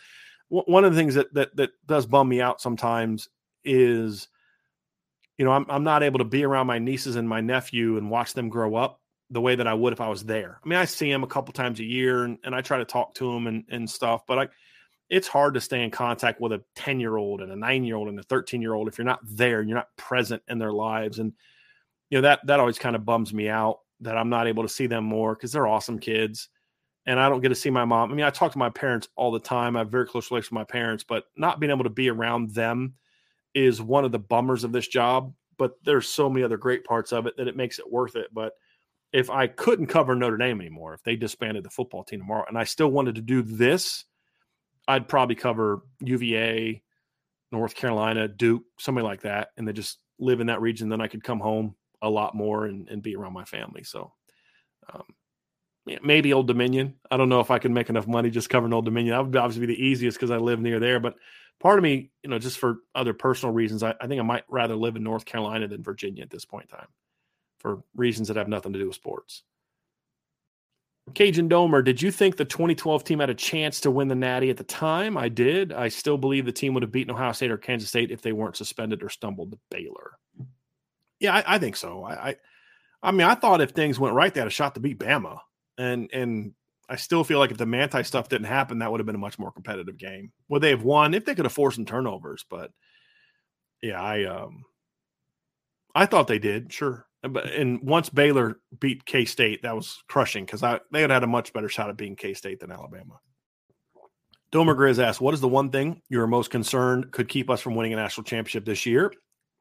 w- 0.52 0.72
one 0.72 0.86
of 0.86 0.94
the 0.94 1.00
things 1.00 1.16
that 1.16 1.34
that 1.34 1.56
that 1.56 1.72
does 1.88 2.06
bum 2.06 2.30
me 2.30 2.42
out 2.42 2.62
sometimes 2.62 3.28
is, 3.64 4.28
you 5.40 5.46
know, 5.46 5.52
I'm 5.52 5.66
I'm 5.68 5.84
not 5.84 6.04
able 6.04 6.20
to 6.20 6.26
be 6.26 6.44
around 6.44 6.68
my 6.68 6.78
nieces 6.78 7.16
and 7.16 7.28
my 7.28 7.42
nephew 7.42 7.98
and 7.98 8.12
watch 8.12 8.34
them 8.34 8.50
grow 8.50 8.76
up 8.76 9.02
the 9.32 9.42
way 9.42 9.56
that 9.56 9.68
I 9.68 9.74
would 9.74 9.94
if 9.94 10.02
I 10.02 10.10
was 10.10 10.24
there. 10.24 10.60
I 10.64 10.68
mean, 10.68 10.80
I 10.80 10.86
see 10.86 11.10
him 11.10 11.24
a 11.24 11.28
couple 11.28 11.54
times 11.54 11.80
a 11.80 11.84
year 11.84 12.24
and, 12.24 12.40
and 12.44 12.56
I 12.56 12.62
try 12.62 12.80
to 12.80 12.86
talk 12.86 13.14
to 13.16 13.32
him 13.32 13.48
and, 13.48 13.64
and 13.70 13.90
stuff, 13.90 14.26
but 14.28 14.40
I, 14.40 14.48
it's 15.10 15.28
hard 15.28 15.56
to 15.56 15.62
stay 15.62 15.84
in 15.84 15.92
contact 15.92 16.40
with 16.40 16.52
a 16.52 16.64
10 16.76 17.00
year 17.00 17.18
old 17.18 17.42
and 17.42 17.52
a 17.52 17.56
nine 17.56 17.84
year 17.84 17.96
old 17.96 18.10
and 18.10 18.20
a 18.20 18.24
13 18.24 18.62
year 18.62 18.74
old 18.74 18.88
if 18.88 18.98
you're 18.98 19.06
not 19.06 19.20
there 19.24 19.60
and 19.60 19.70
you're 19.70 19.78
not 19.78 19.96
present 19.98 20.42
in 20.48 20.60
their 20.60 20.74
lives. 20.74 21.20
And, 21.20 21.34
you 22.10 22.18
know, 22.18 22.22
that, 22.24 22.46
that 22.48 22.60
always 22.60 22.80
kind 22.80 22.96
of 22.96 23.06
bums 23.06 23.34
me 23.34 23.50
out 23.50 23.80
that 24.02 24.18
I'm 24.18 24.30
not 24.30 24.48
able 24.48 24.64
to 24.64 24.70
see 24.70 24.88
them 24.88 25.04
more 25.04 25.36
because 25.36 25.52
they're 25.52 25.68
awesome 25.68 26.00
kids. 26.00 26.50
And 27.06 27.20
I 27.20 27.28
don't 27.28 27.42
get 27.42 27.50
to 27.50 27.56
see 27.56 27.70
my 27.70 27.86
mom. 27.86 28.12
I 28.12 28.16
mean, 28.16 28.26
I 28.26 28.30
talk 28.30 28.52
to 28.52 28.58
my 28.58 28.70
parents 28.70 29.08
all 29.16 29.32
the 29.32 29.40
time. 29.40 29.76
I 29.76 29.80
have 29.80 29.90
very 29.90 30.06
close 30.06 30.30
relations 30.30 30.52
with 30.52 30.60
my 30.60 30.64
parents, 30.64 31.04
but 31.04 31.26
not 31.36 31.60
being 31.60 31.72
able 31.72 31.86
to 31.86 31.90
be 31.90 32.10
around 32.10 32.52
them 32.52 32.94
is 33.56 33.82
one 33.82 34.06
of 34.06 34.12
the 34.12 34.20
bummers 34.20 34.64
of 34.64 34.72
this 34.72 34.88
job. 34.88 35.34
But 35.58 35.74
there's 35.84 36.08
so 36.08 36.30
many 36.30 36.44
other 36.44 36.58
great 36.58 36.86
parts 36.86 37.12
of 37.12 37.26
it 37.26 37.36
that 37.38 37.48
it 37.48 37.58
makes 37.58 37.80
it 37.80 37.92
worth 37.92 38.16
it. 38.16 38.28
But 38.32 38.54
if 39.12 39.30
I 39.30 39.48
couldn't 39.48 39.88
cover 39.88 40.16
Notre 40.16 40.38
Dame 40.38 40.62
anymore, 40.62 40.94
if 40.94 41.04
they 41.04 41.16
disbanded 41.16 41.64
the 41.64 41.70
football 41.70 42.04
team 42.04 42.20
tomorrow, 42.20 42.46
and 42.48 42.58
I 42.58 42.64
still 42.64 42.90
wanted 42.90 43.16
to 43.16 43.22
do 43.22 43.42
this, 43.42 44.06
I'd 44.88 45.08
probably 45.08 45.36
cover 45.36 45.82
UVA, 46.02 46.82
North 47.52 47.76
Carolina, 47.76 48.28
Duke, 48.28 48.64
somebody 48.78 49.06
like 49.06 49.22
that, 49.22 49.50
and 49.58 49.68
then 49.68 49.76
just 49.76 50.00
live 50.20 50.42
in 50.42 50.48
that 50.48 50.62
region. 50.62 50.90
Then 50.90 51.02
I 51.02 51.08
could 51.08 51.24
come 51.24 51.40
home 51.40 51.76
a 52.02 52.10
lot 52.10 52.36
more 52.36 52.66
and, 52.66 52.88
and 52.90 53.02
be 53.02 53.16
around 53.16 53.34
my 53.34 53.46
family. 53.46 53.84
So, 53.84 54.14
um, 54.94 55.04
maybe 56.04 56.34
Old 56.34 56.48
Dominion. 56.48 56.96
I 57.10 57.18
don't 57.18 57.30
know 57.30 57.40
if 57.40 57.50
I 57.50 57.58
can 57.58 57.74
make 57.74 57.90
enough 57.90 58.08
money 58.08 58.30
just 58.30 58.50
covering 58.50 58.74
Old 58.74 58.86
Dominion. 58.86 59.16
That 59.16 59.26
would 59.26 59.36
obviously 59.36 59.66
be 59.66 59.74
the 59.74 59.84
easiest 59.84 60.18
because 60.18 60.32
I 60.32 60.38
live 60.38 60.60
near 60.60 60.80
there. 60.80 61.00
But 61.00 61.16
part 61.60 61.80
of 61.80 61.84
me, 61.84 62.12
you 62.24 62.30
know, 62.30 62.38
just 62.38 62.60
for 62.60 62.78
other 62.94 63.14
personal 63.14 63.54
reasons, 63.54 63.82
I, 63.82 63.96
I, 64.00 64.06
think 64.06 64.20
I 64.20 64.24
might 64.24 64.44
rather 64.48 64.76
live 64.76 64.96
in 64.96 65.04
North 65.04 65.26
Carolina 65.26 65.68
than 65.68 65.84
Virginia 65.84 66.22
at 66.22 66.30
this 66.30 66.46
point 66.46 66.70
in 66.72 66.78
time 66.78 66.88
for 67.60 67.84
reasons 67.96 68.28
that 68.28 68.38
have 68.38 68.48
nothing 68.48 68.74
to 68.74 68.80
do 68.80 68.88
with 68.88 68.96
sports. 68.96 69.44
Cajun 71.14 71.50
Domer, 71.50 71.84
did 71.84 72.02
you 72.02 72.12
think 72.12 72.38
the 72.38 72.46
2012 72.46 73.04
team 73.04 73.20
had 73.20 73.30
a 73.30 73.36
chance 73.36 73.82
to 73.82 73.92
win 73.92 74.08
the 74.08 74.16
Natty 74.16 74.50
at 74.50 74.58
the 74.58 74.64
time? 74.64 75.18
I 75.18 75.30
did. 75.30 75.74
I 75.74 75.88
still 75.90 76.18
believe 76.18 76.46
the 76.46 76.52
team 76.52 76.74
would 76.74 76.84
have 76.84 76.92
beaten 76.92 77.12
Ohio 77.14 77.32
State 77.32 77.52
or 77.52 77.58
Kansas 77.58 77.90
State 77.90 78.12
if 78.12 78.22
they 78.22 78.32
weren't 78.32 78.58
suspended 78.58 79.04
or 79.04 79.10
stumbled 79.10 79.52
to 79.52 79.60
Baylor. 79.72 80.12
Yeah, 81.20 81.36
I, 81.36 81.56
I 81.56 81.58
think 81.58 81.76
so. 81.76 82.04
I, 82.04 82.30
I, 82.30 82.36
I, 83.04 83.12
mean, 83.12 83.28
I 83.28 83.36
thought 83.36 83.62
if 83.62 83.72
things 83.72 84.00
went 84.00 84.16
right, 84.16 84.34
they 84.34 84.40
had 84.42 84.48
a 84.48 84.52
shot 84.52 84.76
to 84.76 84.82
beat 84.82 85.00
Bama, 85.00 85.40
and 85.78 86.10
and 86.14 86.54
I 86.88 86.96
still 86.96 87.24
feel 87.24 87.40
like 87.40 87.52
if 87.52 87.58
the 87.58 87.66
Manti 87.66 88.04
stuff 88.04 88.30
didn't 88.30 88.48
happen, 88.48 88.80
that 88.80 88.92
would 88.92 89.00
have 89.00 89.06
been 89.06 89.16
a 89.16 89.20
much 89.20 89.38
more 89.38 89.52
competitive 89.52 89.98
game. 89.98 90.32
Would 90.48 90.62
they 90.62 90.72
have 90.72 90.84
won 90.84 91.14
if 91.14 91.26
they 91.26 91.36
could 91.36 91.46
have 91.46 91.54
forced 91.54 91.76
some 91.76 91.86
turnovers? 91.86 92.46
But 92.50 92.72
yeah, 93.82 94.02
I 94.02 94.24
um, 94.26 94.64
I 95.94 96.06
thought 96.06 96.28
they 96.28 96.40
did. 96.40 96.72
Sure, 96.72 97.06
and 97.24 97.82
once 97.82 98.10
Baylor 98.10 98.60
beat 98.80 99.06
K 99.06 99.26
State, 99.26 99.64
that 99.64 99.76
was 99.76 100.04
crushing 100.08 100.46
because 100.46 100.62
they 100.92 101.02
had 101.02 101.10
had 101.10 101.24
a 101.24 101.28
much 101.28 101.52
better 101.54 101.70
shot 101.70 101.90
at 101.90 101.98
being 101.98 102.16
K 102.16 102.34
State 102.34 102.60
than 102.60 102.72
Alabama. 102.72 103.20
Domer 104.52 104.76
Grizz 104.76 105.04
asked, 105.04 105.22
"What 105.22 105.34
is 105.34 105.42
the 105.42 105.48
one 105.48 105.70
thing 105.70 106.02
you're 106.10 106.26
most 106.28 106.50
concerned 106.50 107.12
could 107.12 107.28
keep 107.28 107.50
us 107.50 107.62
from 107.62 107.76
winning 107.76 107.94
a 107.94 107.98
national 107.98 108.24
championship 108.24 108.66
this 108.66 108.86
year? 108.86 109.14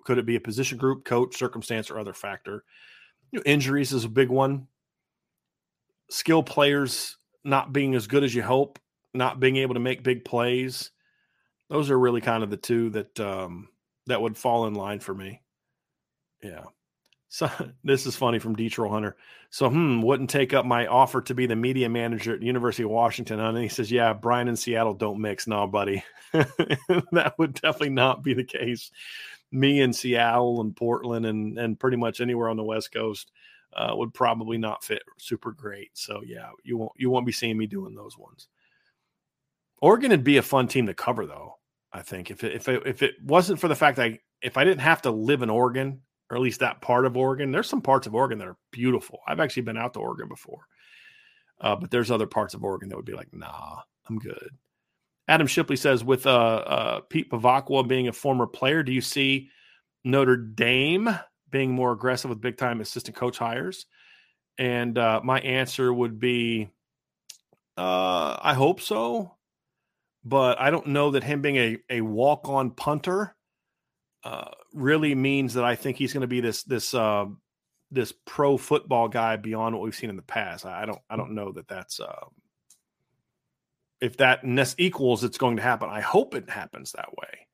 Could 0.05 0.19
it 0.19 0.27
be 0.27 0.37
a 0.37 0.41
position 0.41 0.79
group, 0.79 1.05
coach, 1.05 1.37
circumstance, 1.37 1.91
or 1.91 1.99
other 1.99 2.15
factor? 2.15 2.65
You 3.33 3.41
know, 3.41 3.43
injuries 3.45 3.93
is 3.93 4.05
a 4.05 4.09
big 4.09 4.31
one. 4.31 4.69
Skill 6.11 6.43
players 6.43 7.19
not 7.45 7.73
being 7.73 7.95
as 7.95 8.07
good 8.07 8.25
as 8.25 8.35
you 8.35 8.43
hope, 8.43 8.79
not 9.13 9.41
being 9.41 9.57
able 9.57 9.75
to 9.75 9.81
make 9.81 10.03
big 10.03 10.25
plays. 10.25 10.91
Those 11.69 11.91
are 11.91 11.99
really 11.99 12.23
kind 12.23 12.43
of 12.43 12.49
the 12.49 12.57
two 12.57 12.89
that 12.91 13.21
um, 13.21 13.69
that 14.07 14.23
would 14.23 14.39
fall 14.39 14.67
in 14.67 14.75
line 14.75 15.01
for 15.01 15.15
me. 15.15 15.43
Yeah." 16.43 16.65
So 17.29 17.51
this 17.85 18.07
is 18.07 18.17
funny 18.17 18.39
from 18.39 18.57
Detroit 18.57 18.91
Hunter. 18.91 19.17
So, 19.51 19.71
hmm, 19.71 20.03
wouldn't 20.03 20.31
take 20.31 20.53
up 20.53 20.67
my 20.67 20.87
offer 20.87 21.23
to 21.23 21.35
be 21.35 21.47
the 21.47 21.57
media 21.57 21.89
manager 21.89 22.35
at 22.35 22.43
University 22.43 22.83
of 22.83 22.91
Washington. 22.91 23.41
And 23.41 23.57
he 23.57 23.69
says, 23.69 23.91
Yeah, 23.91 24.13
Brian 24.13 24.49
and 24.49 24.59
Seattle 24.59 24.95
don't 24.95 25.21
mix. 25.21 25.47
No, 25.47 25.67
buddy. 25.67 26.03
that 26.33 27.35
would 27.39 27.55
definitely 27.55 27.91
not 27.91 28.23
be 28.23 28.35
the 28.35 28.45
case. 28.45 28.91
Me 29.51 29.81
in 29.81 29.93
Seattle 29.93 30.61
and 30.61 30.77
Portland 30.77 31.25
and, 31.25 31.59
and 31.59 31.81
pretty 31.81 31.97
much 31.97 32.21
anywhere 32.21 32.51
on 32.51 32.59
the 32.59 32.65
West 32.65 32.93
Coast 32.93 33.31
uh, 33.75 33.93
would 33.95 34.13
probably 34.13 34.59
not 34.59 34.85
fit 34.85 35.03
super 35.19 35.53
great. 35.53 35.91
So 35.95 36.21
yeah, 36.27 36.51
you 36.65 36.77
won't 36.77 36.93
you 36.97 37.09
won't 37.11 37.27
be 37.27 37.33
seeing 37.33 37.57
me 37.57 37.67
doing 37.67 37.95
those 37.95 38.19
ones. 38.19 38.49
Oregon 39.81 40.11
would 40.11 40.25
be 40.25 40.37
a 40.37 40.43
fun 40.43 40.69
team 40.69 40.87
to 40.87 40.95
cover 40.95 41.25
though. 41.25 41.55
I 41.93 42.03
think 42.03 42.31
if 42.31 42.45
it, 42.45 42.55
if 42.55 42.69
it, 42.69 42.83
if 42.85 43.03
it 43.03 43.15
wasn't 43.23 43.61
for 43.61 43.69
the 43.69 43.75
fact 43.75 43.97
that 43.97 44.05
I, 44.05 44.19
if 44.43 44.59
I 44.59 44.65
didn't 44.65 44.81
have 44.81 45.03
to 45.03 45.11
live 45.11 45.41
in 45.41 45.49
Oregon 45.49 46.03
or 46.31 46.37
at 46.37 46.43
least 46.43 46.61
that 46.61 46.81
part 46.81 47.07
of 47.07 47.17
Oregon. 47.17 47.51
There's 47.51 47.69
some 47.69 47.83
parts 47.83 48.07
of 48.07 48.15
Oregon 48.15 48.39
that 48.39 48.49
are 48.49 48.59
beautiful. 48.71 49.21
I've 49.27 49.41
actually 49.41 49.63
been 49.63 49.79
out 49.79 49.95
to 49.95 50.01
Oregon 50.01 50.29
before, 50.29 50.67
uh, 51.61 51.77
but 51.77 51.91
there's 51.91 52.11
other 52.11 52.27
parts 52.27 52.55
of 52.55 52.65
Oregon 52.65 52.89
that 52.89 52.97
would 52.97 53.05
be 53.05 53.15
like, 53.15 53.33
nah, 53.33 53.81
I'm 54.09 54.19
good. 54.19 54.51
Adam 55.27 55.47
Shipley 55.47 55.77
says, 55.77 56.03
with 56.03 56.27
uh, 56.27 56.31
uh, 56.31 57.01
Pete 57.01 57.31
Bevacqua 57.31 57.87
being 57.87 58.09
a 58.09 58.13
former 58.13 58.47
player, 58.47 58.83
do 58.83 58.93
you 58.93 59.03
see 59.03 59.51
Notre 60.03 60.37
Dame 60.37 61.11
being 61.51 61.73
more 61.73 61.93
aggressive 61.93 62.31
with 62.31 62.41
big 62.41 62.57
time 62.57 62.81
assistant 62.81 63.17
coach 63.17 63.39
hires? 63.39 63.87
And 64.57 64.97
uh, 64.97 65.21
my 65.23 65.39
answer 65.41 65.93
would 65.93 66.19
be, 66.19 66.69
uh, 67.77 68.39
I 68.41 68.55
hope 68.55 68.81
so, 68.81 69.37
but 70.25 70.61
I 70.61 70.71
don't 70.71 70.89
know 70.89 71.13
that 71.13 71.25
him 71.25 71.43
being 71.43 71.57
a, 71.57 71.79
a 71.91 72.01
walk 72.01 72.49
on 72.49 72.71
punter 72.71 73.37
really 74.73 75.15
means 75.15 75.55
that 75.55 75.65
I 75.65 75.75
think 75.75 75.97
he's 75.97 76.13
going 76.13 76.23
to 76.23 76.27
be 76.27 76.41
this 76.41 76.63
this 76.65 76.95
uh, 76.95 77.27
this 77.91 78.13
pro 78.27 78.57
football 78.57 79.09
guy 79.09 79.37
beyond 79.37 79.75
what 79.75 79.83
we've 79.83 79.95
seen 79.95 80.11
in 80.11 80.17
the 80.17 80.23
past. 80.23 80.67
I 80.67 80.87
don't 80.87 81.01
I 81.09 81.17
don't 81.17 81.35
know 81.35 81.53
that 81.53 81.69
that's 81.69 82.01
uh, 82.01 82.27
if 84.01 84.17
that 84.19 84.41
equals 84.79 85.25
it's 85.25 85.39
going 85.39 85.57
to 85.57 85.63
happen. 85.63 85.89
I 85.89 86.01
hope 86.01 86.35
it 86.35 86.51
happens 86.51 86.93
that 86.93 87.11
way, 87.11 87.47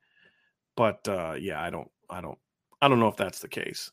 but 0.76 1.06
uh, 1.08 1.34
yeah, 1.38 1.62
I 1.62 1.70
don't 1.70 1.90
I 2.10 2.20
don't 2.20 2.38
I 2.80 2.88
don't 2.88 3.00
know 3.00 3.08
if 3.08 3.16
that's 3.16 3.40
the 3.40 3.48
case. 3.48 3.90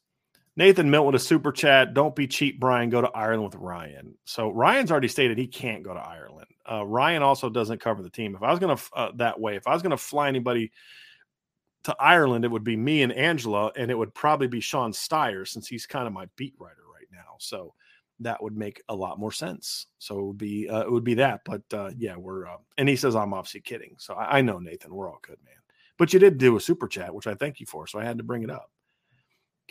Nathan 0.57 0.89
Milton 0.89 1.13
with 1.13 1.21
a 1.21 1.25
super 1.25 1.51
chat. 1.51 1.93
Don't 1.93 2.15
be 2.15 2.27
cheap, 2.27 2.59
Brian. 2.59 2.89
Go 2.89 2.99
to 3.01 3.09
Ireland 3.11 3.45
with 3.45 3.55
Ryan. 3.55 4.15
So 4.25 4.49
Ryan's 4.49 4.91
already 4.91 5.07
stated 5.07 5.37
he 5.37 5.47
can't 5.47 5.81
go 5.81 5.93
to 5.93 5.99
Ireland. 5.99 6.47
Uh, 6.69 6.85
Ryan 6.85 7.23
also 7.23 7.49
doesn't 7.49 7.79
cover 7.79 8.03
the 8.03 8.09
team. 8.09 8.35
If 8.35 8.43
I 8.43 8.51
was 8.51 8.59
to 8.59 8.83
uh, 8.93 9.11
that 9.15 9.39
way, 9.39 9.55
if 9.55 9.65
I 9.65 9.73
was 9.73 9.81
going 9.81 9.91
to 9.91 9.97
fly 9.97 10.27
anybody 10.27 10.71
to 11.83 11.95
Ireland, 11.99 12.45
it 12.45 12.51
would 12.51 12.63
be 12.63 12.77
me 12.77 13.01
and 13.01 13.11
Angela, 13.11 13.71
and 13.75 13.89
it 13.89 13.97
would 13.97 14.13
probably 14.13 14.47
be 14.47 14.59
Sean 14.59 14.91
Steyer 14.91 15.47
since 15.47 15.67
he's 15.67 15.85
kind 15.85 16.07
of 16.07 16.13
my 16.13 16.27
beat 16.35 16.53
writer 16.59 16.83
right 16.93 17.07
now. 17.11 17.35
So 17.39 17.73
that 18.19 18.41
would 18.41 18.55
make 18.55 18.81
a 18.89 18.95
lot 18.95 19.19
more 19.19 19.31
sense. 19.31 19.87
So 19.97 20.19
it 20.19 20.23
would 20.23 20.37
be 20.37 20.69
uh, 20.69 20.81
it 20.81 20.91
would 20.91 21.03
be 21.03 21.15
that. 21.15 21.41
But 21.45 21.61
uh, 21.73 21.91
yeah, 21.97 22.15
we're 22.15 22.47
uh, 22.47 22.57
and 22.77 22.87
he 22.87 22.95
says 22.95 23.15
I'm 23.15 23.33
obviously 23.33 23.61
kidding. 23.61 23.95
So 23.97 24.13
I, 24.13 24.37
I 24.37 24.41
know 24.41 24.59
Nathan, 24.59 24.93
we're 24.93 25.09
all 25.09 25.19
good, 25.21 25.37
man. 25.43 25.55
But 25.97 26.13
you 26.13 26.19
did 26.19 26.37
do 26.37 26.55
a 26.55 26.61
super 26.61 26.87
chat, 26.87 27.13
which 27.13 27.27
I 27.27 27.35
thank 27.35 27.59
you 27.59 27.65
for. 27.65 27.87
So 27.87 27.99
I 27.99 28.05
had 28.05 28.17
to 28.17 28.23
bring 28.23 28.43
it 28.43 28.49
up. 28.49 28.71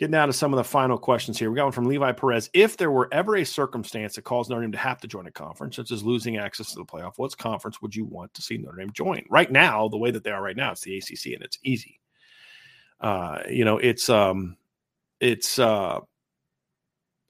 Getting 0.01 0.13
down 0.13 0.29
to 0.29 0.33
some 0.33 0.51
of 0.51 0.57
the 0.57 0.63
final 0.63 0.97
questions 0.97 1.37
here. 1.37 1.51
We 1.51 1.57
got 1.57 1.65
one 1.65 1.73
from 1.73 1.85
Levi 1.85 2.13
Perez. 2.13 2.49
If 2.53 2.75
there 2.75 2.89
were 2.89 3.07
ever 3.11 3.35
a 3.35 3.43
circumstance 3.43 4.15
that 4.15 4.23
caused 4.23 4.49
Notre 4.49 4.63
Dame 4.63 4.71
to 4.71 4.77
have 4.79 4.99
to 5.01 5.07
join 5.07 5.27
a 5.27 5.31
conference, 5.31 5.75
such 5.75 5.91
as 5.91 6.03
losing 6.03 6.37
access 6.37 6.71
to 6.71 6.77
the 6.77 6.85
playoff, 6.85 7.19
what 7.19 7.37
conference 7.37 7.83
would 7.83 7.95
you 7.95 8.05
want 8.05 8.33
to 8.33 8.41
see 8.41 8.57
Notre 8.57 8.77
Dame 8.77 8.89
join? 8.93 9.23
Right 9.29 9.51
now, 9.51 9.87
the 9.87 9.99
way 9.99 10.09
that 10.09 10.23
they 10.23 10.31
are 10.31 10.41
right 10.41 10.57
now, 10.57 10.71
it's 10.71 10.81
the 10.81 10.97
ACC 10.97 11.35
and 11.35 11.43
it's 11.43 11.59
easy. 11.63 11.99
Uh, 12.99 13.43
you 13.47 13.63
know, 13.63 13.77
it's 13.77 14.09
um, 14.09 14.57
it's 15.19 15.59
uh, 15.59 15.99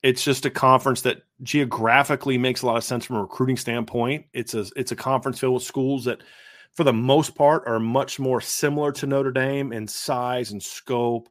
it's 0.01 0.23
just 0.23 0.45
a 0.45 0.49
conference 0.49 1.01
that 1.01 1.23
geographically 1.43 2.37
makes 2.37 2.61
a 2.61 2.67
lot 2.67 2.77
of 2.77 2.85
sense 2.85 3.03
from 3.03 3.17
a 3.17 3.21
recruiting 3.23 3.57
standpoint. 3.57 4.27
It's 4.31 4.53
a 4.53 4.65
it's 4.77 4.93
a 4.93 4.95
conference 4.95 5.41
filled 5.41 5.55
with 5.55 5.63
schools 5.63 6.05
that, 6.05 6.23
for 6.71 6.85
the 6.85 6.93
most 6.93 7.35
part, 7.35 7.67
are 7.67 7.81
much 7.81 8.17
more 8.17 8.39
similar 8.39 8.93
to 8.93 9.07
Notre 9.07 9.33
Dame 9.33 9.73
in 9.73 9.89
size 9.89 10.53
and 10.53 10.63
scope, 10.63 11.27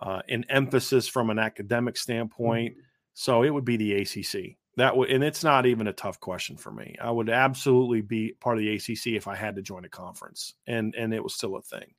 uh, 0.00 0.22
and 0.28 0.46
emphasis 0.48 1.08
from 1.08 1.30
an 1.30 1.38
academic 1.38 1.96
standpoint. 1.96 2.72
Mm-hmm. 2.72 2.82
So 3.14 3.42
it 3.42 3.50
would 3.50 3.64
be 3.64 3.76
the 3.76 3.94
ACC. 3.94 4.56
That 4.76 4.96
would, 4.96 5.10
and 5.10 5.24
it's 5.24 5.42
not 5.42 5.66
even 5.66 5.88
a 5.88 5.92
tough 5.92 6.20
question 6.20 6.56
for 6.56 6.70
me. 6.70 6.94
I 7.00 7.10
would 7.10 7.28
absolutely 7.28 8.00
be 8.00 8.34
part 8.40 8.58
of 8.58 8.62
the 8.62 8.76
ACC 8.76 9.08
if 9.16 9.26
I 9.26 9.34
had 9.34 9.56
to 9.56 9.62
join 9.62 9.84
a 9.84 9.88
conference, 9.88 10.54
and 10.68 10.94
and 10.94 11.12
it 11.12 11.22
was 11.22 11.34
still 11.34 11.56
a 11.56 11.62
thing. 11.62 11.94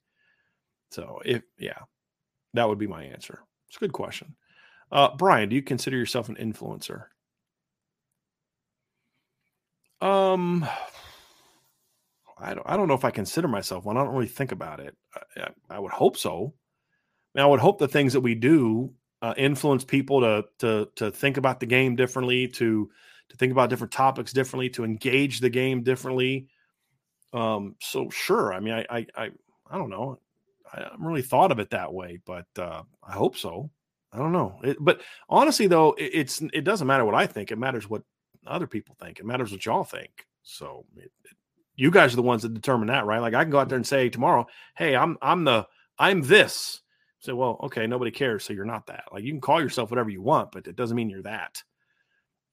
So 0.92 1.20
if 1.26 1.44
yeah, 1.58 1.80
that 2.54 2.70
would 2.70 2.80
be 2.80 2.88
my 2.88 3.04
answer. 3.04 3.40
It's 3.68 3.76
a 3.76 3.82
good 3.82 3.92
question. 3.92 4.36
Uh, 4.92 5.10
Brian, 5.18 5.50
do 5.50 5.56
you 5.56 5.62
consider 5.62 5.98
yourself 5.98 6.30
an 6.30 6.36
influencer? 6.36 7.06
Um, 10.02 10.66
I 12.38 12.54
don't. 12.54 12.66
I 12.66 12.78
don't 12.78 12.88
know 12.88 12.94
if 12.94 13.06
I 13.06 13.12
consider 13.12 13.50
myself 13.50 13.84
one. 13.84 13.98
I 13.98 14.04
don't 14.04 14.14
really 14.14 14.28
think 14.28 14.54
about 14.54 14.80
it. 14.80 14.96
I, 15.36 15.50
I 15.70 15.80
would 15.80 15.92
hope 15.92 16.16
so. 16.16 16.54
I 17.36 17.46
would 17.46 17.60
hope 17.60 17.78
the 17.78 17.88
things 17.88 18.14
that 18.14 18.22
we 18.22 18.36
do 18.36 18.94
uh, 19.22 19.34
influence 19.38 19.84
people 19.84 20.22
to 20.22 20.46
to 20.60 20.90
to 20.96 21.12
think 21.12 21.38
about 21.38 21.60
the 21.60 21.66
game 21.66 21.96
differently, 21.96 22.48
to 22.48 22.90
to 23.30 23.38
think 23.38 23.52
about 23.52 23.70
different 23.70 23.94
topics 23.94 24.34
differently, 24.34 24.70
to 24.72 24.84
engage 24.84 25.40
the 25.40 25.50
game 25.50 25.84
differently. 25.84 26.48
Um, 27.34 27.76
so 27.80 28.10
sure. 28.10 28.54
I 28.54 28.60
mean, 28.60 28.74
I 28.74 28.86
I 28.90 29.06
I, 29.16 29.30
I 29.70 29.78
don't 29.78 29.90
know. 29.90 30.20
I 30.74 30.82
haven't 30.84 31.06
really 31.06 31.22
thought 31.22 31.52
of 31.52 31.60
it 31.60 31.72
that 31.72 31.94
way, 31.94 32.20
but 32.26 32.46
uh, 32.58 32.84
I 33.04 33.14
hope 33.14 33.36
so. 33.38 33.70
I 34.12 34.18
don't 34.18 34.32
know. 34.32 34.60
It, 34.64 34.78
but 34.80 35.02
honestly, 35.28 35.68
though, 35.68 35.94
it, 35.94 36.12
it's 36.14 36.42
it 36.54 36.64
doesn't 36.64 36.88
matter 36.88 37.06
what 37.06 37.16
I 37.16 37.28
think. 37.28 37.52
It 37.52 37.58
matters 37.58 37.90
what 37.90 38.04
other 38.48 38.68
people 38.68 38.96
think. 39.00 39.20
It 39.20 39.26
matters 39.26 39.52
what 39.52 39.66
y'all 39.66 39.84
think. 39.84 40.26
So 40.44 40.86
it, 40.98 41.12
you 41.76 41.92
guys 41.92 42.14
are 42.14 42.18
the 42.18 42.22
ones 42.24 42.42
that 42.42 42.54
determine 42.54 42.88
that, 42.88 43.06
right? 43.06 43.20
Like 43.22 43.34
I 43.34 43.44
can 43.44 43.52
go 43.52 43.60
out 43.60 43.70
there 43.70 43.76
and 43.76 43.88
say 43.88 44.10
tomorrow, 44.10 44.48
"Hey, 44.76 44.96
I'm 44.96 45.18
I'm 45.22 45.44
the 45.44 45.68
I'm 45.98 46.22
this." 46.22 46.82
Say, 47.20 47.34
well, 47.34 47.60
okay, 47.64 47.86
nobody 47.86 48.12
cares, 48.12 48.46
so 48.46 48.54
you're 48.54 48.66
not 48.66 48.88
that. 48.88 49.06
Like 49.12 49.24
you 49.24 49.32
can 49.32 49.42
call 49.42 49.62
yourself 49.62 49.92
whatever 49.92 50.10
you 50.10 50.22
want, 50.22 50.52
but 50.52 50.68
it 50.68 50.76
doesn't 50.76 50.96
mean 50.96 51.10
you're 51.10 51.24
that. 51.24 51.64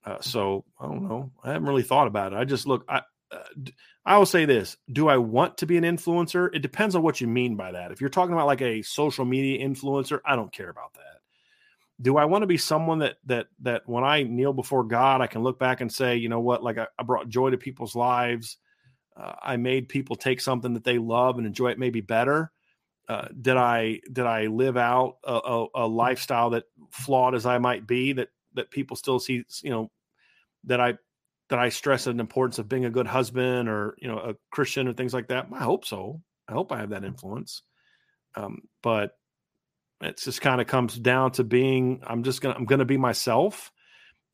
Uh, 0.04 0.20
so 0.20 0.64
I 0.80 0.86
don't 0.86 1.08
know. 1.08 1.30
I 1.42 1.52
haven't 1.52 1.68
really 1.68 1.82
thought 1.82 2.06
about 2.06 2.32
it. 2.32 2.36
I 2.36 2.44
just 2.44 2.66
look. 2.66 2.84
I 2.88 3.02
uh, 3.30 3.38
I 4.04 4.18
will 4.18 4.26
say 4.26 4.44
this: 4.44 4.76
Do 4.90 5.08
I 5.08 5.16
want 5.16 5.58
to 5.58 5.66
be 5.66 5.76
an 5.76 5.84
influencer? 5.84 6.48
It 6.54 6.60
depends 6.60 6.94
on 6.94 7.02
what 7.02 7.20
you 7.20 7.26
mean 7.26 7.56
by 7.56 7.72
that. 7.72 7.90
If 7.90 8.00
you're 8.00 8.10
talking 8.10 8.32
about 8.32 8.46
like 8.46 8.62
a 8.62 8.82
social 8.82 9.24
media 9.24 9.66
influencer, 9.66 10.20
I 10.24 10.36
don't 10.36 10.52
care 10.52 10.68
about 10.68 10.94
that. 10.94 11.02
Do 12.00 12.16
I 12.16 12.26
want 12.26 12.42
to 12.42 12.46
be 12.46 12.58
someone 12.58 13.00
that 13.00 13.16
that 13.26 13.46
that 13.60 13.82
when 13.86 14.04
I 14.04 14.22
kneel 14.22 14.52
before 14.52 14.84
God, 14.84 15.20
I 15.20 15.26
can 15.26 15.42
look 15.42 15.58
back 15.58 15.80
and 15.80 15.92
say, 15.92 16.16
you 16.16 16.28
know 16.28 16.40
what, 16.40 16.62
like 16.62 16.78
I, 16.78 16.86
I 16.98 17.02
brought 17.02 17.28
joy 17.28 17.50
to 17.50 17.58
people's 17.58 17.96
lives. 17.96 18.58
Uh, 19.16 19.32
I 19.42 19.56
made 19.56 19.88
people 19.88 20.14
take 20.14 20.40
something 20.40 20.74
that 20.74 20.84
they 20.84 20.98
love 20.98 21.38
and 21.38 21.46
enjoy 21.46 21.68
it 21.70 21.78
maybe 21.78 22.00
better. 22.00 22.52
Uh, 23.08 23.28
did 23.40 23.56
I 23.56 24.00
did 24.12 24.26
I 24.26 24.46
live 24.46 24.76
out 24.76 25.18
a, 25.24 25.32
a, 25.32 25.66
a, 25.76 25.86
lifestyle 25.86 26.50
that 26.50 26.64
flawed 26.90 27.34
as 27.36 27.46
I 27.46 27.58
might 27.58 27.86
be 27.86 28.14
that 28.14 28.28
that 28.54 28.70
people 28.70 28.96
still 28.96 29.20
see 29.20 29.44
you 29.62 29.70
know 29.70 29.90
that 30.64 30.80
I 30.80 30.94
that 31.48 31.58
I 31.60 31.68
stress 31.68 32.04
the 32.04 32.10
importance 32.10 32.58
of 32.58 32.68
being 32.68 32.84
a 32.84 32.90
good 32.90 33.06
husband 33.06 33.68
or 33.68 33.96
you 34.00 34.08
know 34.08 34.18
a 34.18 34.34
Christian 34.50 34.88
or 34.88 34.92
things 34.92 35.14
like 35.14 35.28
that. 35.28 35.46
I 35.52 35.62
hope 35.62 35.84
so. 35.84 36.20
I 36.48 36.52
hope 36.52 36.72
I 36.72 36.78
have 36.78 36.90
that 36.90 37.04
influence. 37.04 37.62
Um, 38.34 38.62
but 38.82 39.12
it 40.00 40.18
just 40.18 40.40
kind 40.40 40.60
of 40.60 40.66
comes 40.66 40.98
down 40.98 41.32
to 41.32 41.44
being 41.44 42.02
I'm 42.04 42.24
just 42.24 42.40
gonna 42.40 42.56
I'm 42.56 42.64
gonna 42.64 42.84
be 42.84 42.96
myself 42.96 43.70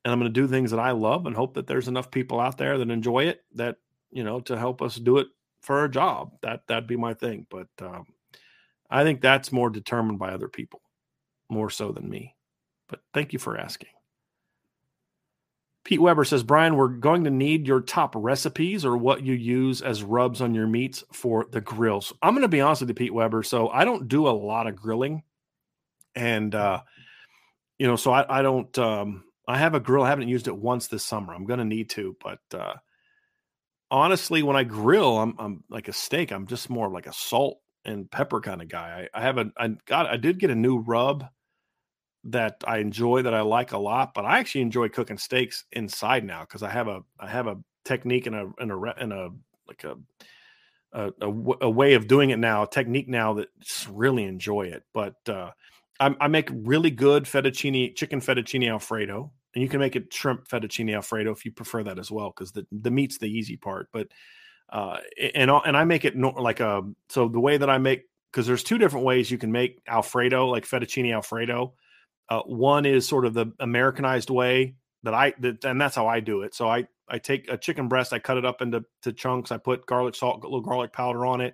and 0.04 0.12
I'm 0.12 0.18
gonna 0.18 0.30
do 0.30 0.48
things 0.48 0.70
that 0.70 0.80
I 0.80 0.92
love 0.92 1.26
and 1.26 1.36
hope 1.36 1.54
that 1.54 1.66
there's 1.66 1.88
enough 1.88 2.10
people 2.10 2.40
out 2.40 2.56
there 2.56 2.78
that 2.78 2.90
enjoy 2.90 3.24
it 3.24 3.42
that 3.54 3.76
you 4.10 4.24
know 4.24 4.40
to 4.40 4.58
help 4.58 4.80
us 4.80 4.96
do 4.96 5.18
it 5.18 5.26
for 5.60 5.84
a 5.84 5.90
job. 5.90 6.32
That 6.40 6.66
that'd 6.68 6.88
be 6.88 6.96
my 6.96 7.12
thing. 7.12 7.46
But 7.50 7.68
um, 7.80 8.06
I 8.93 9.05
think 9.05 9.20
that's 9.20 9.51
more 9.53 9.70
determined 9.70 10.18
by 10.18 10.30
other 10.30 10.49
people, 10.49 10.82
more 11.49 11.70
so 11.70 11.93
than 11.93 12.09
me. 12.09 12.36
But 12.88 13.01
thank 13.14 13.32
you 13.32 13.38
for 13.38 13.57
asking. 13.57 13.88
Pete 15.84 16.01
Weber 16.01 16.24
says, 16.24 16.45
Brian, 16.45 16.76
we're 16.76 16.88
going 16.88 17.24
to 17.24 17.30
need 17.30 17.66
your 17.66 17.80
top 17.80 18.14
recipes 18.16 18.84
or 18.84 18.97
what 18.97 19.24
you 19.24 19.32
use 19.32 19.82
as 19.82 20.05
rubs 20.05 20.40
on 20.40 20.55
your 20.55 20.66
meats 20.66 21.03
for 21.12 21.47
the 21.51 21.61
grills. 21.61 22.12
I'm 22.22 22.34
going 22.34 22.43
to 22.43 22.49
be 22.49 22.61
honest 22.61 22.82
with 22.82 22.90
you, 22.90 22.95
Pete 22.95 23.14
Weber. 23.14 23.43
So 23.43 23.68
I 23.68 23.84
don't 23.84 24.07
do 24.07 24.28
a 24.28 24.30
lot 24.30 24.68
of 24.68 24.76
grilling. 24.76 25.22
And, 26.14 26.55
uh, 26.55 26.82
you 27.78 27.86
know, 27.86 27.97
so 27.97 28.12
I, 28.12 28.38
I 28.38 28.43
don't, 28.43 28.78
um, 28.78 29.24
I 29.49 29.59
have 29.59 29.74
a 29.74 29.80
grill. 29.80 30.05
I 30.05 30.11
haven't 30.11 30.28
used 30.28 30.47
it 30.47 30.57
once 30.57 30.86
this 30.86 31.05
summer. 31.05 31.34
I'm 31.34 31.47
going 31.47 31.59
to 31.59 31.64
need 31.64 31.90
to, 31.90 32.16
but, 32.22 32.40
uh, 32.55 32.74
honestly, 33.90 34.43
when 34.43 34.57
I 34.57 34.64
grill, 34.64 35.18
I'm, 35.18 35.34
I'm 35.38 35.64
like 35.68 35.88
a 35.88 35.93
steak. 35.93 36.30
I'm 36.30 36.47
just 36.47 36.70
more 36.70 36.90
like 36.90 37.07
a 37.07 37.12
salt 37.12 37.59
and 37.84 38.10
pepper 38.10 38.40
kind 38.40 38.62
of 38.62 38.68
guy. 38.68 39.08
I, 39.14 39.18
I 39.18 39.22
have 39.22 39.38
a 39.38 39.50
I 39.56 39.68
got 39.86 40.06
I 40.06 40.16
did 40.16 40.38
get 40.38 40.50
a 40.50 40.54
new 40.54 40.78
rub 40.78 41.26
that 42.24 42.62
I 42.66 42.78
enjoy 42.78 43.22
that 43.22 43.34
I 43.34 43.40
like 43.40 43.72
a 43.72 43.78
lot, 43.78 44.14
but 44.14 44.24
I 44.24 44.38
actually 44.38 44.60
enjoy 44.60 44.88
cooking 44.88 45.18
steaks 45.18 45.64
inside 45.72 46.24
now 46.24 46.40
because 46.42 46.62
I 46.62 46.70
have 46.70 46.88
a 46.88 47.00
I 47.18 47.28
have 47.28 47.46
a 47.46 47.58
technique 47.84 48.26
and 48.26 48.36
a 48.36 48.50
and 48.58 48.70
a 48.70 48.94
and 48.98 49.12
a 49.12 49.30
like 49.66 49.84
a 49.84 49.96
a, 50.92 51.12
a, 51.20 51.32
a 51.62 51.70
way 51.70 51.94
of 51.94 52.06
doing 52.06 52.30
it 52.30 52.38
now, 52.38 52.64
a 52.64 52.68
technique 52.68 53.08
now 53.08 53.34
that 53.34 53.48
really 53.90 54.24
enjoy 54.24 54.62
it. 54.66 54.82
But 54.92 55.16
uh, 55.28 55.50
I, 55.98 56.14
I 56.20 56.28
make 56.28 56.50
really 56.52 56.90
good 56.90 57.24
fettuccine 57.24 57.96
chicken 57.96 58.20
fettuccine 58.20 58.70
alfredo, 58.70 59.32
and 59.54 59.62
you 59.62 59.68
can 59.68 59.80
make 59.80 59.96
it 59.96 60.12
shrimp 60.12 60.48
fettuccine 60.48 60.94
alfredo 60.94 61.30
if 61.32 61.44
you 61.44 61.52
prefer 61.52 61.82
that 61.84 61.98
as 61.98 62.10
well, 62.10 62.30
because 62.30 62.52
the 62.52 62.66
the 62.70 62.90
meat's 62.90 63.18
the 63.18 63.26
easy 63.26 63.56
part. 63.56 63.88
But 63.92 64.08
uh, 64.72 64.96
and 65.34 65.50
and 65.50 65.76
I 65.76 65.84
make 65.84 66.06
it 66.06 66.16
no, 66.16 66.30
like 66.30 66.60
a 66.60 66.78
um, 66.78 66.96
so 67.10 67.28
the 67.28 67.38
way 67.38 67.58
that 67.58 67.68
I 67.68 67.76
make 67.76 68.04
because 68.32 68.46
there's 68.46 68.64
two 68.64 68.78
different 68.78 69.04
ways 69.04 69.30
you 69.30 69.36
can 69.36 69.52
make 69.52 69.82
Alfredo, 69.86 70.48
like 70.48 70.64
fettuccine 70.64 71.12
Alfredo. 71.12 71.74
Uh, 72.30 72.40
one 72.46 72.86
is 72.86 73.06
sort 73.06 73.26
of 73.26 73.34
the 73.34 73.52
Americanized 73.60 74.30
way 74.30 74.74
that 75.02 75.12
I 75.12 75.34
that, 75.40 75.62
and 75.66 75.78
that's 75.78 75.94
how 75.94 76.06
I 76.06 76.20
do 76.20 76.40
it. 76.42 76.54
So 76.54 76.68
I 76.68 76.88
I 77.06 77.18
take 77.18 77.50
a 77.50 77.58
chicken 77.58 77.88
breast, 77.88 78.14
I 78.14 78.18
cut 78.18 78.38
it 78.38 78.46
up 78.46 78.62
into 78.62 78.82
to 79.02 79.12
chunks, 79.12 79.52
I 79.52 79.58
put 79.58 79.84
garlic 79.84 80.14
salt, 80.14 80.42
a 80.42 80.46
little 80.46 80.62
garlic 80.62 80.94
powder 80.94 81.26
on 81.26 81.42
it, 81.42 81.52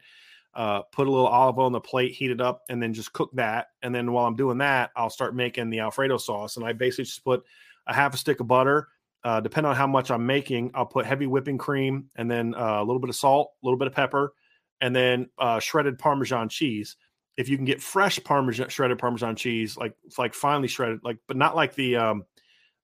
uh, 0.55 0.83
put 0.83 1.09
a 1.09 1.11
little 1.11 1.27
olive 1.27 1.59
oil 1.59 1.67
on 1.67 1.73
the 1.73 1.81
plate, 1.81 2.13
heat 2.13 2.31
it 2.31 2.41
up, 2.41 2.63
and 2.69 2.81
then 2.81 2.95
just 2.95 3.13
cook 3.13 3.31
that. 3.35 3.71
And 3.83 3.93
then 3.93 4.13
while 4.13 4.27
I'm 4.27 4.37
doing 4.37 4.59
that, 4.59 4.91
I'll 4.95 5.11
start 5.11 5.35
making 5.35 5.71
the 5.71 5.81
Alfredo 5.81 6.19
sauce, 6.19 6.57
and 6.57 6.65
I 6.65 6.73
basically 6.73 7.07
just 7.07 7.25
put 7.25 7.43
a 7.89 7.95
half 7.95 8.15
a 8.15 8.17
stick 8.17 8.39
of 8.39 8.47
butter 8.47 8.87
uh, 9.25 9.41
depending 9.41 9.71
on 9.71 9.77
how 9.77 9.87
much 9.87 10.11
I'm 10.11 10.27
making, 10.27 10.71
I'll 10.75 10.87
put 10.87 11.07
heavy 11.07 11.27
whipping 11.27 11.59
cream 11.59 12.11
and 12.17 12.31
then 12.31 12.55
uh, 12.55 12.79
a 12.79 12.85
little 12.85 13.01
bit 13.01 13.11
of 13.11 13.17
salt, 13.17 13.53
a 13.63 13.67
little 13.67 13.79
bit 13.79 13.89
of 13.89 13.95
pepper, 13.95 14.33
and 14.81 14.95
then 14.95 15.29
uh, 15.39 15.59
shredded 15.59 15.99
Parmesan 15.99 16.49
cheese. 16.49 16.97
If 17.37 17.49
you 17.49 17.57
can 17.57 17.65
get 17.65 17.83
fresh 17.83 18.23
Parmesan 18.23 18.69
shredded 18.69 18.99
Parmesan 18.99 19.37
cheese, 19.37 19.77
like 19.77 19.95
like 20.17 20.35
finely 20.35 20.69
shredded, 20.69 21.01
like 21.05 21.19
but 21.27 21.37
not 21.37 21.57
like 21.57 21.75
the 21.75 21.97
um, 21.97 22.25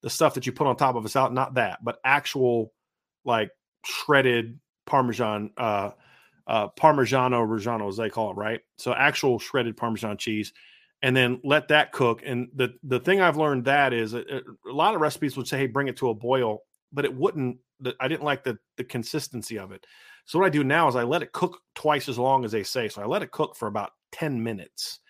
the 0.03 0.11
stuff 0.11 0.35
that 0.35 0.47
you 0.47 0.53
put 0.53 0.67
on 0.67 0.77
top 0.77 0.97
of 0.97 1.05
a 1.05 1.09
salad, 1.09 1.33
not 1.33 1.55
that, 1.55 1.83
but 1.83 1.99
actual 2.05 2.73
like 3.25 3.51
shredded 3.85 4.59
Parmesan, 4.87 5.51
uh, 5.57 5.91
uh, 6.47 6.69
Parmigiano 6.79 7.47
Reggiano, 7.47 7.89
as 7.89 7.97
they 7.97 8.11
call 8.11 8.31
it, 8.33 8.37
right? 8.37 8.61
So 8.77 8.93
actual 8.93 9.39
shredded 9.39 9.77
Parmesan 9.77 10.19
cheese 10.19 10.53
and 11.05 11.15
then 11.15 11.39
let 11.45 11.69
that 11.69 11.93
cook. 11.93 12.23
And 12.25 12.49
the 12.57 12.75
the 12.83 12.99
thing 12.99 13.21
I've 13.21 13.37
learned 13.37 13.67
that 13.67 13.93
is 13.93 14.15
a, 14.15 14.23
a 14.23 14.73
lot 14.73 14.95
of 14.95 15.03
recipes 15.03 15.37
would 15.37 15.47
say, 15.47 15.59
"Hey, 15.59 15.67
bring 15.67 15.87
it 15.87 15.99
to 15.99 16.09
a 16.09 16.15
boil," 16.15 16.61
but 16.93 17.05
it 17.05 17.15
wouldn't. 17.15 17.59
I 18.01 18.09
didn't 18.09 18.25
like 18.25 18.43
the 18.43 18.59
the 18.79 18.85
consistency 18.85 19.59
of 19.59 19.71
it. 19.71 19.85
So 20.25 20.39
what 20.39 20.47
I 20.47 20.51
do 20.51 20.65
now 20.65 20.89
is 20.89 20.97
I 20.97 21.03
let 21.03 21.23
it 21.23 21.33
cook 21.33 21.61
twice 21.75 22.09
as 22.09 22.19
long 22.19 22.47
as 22.47 22.53
they 22.53 22.63
say. 22.63 22.89
So 22.89 23.03
I 23.03 23.05
let 23.05 23.23
it 23.23 23.33
cook 23.33 23.55
for 23.55 23.69
about 23.69 23.91
ten 24.13 24.43
minutes, 24.43 25.01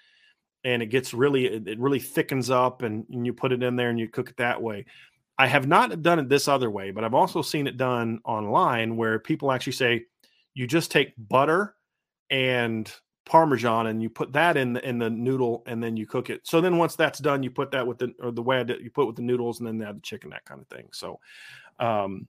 and 0.65 0.83
it 0.83 0.87
gets 0.87 1.15
really 1.15 1.47
it 1.47 1.79
really 1.79 2.01
thickens 2.01 2.51
up, 2.51 2.83
and, 2.83 3.07
and 3.11 3.25
you 3.25 3.33
put 3.33 3.53
it 3.53 3.63
in 3.63 3.77
there 3.77 3.91
and 3.91 3.99
you 3.99 4.09
cook 4.09 4.31
it 4.31 4.37
that 4.39 4.61
way. 4.61 4.87
I 5.39 5.47
have 5.47 5.69
not 5.69 6.03
done 6.03 6.19
it 6.19 6.29
this 6.29 6.49
other 6.49 6.73
way, 6.73 6.91
but 6.91 7.05
I've 7.05 7.15
also 7.15 7.41
seen 7.41 7.69
it 7.69 7.77
done 7.77 8.19
online 8.25 8.97
where 8.97 9.21
people 9.21 9.53
actually 9.53 9.75
say 9.75 10.07
you 10.55 10.67
just 10.67 10.91
take 10.91 11.13
butter 11.17 11.77
and 12.31 12.93
parmesan 13.27 13.87
and 13.87 14.03
you 14.03 14.11
put 14.11 14.33
that 14.33 14.57
in 14.57 14.75
the 14.75 14.89
in 14.89 14.99
the 14.99 15.11
noodle 15.11 15.62
and 15.66 15.83
then 15.83 15.97
you 15.97 16.07
cook 16.07 16.31
it. 16.31 16.47
So 16.47 16.61
then 16.61 16.77
once 16.79 16.97
that's 16.97 17.18
done, 17.18 17.43
you 17.43 17.51
put 17.51 17.70
that 17.70 17.87
with 17.87 17.99
the 17.99 18.12
or 18.20 18.31
the 18.31 18.43
way 18.43 18.62
did, 18.64 18.83
you 18.83 18.91
put 18.91 19.07
with 19.07 19.16
the 19.16 19.22
noodles 19.22 19.61
and 19.61 19.66
then 19.66 19.87
add 19.87 19.97
the 19.97 20.03
chicken, 20.03 20.31
that 20.31 20.45
kind 20.45 20.61
of 20.61 20.68
thing. 20.68 20.89
So, 20.93 21.20
um, 21.79 22.27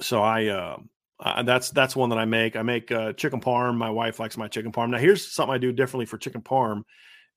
so 0.00 0.22
I 0.22 0.46
uh, 0.46 0.76
uh, 1.20 1.42
that's 1.42 1.70
that's 1.70 1.96
one 1.96 2.10
that 2.10 2.18
I 2.18 2.24
make. 2.24 2.56
I 2.56 2.62
make 2.62 2.92
uh, 2.92 3.12
chicken 3.14 3.40
parm. 3.40 3.76
My 3.76 3.90
wife 3.90 4.20
likes 4.20 4.36
my 4.36 4.48
chicken 4.48 4.72
parm. 4.72 4.90
Now 4.90 4.98
here's 4.98 5.32
something 5.32 5.54
I 5.54 5.58
do 5.58 5.72
differently 5.72 6.06
for 6.06 6.18
chicken 6.18 6.42
parm 6.42 6.82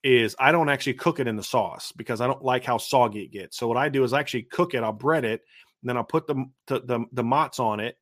is 0.03 0.36
I 0.39 0.51
don't 0.51 0.70
actually 0.70 0.93
cook 0.93 1.20
it 1.20 1.28
in 1.28 1.36
the 1.36 1.43
sauce 1.43 1.91
because 1.91 2.22
I 2.22 2.28
don't 2.28 2.43
like 2.43 2.64
how 2.64 2.78
soggy 2.78 3.24
it 3.24 3.32
gets. 3.32 3.57
So 3.57 3.68
what 3.68 3.78
I 3.78 3.89
do 3.89 4.03
is 4.03 4.14
I 4.14 4.20
actually 4.20 4.43
cook 4.43 4.74
it. 4.74 4.84
I'll 4.84 4.93
bread 4.93 5.26
it, 5.26 5.41
and 5.82 5.89
then 5.89 5.97
I'll 5.97 6.03
put 6.03 6.28
the 6.28 6.45
the 6.68 6.82
the, 6.82 7.05
the 7.14 7.24
on 7.60 7.80
it 7.80 7.97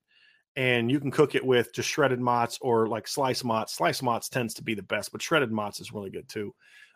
and 0.58 0.90
you 0.90 1.00
can 1.00 1.12
cook 1.12 1.36
it 1.36 1.46
with 1.46 1.72
just 1.72 1.88
shredded 1.88 2.20
mozz 2.20 2.58
or 2.62 2.88
like 2.88 3.08
sliced 3.08 3.46
mozz. 3.46 3.70
Sliced 3.70 4.02
mozz 4.02 4.28
tends 4.28 4.56
to 4.56 4.64
be 4.64 4.74
the 4.74 4.82
best, 4.82 5.12
but 5.12 5.22
shredded 5.22 5.52
mozz 5.52 5.80
is 5.80 5.94
really 5.94 6.10
good 6.10 6.28
too 6.28 6.54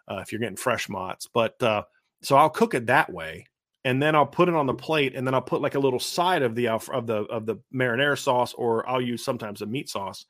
uh, 0.10 0.18
if 0.18 0.32
you're 0.32 0.42
getting 0.42 0.58
fresh 0.58 0.88
mozz. 0.88 1.28
But 1.32 1.62
uh, 1.62 1.84
so 2.24 2.36
I'll 2.36 2.50
cook 2.50 2.74
it 2.74 2.88
that 2.88 3.14
way, 3.14 3.46
and 3.86 4.02
then 4.02 4.16
I'll 4.16 4.26
put 4.26 4.50
it 4.50 4.56
on 4.56 4.66
the 4.66 4.74
plate, 4.74 5.16
and 5.16 5.26
then 5.26 5.36
I'll 5.36 5.44
put 5.44 5.62
like 5.62 5.76
a 5.76 5.80
little 5.80 6.00
side 6.00 6.42
of 6.42 6.56
the 6.56 6.70
of 6.70 7.06
the 7.06 7.24
of 7.26 7.46
the 7.46 7.58
marinara 7.74 8.18
sauce, 8.18 8.54
or 8.54 8.88
I'll 8.90 9.00
use 9.00 9.24
sometimes 9.24 9.62
a 9.62 9.68
meat 9.68 9.90
sauce, 9.90 10.26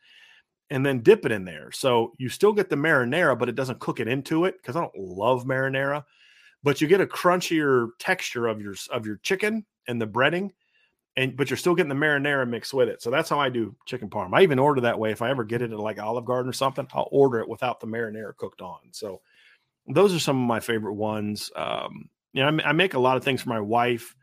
and 0.69 0.85
then 0.85 0.99
dip 0.99 1.25
it 1.25 1.31
in 1.31 1.45
there. 1.45 1.71
So 1.71 2.11
you 2.17 2.27
still 2.27 2.51
get 2.51 2.69
the 2.69 2.75
marinara, 2.75 3.39
but 3.39 3.47
it 3.47 3.55
doesn't 3.55 3.79
cook 3.79 4.01
it 4.01 4.09
into 4.09 4.43
it 4.43 4.55
because 4.61 4.75
I 4.75 4.81
don't 4.81 4.97
love 4.97 5.45
marinara. 5.45 6.03
But 6.63 6.81
you 6.81 6.87
get 6.87 7.01
a 7.01 7.07
crunchier 7.07 7.91
texture 7.97 8.47
of 8.47 8.61
your 8.61 8.75
of 8.91 9.05
your 9.05 9.17
chicken 9.23 9.65
and 9.87 10.01
the 10.01 10.07
breading 10.07 10.51
and 11.17 11.35
but 11.35 11.49
you're 11.49 11.57
still 11.57 11.75
getting 11.75 11.89
the 11.89 11.95
marinara 11.95 12.47
mixed 12.47 12.73
with 12.73 12.87
it. 12.87 13.01
So 13.01 13.11
that's 13.11 13.29
how 13.29 13.39
I 13.39 13.49
do 13.49 13.75
chicken 13.85 14.09
parm. 14.09 14.33
I 14.33 14.43
even 14.43 14.59
order 14.59 14.81
that 14.81 14.99
way. 14.99 15.11
If 15.11 15.21
I 15.21 15.29
ever 15.29 15.43
get 15.43 15.61
it 15.61 15.71
at 15.71 15.79
like 15.79 15.99
Olive 15.99 16.25
Garden 16.25 16.49
or 16.49 16.53
something, 16.53 16.87
I'll 16.93 17.09
order 17.11 17.39
it 17.39 17.49
without 17.49 17.79
the 17.79 17.87
marinara 17.87 18.35
cooked 18.35 18.61
on. 18.61 18.79
So 18.91 19.21
those 19.87 20.13
are 20.15 20.19
some 20.19 20.41
of 20.41 20.47
my 20.47 20.59
favorite 20.59 20.93
ones. 20.93 21.51
Um, 21.55 22.09
you 22.33 22.43
know, 22.43 22.63
I, 22.63 22.69
I 22.69 22.71
make 22.71 22.93
a 22.93 22.99
lot 22.99 23.17
of 23.17 23.23
things 23.23 23.41
for 23.41 23.49
my 23.49 23.59
wife 23.59 24.15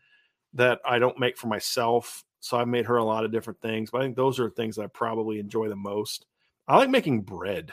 that 0.54 0.80
I 0.84 0.98
don't 0.98 1.18
make 1.18 1.36
for 1.36 1.46
myself. 1.46 2.24
So 2.40 2.56
I've 2.56 2.68
made 2.68 2.86
her 2.86 2.96
a 2.96 3.04
lot 3.04 3.24
of 3.24 3.32
different 3.32 3.60
things, 3.60 3.90
but 3.90 4.00
I 4.00 4.04
think 4.04 4.16
those 4.16 4.40
are 4.40 4.48
things 4.48 4.76
that 4.76 4.82
I 4.84 4.86
probably 4.86 5.40
enjoy 5.40 5.68
the 5.68 5.76
most. 5.76 6.24
I 6.66 6.76
like 6.76 6.90
making 6.90 7.22
bread. 7.22 7.72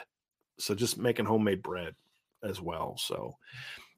So 0.58 0.74
just 0.74 0.98
making 0.98 1.26
homemade 1.26 1.62
bread 1.62 1.94
as 2.42 2.60
well. 2.60 2.96
So 2.98 3.36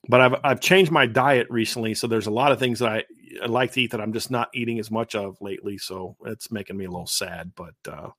but 0.06 0.20
I've 0.20 0.34
I've 0.44 0.60
changed 0.60 0.90
my 0.90 1.06
diet 1.06 1.46
recently, 1.50 1.94
so 1.94 2.06
there's 2.06 2.26
a 2.26 2.32
lot 2.32 2.52
of 2.52 2.58
things 2.58 2.78
that 2.78 2.88
I, 2.88 3.46
like 3.46 3.72
to 3.72 3.82
eat 3.82 3.90
that 3.90 4.00
I'm 4.00 4.12
just 4.12 4.30
not 4.30 4.48
eating 4.54 4.78
as 4.78 4.90
much 4.90 5.14
of 5.14 5.40
lately. 5.40 5.78
So 5.78 6.16
it's 6.26 6.50
making 6.50 6.76
me 6.76 6.84
a 6.84 6.90
little 6.90 7.06
sad. 7.06 7.52
But 7.54 7.74
uh, 7.88 8.10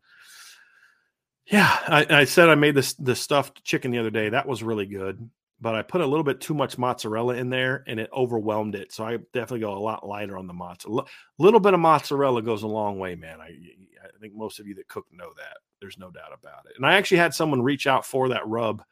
yeah, 1.46 1.80
I, 1.88 2.06
I, 2.10 2.24
said 2.26 2.50
I 2.50 2.56
made 2.56 2.76
this 2.76 2.94
the 2.94 3.16
stuffed 3.16 3.64
chicken 3.64 3.92
the 3.92 3.98
other 3.98 4.12
day. 4.12 4.30
That 4.30 4.48
was 4.48 4.62
really 4.62 4.86
good, 4.86 5.30
but 5.62 5.76
I 5.76 5.82
put 5.82 6.02
a 6.02 6.08
little 6.08 6.24
bit 6.24 6.42
too 6.42 6.54
much 6.54 6.78
mozzarella 6.78 7.36
in 7.36 7.50
there, 7.50 7.84
and 7.88 8.00
it 8.00 8.10
overwhelmed 8.14 8.76
it. 8.76 8.92
So 8.92 9.06
I 9.06 9.18
definitely 9.34 9.62
go 9.62 9.78
a 9.78 9.80
lot 9.80 10.08
lighter 10.08 10.38
on 10.38 10.48
the 10.48 10.54
mozzarella. 10.54 11.04
A 11.04 11.44
little 11.44 11.60
bit 11.60 11.74
of 11.74 11.80
mozzarella 11.80 12.42
goes 12.42 12.64
a 12.64 12.68
long 12.68 13.00
way, 13.00 13.16
man. 13.16 13.40
I 13.40 13.56
I 14.04 14.20
think 14.20 14.36
most 14.36 14.60
of 14.60 14.68
you 14.68 14.76
that 14.76 14.88
cook 14.88 15.06
know 15.12 15.30
that. 15.38 15.58
There's 15.80 15.98
no 15.98 16.12
doubt 16.12 16.38
about 16.38 16.66
it. 16.66 16.74
And 16.76 16.86
I 16.86 16.96
actually 16.96 17.18
had 17.18 17.34
someone 17.34 17.62
reach 17.62 17.88
out 17.88 18.06
for 18.06 18.30
that 18.30 18.46
rub 18.46 18.84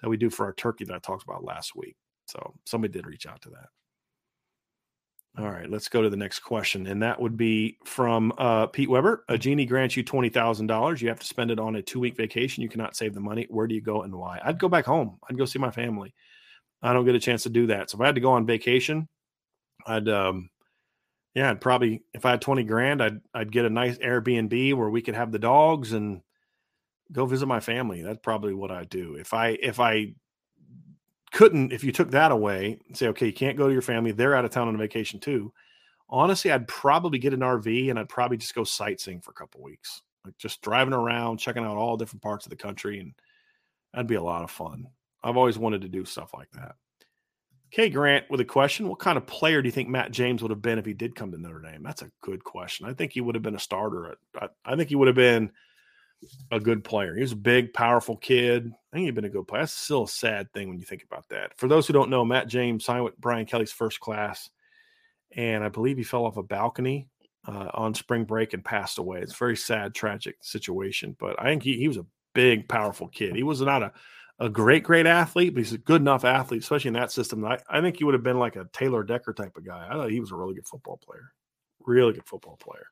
that 0.00 0.08
we 0.08 0.16
do 0.16 0.30
for 0.30 0.46
our 0.46 0.52
turkey 0.52 0.84
that 0.84 0.94
I 0.94 1.00
talked 1.00 1.24
about 1.24 1.42
last 1.42 1.74
week. 1.74 1.96
So 2.28 2.54
somebody 2.64 2.92
did 2.92 3.06
reach 3.06 3.26
out 3.26 3.40
to 3.42 3.50
that. 3.50 3.68
All 5.38 5.50
right, 5.50 5.70
let's 5.70 5.88
go 5.88 6.02
to 6.02 6.10
the 6.10 6.16
next 6.16 6.40
question. 6.40 6.86
And 6.88 7.02
that 7.02 7.20
would 7.20 7.36
be 7.36 7.78
from 7.84 8.32
uh, 8.38 8.66
Pete 8.66 8.90
Weber. 8.90 9.24
A 9.28 9.38
genie 9.38 9.66
grants 9.66 9.96
you 9.96 10.02
$20,000. 10.02 11.00
You 11.00 11.08
have 11.08 11.20
to 11.20 11.26
spend 11.26 11.50
it 11.50 11.60
on 11.60 11.76
a 11.76 11.82
two 11.82 12.00
week 12.00 12.16
vacation. 12.16 12.62
You 12.62 12.68
cannot 12.68 12.96
save 12.96 13.14
the 13.14 13.20
money. 13.20 13.46
Where 13.48 13.66
do 13.66 13.74
you 13.74 13.80
go 13.80 14.02
and 14.02 14.14
why? 14.14 14.40
I'd 14.44 14.58
go 14.58 14.68
back 14.68 14.84
home. 14.84 15.18
I'd 15.28 15.38
go 15.38 15.44
see 15.44 15.60
my 15.60 15.70
family. 15.70 16.12
I 16.82 16.92
don't 16.92 17.04
get 17.04 17.14
a 17.14 17.20
chance 17.20 17.44
to 17.44 17.50
do 17.50 17.68
that. 17.68 17.90
So 17.90 17.96
if 17.96 18.00
I 18.00 18.06
had 18.06 18.16
to 18.16 18.20
go 18.20 18.32
on 18.32 18.46
vacation, 18.46 19.08
I'd, 19.86 20.08
um, 20.08 20.50
yeah, 21.34 21.50
I'd 21.50 21.60
probably, 21.60 22.02
if 22.14 22.26
I 22.26 22.32
had 22.32 22.40
20 22.40 22.64
grand, 22.64 23.02
I'd, 23.02 23.20
I'd 23.32 23.52
get 23.52 23.64
a 23.64 23.70
nice 23.70 23.96
Airbnb 23.98 24.74
where 24.74 24.90
we 24.90 25.02
could 25.02 25.14
have 25.14 25.30
the 25.30 25.38
dogs 25.38 25.92
and 25.92 26.20
go 27.12 27.26
visit 27.26 27.46
my 27.46 27.60
family. 27.60 28.02
That's 28.02 28.20
probably 28.22 28.54
what 28.54 28.70
I'd 28.70 28.88
do. 28.88 29.14
If 29.14 29.32
I 29.32 29.50
if 29.50 29.80
I 29.80 30.14
couldn't, 31.32 31.72
if 31.72 31.84
you 31.84 31.92
took 31.92 32.10
that 32.10 32.32
away, 32.32 32.78
say, 32.94 33.08
okay, 33.08 33.26
you 33.26 33.32
can't 33.32 33.56
go 33.56 33.66
to 33.66 33.72
your 33.72 33.82
family, 33.82 34.12
they're 34.12 34.34
out 34.34 34.44
of 34.44 34.50
town 34.50 34.68
on 34.68 34.74
a 34.74 34.78
vacation 34.78 35.20
too. 35.20 35.52
Honestly, 36.08 36.50
I'd 36.50 36.68
probably 36.68 37.18
get 37.18 37.34
an 37.34 37.40
RV 37.40 37.90
and 37.90 37.98
I'd 37.98 38.08
probably 38.08 38.36
just 38.38 38.54
go 38.54 38.64
sightseeing 38.64 39.20
for 39.20 39.32
a 39.32 39.34
couple 39.34 39.62
weeks, 39.62 40.02
like 40.24 40.36
just 40.38 40.62
driving 40.62 40.94
around, 40.94 41.38
checking 41.38 41.64
out 41.64 41.76
all 41.76 41.96
different 41.96 42.22
parts 42.22 42.46
of 42.46 42.50
the 42.50 42.56
country, 42.56 43.00
and 43.00 43.12
that'd 43.92 44.06
be 44.06 44.14
a 44.14 44.22
lot 44.22 44.42
of 44.42 44.50
fun. 44.50 44.86
I've 45.22 45.36
always 45.36 45.58
wanted 45.58 45.82
to 45.82 45.88
do 45.88 46.04
stuff 46.04 46.32
like 46.32 46.50
that. 46.52 46.76
Okay, 47.72 47.90
Grant, 47.90 48.24
with 48.30 48.40
a 48.40 48.46
question, 48.46 48.88
what 48.88 48.98
kind 48.98 49.18
of 49.18 49.26
player 49.26 49.60
do 49.60 49.68
you 49.68 49.72
think 49.72 49.90
Matt 49.90 50.10
James 50.10 50.40
would 50.40 50.50
have 50.50 50.62
been 50.62 50.78
if 50.78 50.86
he 50.86 50.94
did 50.94 51.14
come 51.14 51.30
to 51.32 51.38
Notre 51.38 51.60
Dame? 51.60 51.82
That's 51.82 52.00
a 52.00 52.10
good 52.22 52.42
question. 52.42 52.86
I 52.86 52.94
think 52.94 53.12
he 53.12 53.20
would 53.20 53.34
have 53.34 53.42
been 53.42 53.54
a 53.54 53.60
starter. 53.60 54.12
At, 54.12 54.18
I, 54.64 54.72
I 54.72 54.76
think 54.76 54.88
he 54.88 54.96
would 54.96 55.08
have 55.08 55.14
been 55.14 55.50
a 56.50 56.60
good 56.60 56.84
player. 56.84 57.14
He 57.14 57.22
was 57.22 57.32
a 57.32 57.36
big, 57.36 57.72
powerful 57.72 58.16
kid. 58.16 58.72
I 58.92 58.96
think 58.96 59.06
he'd 59.06 59.14
been 59.14 59.24
a 59.24 59.30
good 59.30 59.46
player. 59.46 59.62
That's 59.62 59.72
still 59.72 60.04
a 60.04 60.08
sad 60.08 60.52
thing 60.52 60.68
when 60.68 60.78
you 60.78 60.84
think 60.84 61.04
about 61.04 61.28
that. 61.28 61.56
For 61.58 61.68
those 61.68 61.86
who 61.86 61.92
don't 61.92 62.10
know, 62.10 62.24
Matt 62.24 62.48
James 62.48 62.84
signed 62.84 63.04
with 63.04 63.18
Brian 63.18 63.46
Kelly's 63.46 63.72
first 63.72 64.00
class, 64.00 64.50
and 65.36 65.62
I 65.62 65.68
believe 65.68 65.96
he 65.96 66.02
fell 66.02 66.24
off 66.24 66.36
a 66.36 66.42
balcony 66.42 67.08
uh, 67.46 67.68
on 67.74 67.94
spring 67.94 68.24
break 68.24 68.52
and 68.52 68.64
passed 68.64 68.98
away. 68.98 69.20
It's 69.20 69.34
a 69.34 69.36
very 69.36 69.56
sad, 69.56 69.94
tragic 69.94 70.36
situation. 70.40 71.16
But 71.18 71.40
I 71.40 71.44
think 71.44 71.62
he, 71.62 71.76
he 71.76 71.88
was 71.88 71.96
a 71.96 72.06
big, 72.34 72.68
powerful 72.68 73.08
kid. 73.08 73.36
He 73.36 73.42
was 73.42 73.60
not 73.60 73.82
a, 73.82 73.92
a 74.38 74.48
great, 74.48 74.82
great 74.82 75.06
athlete, 75.06 75.54
but 75.54 75.62
he's 75.62 75.72
a 75.72 75.78
good 75.78 76.00
enough 76.00 76.24
athlete, 76.24 76.62
especially 76.62 76.88
in 76.88 76.94
that 76.94 77.12
system. 77.12 77.44
I, 77.44 77.58
I 77.68 77.80
think 77.80 77.96
he 77.96 78.04
would 78.04 78.14
have 78.14 78.22
been 78.22 78.38
like 78.38 78.56
a 78.56 78.68
Taylor 78.72 79.02
Decker 79.02 79.32
type 79.32 79.56
of 79.56 79.64
guy. 79.64 79.86
I 79.88 79.94
thought 79.94 80.10
he 80.10 80.20
was 80.20 80.30
a 80.30 80.36
really 80.36 80.54
good 80.54 80.66
football 80.66 80.98
player. 80.98 81.32
Really 81.86 82.12
good 82.12 82.26
football 82.26 82.56
player. 82.56 82.86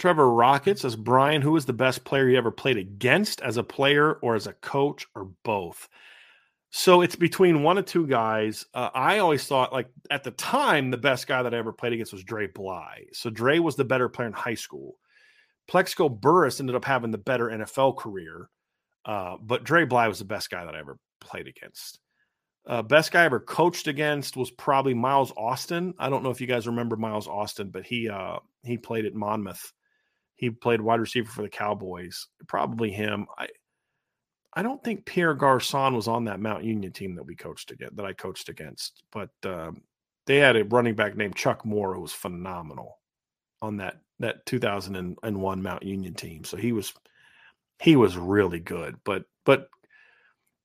Trevor 0.00 0.30
Rockets 0.30 0.80
says, 0.80 0.96
Brian, 0.96 1.42
who 1.42 1.54
is 1.56 1.66
the 1.66 1.74
best 1.74 2.04
player 2.04 2.26
you 2.26 2.38
ever 2.38 2.50
played 2.50 2.78
against 2.78 3.42
as 3.42 3.58
a 3.58 3.62
player 3.62 4.14
or 4.14 4.34
as 4.34 4.46
a 4.46 4.54
coach 4.54 5.06
or 5.14 5.28
both? 5.44 5.90
So 6.70 7.02
it's 7.02 7.16
between 7.16 7.62
one 7.62 7.76
of 7.76 7.84
two 7.84 8.06
guys. 8.06 8.64
Uh, 8.72 8.88
I 8.94 9.18
always 9.18 9.46
thought, 9.46 9.74
like 9.74 9.88
at 10.10 10.24
the 10.24 10.30
time, 10.30 10.90
the 10.90 10.96
best 10.96 11.26
guy 11.26 11.42
that 11.42 11.52
I 11.52 11.58
ever 11.58 11.74
played 11.74 11.92
against 11.92 12.14
was 12.14 12.24
Dre 12.24 12.46
Bly. 12.46 13.08
So 13.12 13.28
Dre 13.28 13.58
was 13.58 13.76
the 13.76 13.84
better 13.84 14.08
player 14.08 14.28
in 14.28 14.32
high 14.32 14.54
school. 14.54 14.96
Plaxico 15.68 16.08
Burress 16.08 16.60
ended 16.60 16.76
up 16.76 16.86
having 16.86 17.10
the 17.10 17.18
better 17.18 17.48
NFL 17.48 17.98
career, 17.98 18.48
uh, 19.04 19.36
but 19.38 19.64
Dre 19.64 19.84
Bly 19.84 20.08
was 20.08 20.20
the 20.20 20.24
best 20.24 20.48
guy 20.48 20.64
that 20.64 20.74
I 20.74 20.78
ever 20.78 20.98
played 21.20 21.46
against. 21.46 22.00
Uh, 22.66 22.80
best 22.80 23.12
guy 23.12 23.20
I 23.20 23.26
ever 23.26 23.38
coached 23.38 23.86
against 23.86 24.34
was 24.34 24.50
probably 24.50 24.94
Miles 24.94 25.30
Austin. 25.36 25.92
I 25.98 26.08
don't 26.08 26.22
know 26.22 26.30
if 26.30 26.40
you 26.40 26.46
guys 26.46 26.66
remember 26.66 26.96
Miles 26.96 27.28
Austin, 27.28 27.68
but 27.68 27.84
he 27.84 28.08
uh, 28.08 28.38
he 28.64 28.78
played 28.78 29.04
at 29.04 29.12
Monmouth 29.14 29.74
he 30.40 30.48
played 30.48 30.80
wide 30.80 31.00
receiver 31.00 31.30
for 31.30 31.42
the 31.42 31.50
Cowboys. 31.50 32.26
Probably 32.48 32.90
him. 32.90 33.26
I 33.36 33.48
I 34.54 34.62
don't 34.62 34.82
think 34.82 35.04
Pierre 35.04 35.34
Garcon 35.34 35.94
was 35.94 36.08
on 36.08 36.24
that 36.24 36.40
Mount 36.40 36.64
Union 36.64 36.92
team 36.92 37.14
that 37.16 37.26
we 37.26 37.36
coached 37.36 37.70
against 37.70 37.96
that 37.96 38.06
I 38.06 38.14
coached 38.14 38.48
against, 38.48 39.02
but 39.12 39.28
um, 39.44 39.82
they 40.26 40.38
had 40.38 40.56
a 40.56 40.64
running 40.64 40.94
back 40.94 41.14
named 41.14 41.36
Chuck 41.36 41.66
Moore 41.66 41.94
who 41.94 42.00
was 42.00 42.14
phenomenal 42.14 42.98
on 43.60 43.76
that 43.76 44.00
that 44.18 44.46
2001 44.46 45.62
Mount 45.62 45.82
Union 45.82 46.14
team. 46.14 46.44
So 46.44 46.56
he 46.56 46.72
was 46.72 46.94
he 47.78 47.96
was 47.96 48.16
really 48.16 48.60
good, 48.60 48.96
but 49.04 49.24
but 49.44 49.68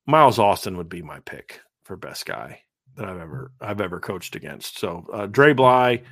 Miles 0.08 0.40
Austin 0.40 0.78
would 0.78 0.90
be 0.90 1.02
my 1.02 1.20
pick 1.20 1.60
for 1.84 1.98
best 1.98 2.26
guy 2.26 2.62
that 2.96 3.10
I've 3.10 3.20
ever 3.20 3.52
I've 3.60 3.82
ever 3.82 4.00
coached 4.00 4.38
against. 4.38 4.80
So 4.80 5.06
uh, 5.12 5.26
Dre 5.26 5.52
Bly 5.52 6.04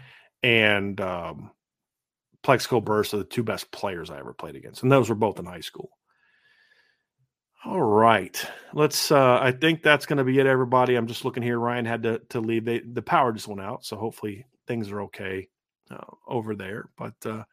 and 0.44 1.00
um, 1.00 1.52
Plaxico 2.44 2.82
Burress 2.82 3.14
are 3.14 3.18
the 3.18 3.24
two 3.24 3.44
best 3.44 3.72
players 3.72 4.10
I 4.10 4.20
ever 4.20 4.34
played 4.34 4.56
against, 4.56 4.84
and 4.84 4.92
those 4.92 5.10
were 5.10 5.16
both 5.16 5.40
in 5.40 5.46
high 5.46 5.62
school. 5.62 5.90
All 7.66 7.82
right, 7.82 8.46
let's. 8.74 9.10
Uh, 9.12 9.40
I 9.42 9.54
think 9.54 9.82
that's 9.82 10.06
going 10.06 10.18
to 10.18 10.26
be 10.26 10.38
it, 10.38 10.46
everybody. 10.46 10.96
I'm 10.96 11.08
just 11.08 11.24
looking 11.24 11.44
here. 11.44 11.58
Ryan 11.58 11.86
had 11.86 12.04
to 12.04 12.20
to 12.30 12.42
leave. 12.42 12.66
They, 12.66 12.80
the 12.80 13.02
power 13.02 13.32
just 13.32 13.48
went 13.48 13.62
out, 13.62 13.86
so 13.86 13.96
hopefully 13.96 14.46
things 14.68 14.92
are 14.92 15.04
okay 15.04 15.48
uh, 15.90 16.04
over 16.28 16.56
there. 16.56 16.90
But 16.98 17.14
uh, 17.26 17.44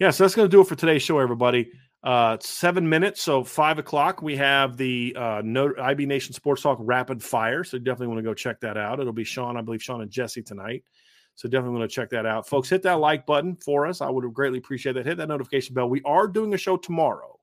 yeah, 0.00 0.10
so 0.10 0.24
that's 0.24 0.34
going 0.34 0.48
to 0.48 0.54
do 0.54 0.60
it 0.60 0.66
for 0.66 0.74
today's 0.74 1.02
show, 1.02 1.20
everybody. 1.20 1.70
Uh, 2.02 2.36
seven 2.40 2.88
minutes, 2.88 3.22
so 3.22 3.44
five 3.44 3.78
o'clock. 3.78 4.20
We 4.20 4.36
have 4.36 4.76
the 4.76 5.14
uh, 5.16 5.42
no, 5.44 5.72
IB 5.80 6.06
Nation 6.06 6.34
Sports 6.34 6.62
Talk 6.62 6.78
Rapid 6.80 7.22
Fire, 7.22 7.62
so 7.62 7.78
definitely 7.78 8.08
want 8.08 8.18
to 8.18 8.24
go 8.24 8.34
check 8.34 8.60
that 8.60 8.76
out. 8.76 8.98
It'll 8.98 9.12
be 9.12 9.24
Sean, 9.24 9.56
I 9.56 9.62
believe, 9.62 9.82
Sean 9.82 10.02
and 10.02 10.10
Jesse 10.10 10.42
tonight. 10.42 10.82
So 11.36 11.48
definitely 11.48 11.78
want 11.78 11.90
to 11.90 11.94
check 11.94 12.10
that 12.10 12.26
out. 12.26 12.48
Folks, 12.48 12.68
hit 12.68 12.82
that 12.82 13.00
like 13.00 13.26
button 13.26 13.56
for 13.56 13.86
us. 13.86 14.00
I 14.00 14.08
would 14.08 14.32
greatly 14.32 14.58
appreciate 14.58 14.92
that. 14.92 15.06
Hit 15.06 15.16
that 15.16 15.28
notification 15.28 15.74
bell. 15.74 15.88
We 15.88 16.02
are 16.04 16.28
doing 16.28 16.54
a 16.54 16.58
show 16.58 16.76
tomorrow. 16.76 17.38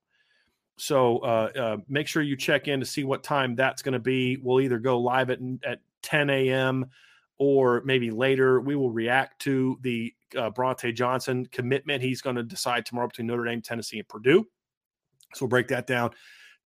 So 0.77 1.19
uh, 1.19 1.51
uh, 1.55 1.77
make 1.89 2.07
sure 2.07 2.23
you 2.23 2.37
check 2.37 2.67
in 2.67 2.79
to 2.79 2.85
see 2.85 3.03
what 3.03 3.23
time 3.23 3.55
that's 3.55 3.81
going 3.81 3.93
to 3.93 3.99
be. 3.99 4.37
We'll 4.37 4.61
either 4.61 4.79
go 4.79 4.99
live 4.99 5.29
at, 5.29 5.39
at 5.63 5.79
10 6.03 6.29
a.m. 6.29 6.85
or 7.37 7.81
maybe 7.85 8.11
later. 8.11 8.61
We 8.61 8.75
will 8.75 8.91
react 8.91 9.39
to 9.41 9.77
the 9.81 10.13
uh, 10.35 10.49
Bronte 10.49 10.91
Johnson 10.93 11.45
commitment. 11.47 12.01
He's 12.01 12.21
going 12.21 12.37
to 12.37 12.43
decide 12.43 12.85
tomorrow 12.85 13.07
between 13.07 13.27
Notre 13.27 13.45
Dame, 13.45 13.61
Tennessee, 13.61 13.99
and 13.99 14.07
Purdue. 14.07 14.47
So 15.33 15.45
we'll 15.45 15.49
break 15.49 15.67
that 15.67 15.85
down. 15.85 16.11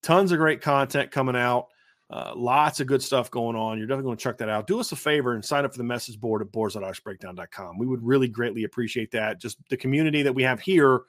Tons 0.02 0.32
of 0.32 0.38
great 0.38 0.62
content 0.62 1.12
coming 1.12 1.36
out. 1.36 1.68
Uh, 2.10 2.34
lots 2.36 2.80
of 2.80 2.88
good 2.88 3.02
stuff 3.02 3.32
going 3.32 3.56
on. 3.56 3.78
You're 3.78 3.88
definitely 3.88 4.10
going 4.10 4.18
to 4.18 4.24
check 4.24 4.38
that 4.38 4.50
out. 4.50 4.68
Do 4.68 4.80
us 4.80 4.92
a 4.92 4.96
favor 4.96 5.34
and 5.34 5.44
sign 5.44 5.66
up 5.66 5.72
for 5.72 5.80
the 5.80 5.84
message 5.84 6.20
board 6.20 6.42
at 6.42 6.52
boards.irishbreakdown.com. 6.52 7.80
We 7.80 7.88
would 7.88 8.04
really 8.04 8.28
greatly 8.28 8.64
appreciate 8.64 9.12
that. 9.12 9.42
Just 9.42 9.58
the 9.70 9.78
community 9.78 10.22
that 10.22 10.34
we 10.34 10.44
have 10.44 10.60
here, 10.60 11.02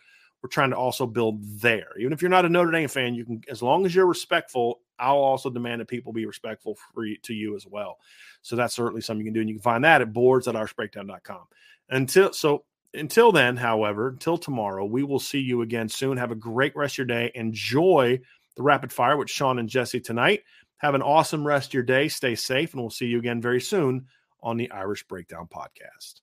we're 0.42 0.48
trying 0.48 0.70
to 0.70 0.76
also 0.76 1.06
build 1.06 1.42
there. 1.60 1.88
Even 1.98 2.14
if 2.14 2.22
you're 2.22 2.30
not 2.30 2.46
a 2.46 2.48
Notre 2.48 2.70
Dame 2.70 2.88
fan, 2.88 3.14
you 3.14 3.26
can, 3.26 3.42
as 3.50 3.62
long 3.62 3.84
as 3.84 3.94
you're 3.94 4.06
respectful, 4.06 4.80
I'll 4.98 5.16
also 5.16 5.50
demand 5.50 5.82
that 5.82 5.88
people 5.88 6.14
be 6.14 6.24
respectful 6.24 6.78
you, 6.96 7.18
to 7.24 7.34
you 7.34 7.56
as 7.56 7.66
well. 7.66 7.98
So 8.40 8.56
that's 8.56 8.74
certainly 8.74 9.02
something 9.02 9.26
you 9.26 9.30
can 9.30 9.34
do. 9.34 9.40
And 9.40 9.50
you 9.50 9.56
can 9.56 9.62
find 9.62 9.84
that 9.84 10.00
at 10.00 10.14
boards.irishbreakdown.com. 10.14 11.44
Until 11.90 12.32
so 12.32 12.64
until 12.94 13.32
then, 13.32 13.56
however, 13.56 14.08
until 14.08 14.38
tomorrow, 14.38 14.84
we 14.84 15.02
will 15.02 15.20
see 15.20 15.40
you 15.40 15.62
again 15.62 15.88
soon. 15.88 16.16
Have 16.16 16.30
a 16.30 16.36
great 16.36 16.74
rest 16.74 16.94
of 16.94 16.98
your 16.98 17.06
day. 17.06 17.30
Enjoy 17.34 18.18
the 18.56 18.62
rapid 18.62 18.92
fire 18.92 19.16
with 19.16 19.30
Sean 19.30 19.58
and 19.58 19.68
Jesse 19.68 20.00
tonight. 20.00 20.42
Have 20.78 20.94
an 20.94 21.02
awesome 21.02 21.46
rest 21.46 21.70
of 21.70 21.74
your 21.74 21.82
day. 21.82 22.08
Stay 22.08 22.34
safe, 22.34 22.72
and 22.72 22.82
we'll 22.82 22.90
see 22.90 23.06
you 23.06 23.18
again 23.18 23.40
very 23.40 23.60
soon 23.60 24.06
on 24.42 24.56
the 24.56 24.70
Irish 24.70 25.06
Breakdown 25.08 25.48
Podcast. 25.52 26.20